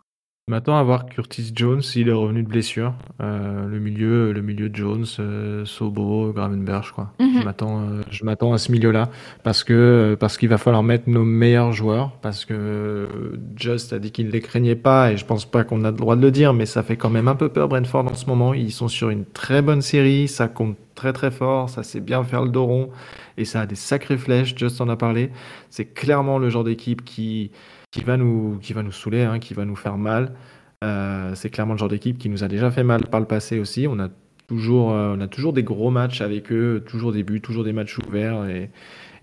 je 0.48 0.50
m'attends 0.50 0.78
à 0.78 0.82
voir 0.82 1.04
Curtis 1.04 1.52
Jones, 1.54 1.82
il 1.94 2.08
est 2.08 2.12
revenu 2.12 2.42
de 2.42 2.48
blessure. 2.48 2.94
Euh, 3.20 3.68
le 3.68 3.78
milieu, 3.78 4.32
le 4.32 4.40
milieu 4.40 4.70
de 4.70 4.76
Jones, 4.76 5.04
euh, 5.18 5.66
Sobo, 5.66 6.32
Gravenberg, 6.32 6.84
je 6.84 6.92
crois. 6.92 7.12
Mhm. 7.20 7.40
Je 7.40 7.44
m'attends, 7.44 7.80
euh, 7.80 8.00
je 8.10 8.24
m'attends 8.24 8.54
à 8.54 8.58
ce 8.58 8.72
milieu-là 8.72 9.10
parce 9.42 9.62
que 9.62 10.16
parce 10.18 10.38
qu'il 10.38 10.48
va 10.48 10.56
falloir 10.56 10.82
mettre 10.82 11.10
nos 11.10 11.22
meilleurs 11.22 11.72
joueurs 11.72 12.12
parce 12.22 12.46
que 12.46 13.08
Just 13.56 13.92
a 13.92 13.98
dit 13.98 14.10
qu'il 14.10 14.28
ne 14.28 14.30
les 14.30 14.40
craignait 14.40 14.74
pas 14.74 15.12
et 15.12 15.18
je 15.18 15.26
pense 15.26 15.44
pas 15.44 15.64
qu'on 15.64 15.84
a 15.84 15.90
le 15.90 15.98
droit 15.98 16.16
de 16.16 16.22
le 16.22 16.30
dire, 16.30 16.54
mais 16.54 16.64
ça 16.64 16.82
fait 16.82 16.96
quand 16.96 17.10
même 17.10 17.28
un 17.28 17.36
peu 17.36 17.50
peur 17.50 17.68
Brentford 17.68 18.06
en 18.06 18.14
ce 18.14 18.24
moment. 18.24 18.54
Ils 18.54 18.72
sont 18.72 18.88
sur 18.88 19.10
une 19.10 19.26
très 19.26 19.60
bonne 19.60 19.82
série, 19.82 20.28
ça 20.28 20.48
compte 20.48 20.78
très 20.94 21.12
très 21.12 21.30
fort, 21.30 21.68
ça 21.68 21.82
sait 21.82 22.00
bien 22.00 22.24
faire 22.24 22.42
le 22.42 22.48
dos 22.48 22.64
rond 22.64 22.88
et 23.36 23.44
ça 23.44 23.60
a 23.60 23.66
des 23.66 23.74
sacrées 23.74 24.16
flèches. 24.16 24.56
Just 24.56 24.80
en 24.80 24.88
a 24.88 24.96
parlé. 24.96 25.30
C'est 25.68 25.92
clairement 25.92 26.38
le 26.38 26.48
genre 26.48 26.64
d'équipe 26.64 27.04
qui 27.04 27.50
qui 27.90 28.02
va 28.02 28.16
nous, 28.16 28.58
qui 28.60 28.72
va 28.72 28.82
nous 28.82 28.92
saouler, 28.92 29.22
hein, 29.22 29.38
qui 29.38 29.54
va 29.54 29.64
nous 29.64 29.76
faire 29.76 29.96
mal. 29.96 30.32
Euh, 30.84 31.32
c'est 31.34 31.50
clairement 31.50 31.74
le 31.74 31.78
genre 31.78 31.88
d'équipe 31.88 32.18
qui 32.18 32.28
nous 32.28 32.44
a 32.44 32.48
déjà 32.48 32.70
fait 32.70 32.84
mal 32.84 33.06
par 33.06 33.20
le 33.20 33.26
passé 33.26 33.58
aussi. 33.58 33.86
On 33.88 33.98
a 33.98 34.08
toujours, 34.46 34.92
euh, 34.92 35.14
on 35.16 35.20
a 35.20 35.26
toujours 35.26 35.52
des 35.52 35.62
gros 35.62 35.90
matchs 35.90 36.20
avec 36.20 36.52
eux, 36.52 36.82
toujours 36.86 37.12
des 37.12 37.22
buts, 37.22 37.40
toujours 37.40 37.64
des 37.64 37.72
matchs 37.72 37.98
ouverts 37.98 38.46
et, 38.48 38.70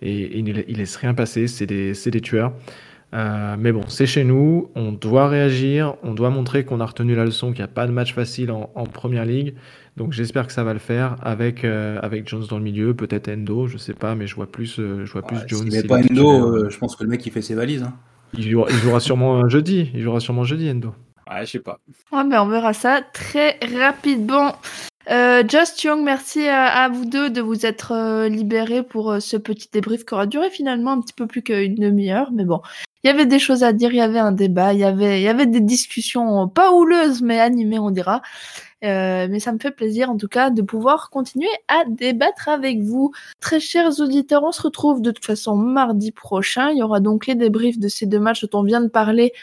et, 0.01 0.38
ils, 0.38 0.43
ne 0.43 0.53
laissent 0.53 0.97
rien 0.97 1.13
passer. 1.13 1.47
C'est 1.47 1.66
des, 1.66 1.93
des, 1.93 2.22
tueurs. 2.22 2.53
Euh, 3.13 3.55
mais 3.57 3.72
bon, 3.72 3.84
c'est 3.88 4.07
chez 4.07 4.26
nous, 4.26 4.70
on 4.76 4.91
doit 4.91 5.30
réagir, 5.30 5.95
on 6.03 6.13
doit 6.13 6.30
montrer 6.30 6.66
qu'on 6.66 6.82
a 6.82 6.86
retenu 6.86 7.16
la 7.16 7.24
leçon, 7.24 7.51
qu'il 7.51 7.59
n'y 7.59 7.66
a 7.66 7.70
pas 7.70 7.88
de 7.88 7.93
match 7.93 8.13
facile 8.13 8.51
en, 8.51 8.72
en 8.76 8.86
première 8.86 9.24
ligue. 9.24 9.53
Donc 9.95 10.11
j'espère 10.11 10.47
que 10.47 10.51
ça 10.51 10.66
va 10.66 10.74
le 10.74 10.80
faire 10.80 11.16
avec, 11.22 11.63
avec 11.63 12.28
Jones 12.28 12.43
dans 12.49 12.57
le 12.57 12.63
milieu, 12.63 12.93
peut-être 12.93 13.30
Endo, 13.30 13.68
je 13.68 13.78
sais 13.78 13.93
pas, 13.93 14.16
mais 14.16 14.28
je 14.28 14.36
vois 14.36 14.51
plus, 14.51 14.76
je 14.76 15.09
vois 15.09 15.22
plus 15.22 15.38
Jones. 15.47 15.72
Si 15.72 15.88
pas 15.88 15.99
Endo, 15.99 16.70
je 16.70 16.78
pense 16.78 16.97
que 16.97 17.05
le 17.05 17.09
mec 17.09 17.26
il 17.26 17.32
fait 17.32 17.41
ses 17.41 17.55
valises. 17.55 17.84
Hein. 17.84 17.93
Il 18.38 18.50
jouera, 18.50 18.70
il 18.70 18.78
jouera 18.78 19.00
sûrement 19.00 19.48
jeudi. 19.50 19.92
Il 19.94 20.02
jouera 20.02 20.20
sûrement 20.20 20.44
jeudi, 20.44 20.70
Endo. 20.70 20.94
Ouais, 21.30 21.46
je 21.46 21.52
sais 21.52 21.60
pas. 21.60 21.80
Ouais, 22.12 22.24
mais 22.24 22.38
on 22.38 22.48
verra 22.48 22.74
ça 22.74 23.02
très 23.02 23.58
rapidement. 23.80 24.56
Euh, 25.10 25.43
Just 25.47 25.84
Young, 25.84 26.03
merci 26.03 26.47
à, 26.47 26.89
vous 26.89 27.06
deux 27.06 27.30
de 27.30 27.41
vous 27.41 27.66
être 27.66 27.91
euh, 27.91 28.28
libérés 28.28 28.82
pour 28.82 29.12
euh, 29.12 29.20
ce 29.20 29.38
petit 29.38 29.70
débrief 29.72 30.03
qui 30.03 30.14
aura 30.14 30.26
duré 30.26 30.49
finalement 30.49 30.91
un 30.91 31.01
petit 31.01 31.14
peu 31.14 31.28
plus 31.28 31.43
qu'une 31.43 31.76
demi-heure. 31.76 32.32
Mais 32.32 32.43
bon, 32.43 32.62
il 33.03 33.08
y 33.08 33.10
avait 33.12 33.28
des 33.28 33.38
choses 33.38 33.64
à 33.64 33.72
dire, 33.72 33.91
il 33.91 33.97
y 33.97 34.01
avait 34.01 34.20
un 34.20 34.32
débat, 34.32 34.74
il 34.74 34.80
y 34.80 34.84
avait, 34.84 35.22
il 35.22 35.24
y 35.24 35.28
avait 35.28 35.45
des 35.45 35.60
discussions 35.60 36.47
pas 36.47 36.72
houleuses 36.72 37.22
mais 37.22 37.39
animées, 37.39 37.78
on 37.80 37.91
dira. 37.91 38.22
Euh, 38.84 39.28
mais 39.30 39.39
ça 39.39 39.51
me 39.51 39.58
fait 39.58 39.72
plaisir 39.72 40.12
en 40.12 40.18
tout 40.18 40.28
cas 40.28 40.49
de 40.51 40.62
pouvoir 40.62 41.10
continuer 41.10 41.49
à 41.68 41.86
débattre 41.88 42.49
avec 42.49 42.82
vous. 42.82 43.12
Très 43.39 43.60
chers 43.60 43.99
auditeurs, 43.99 44.43
on 44.43 44.51
se 44.51 44.62
retrouve 44.62 45.01
de 45.01 45.12
toute 45.12 45.26
façon 45.26 45.56
mardi 45.56 46.12
prochain. 46.12 46.70
Il 46.72 46.78
y 46.78 46.84
aura 46.84 46.99
donc 46.99 47.26
les 47.26 47.36
débriefs 47.36 47.80
de 47.80 47.88
ces 47.88 48.06
deux 48.06 48.20
matchs 48.20 48.45
dont 48.45 48.60
on 48.60 48.64
vient 48.64 48.82
de 48.82 48.89
parler 48.89 49.34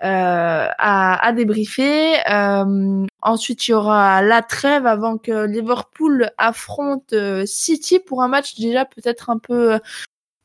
à, 0.00 1.26
à, 1.26 1.32
débriefer. 1.32 2.16
Euh, 2.30 3.06
ensuite, 3.22 3.68
il 3.68 3.72
y 3.72 3.74
aura 3.74 4.22
la 4.22 4.42
trêve 4.42 4.86
avant 4.86 5.18
que 5.18 5.46
Liverpool 5.46 6.30
affronte 6.38 7.12
euh, 7.12 7.44
City 7.46 7.98
pour 7.98 8.22
un 8.22 8.28
match 8.28 8.58
déjà 8.58 8.84
peut-être 8.84 9.30
un 9.30 9.38
peu 9.38 9.78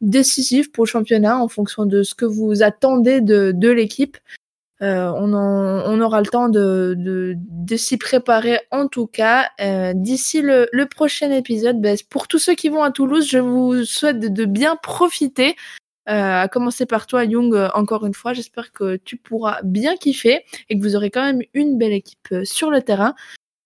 décisif 0.01 0.71
pour 0.71 0.85
le 0.85 0.89
championnat 0.89 1.37
en 1.37 1.47
fonction 1.47 1.85
de 1.85 2.03
ce 2.03 2.15
que 2.15 2.25
vous 2.25 2.63
attendez 2.63 3.21
de, 3.21 3.51
de 3.53 3.69
l'équipe. 3.69 4.17
Euh, 4.81 5.09
on, 5.15 5.33
on, 5.33 6.01
aura 6.01 6.19
le 6.19 6.27
temps 6.27 6.49
de, 6.49 6.95
de, 6.97 7.35
de 7.37 7.77
s'y 7.77 7.97
préparer 7.97 8.59
en 8.71 8.87
tout 8.87 9.07
cas. 9.07 9.49
Euh, 9.61 9.93
D'ici 9.95 10.41
le, 10.41 10.67
le, 10.73 10.85
prochain 10.85 11.31
épisode, 11.31 11.79
ben, 11.79 11.97
pour 12.09 12.27
tous 12.27 12.39
ceux 12.39 12.55
qui 12.55 12.67
vont 12.67 12.83
à 12.83 12.91
Toulouse, 12.91 13.25
je 13.29 13.37
vous 13.37 13.85
souhaite 13.85 14.19
de 14.19 14.45
bien 14.45 14.75
profiter. 14.75 15.55
Euh, 16.07 16.43
à 16.43 16.47
commencer 16.47 16.85
par 16.85 17.07
toi, 17.07 17.25
Young, 17.25 17.55
euh, 17.55 17.69
encore 17.73 18.05
une 18.05 18.13
fois. 18.13 18.33
J'espère 18.33 18.71
que 18.71 18.95
tu 18.97 19.17
pourras 19.17 19.61
bien 19.63 19.95
kiffer 19.97 20.43
et 20.69 20.77
que 20.77 20.83
vous 20.83 20.95
aurez 20.95 21.09
quand 21.09 21.23
même 21.23 21.41
une 21.53 21.77
belle 21.77 21.93
équipe 21.93 22.27
euh, 22.31 22.45
sur 22.45 22.69
le 22.69 22.81
terrain. 22.81 23.15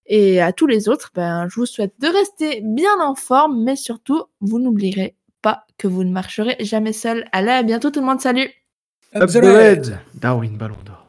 Et 0.06 0.40
à 0.40 0.52
tous 0.52 0.66
les 0.66 0.88
autres, 0.88 1.10
ben, 1.14 1.48
je 1.48 1.54
vous 1.56 1.66
souhaite 1.66 1.92
de 2.00 2.08
rester 2.08 2.62
bien 2.64 2.98
en 3.00 3.14
forme, 3.14 3.62
mais 3.62 3.76
surtout, 3.76 4.24
vous 4.40 4.58
n'oublierez 4.58 5.14
pas 5.42 5.66
que 5.78 5.86
vous 5.86 6.02
ne 6.02 6.10
marcherez 6.10 6.56
jamais 6.60 6.92
seul. 6.92 7.26
Allez, 7.32 7.50
à 7.50 7.62
bientôt 7.62 7.90
tout 7.90 8.00
le 8.00 8.06
monde, 8.06 8.20
salut 8.20 8.50
Up 9.14 9.30
the 9.30 9.92
Darwin 10.14 10.56
Ballon 10.56 10.76
d'Or. 10.84 10.99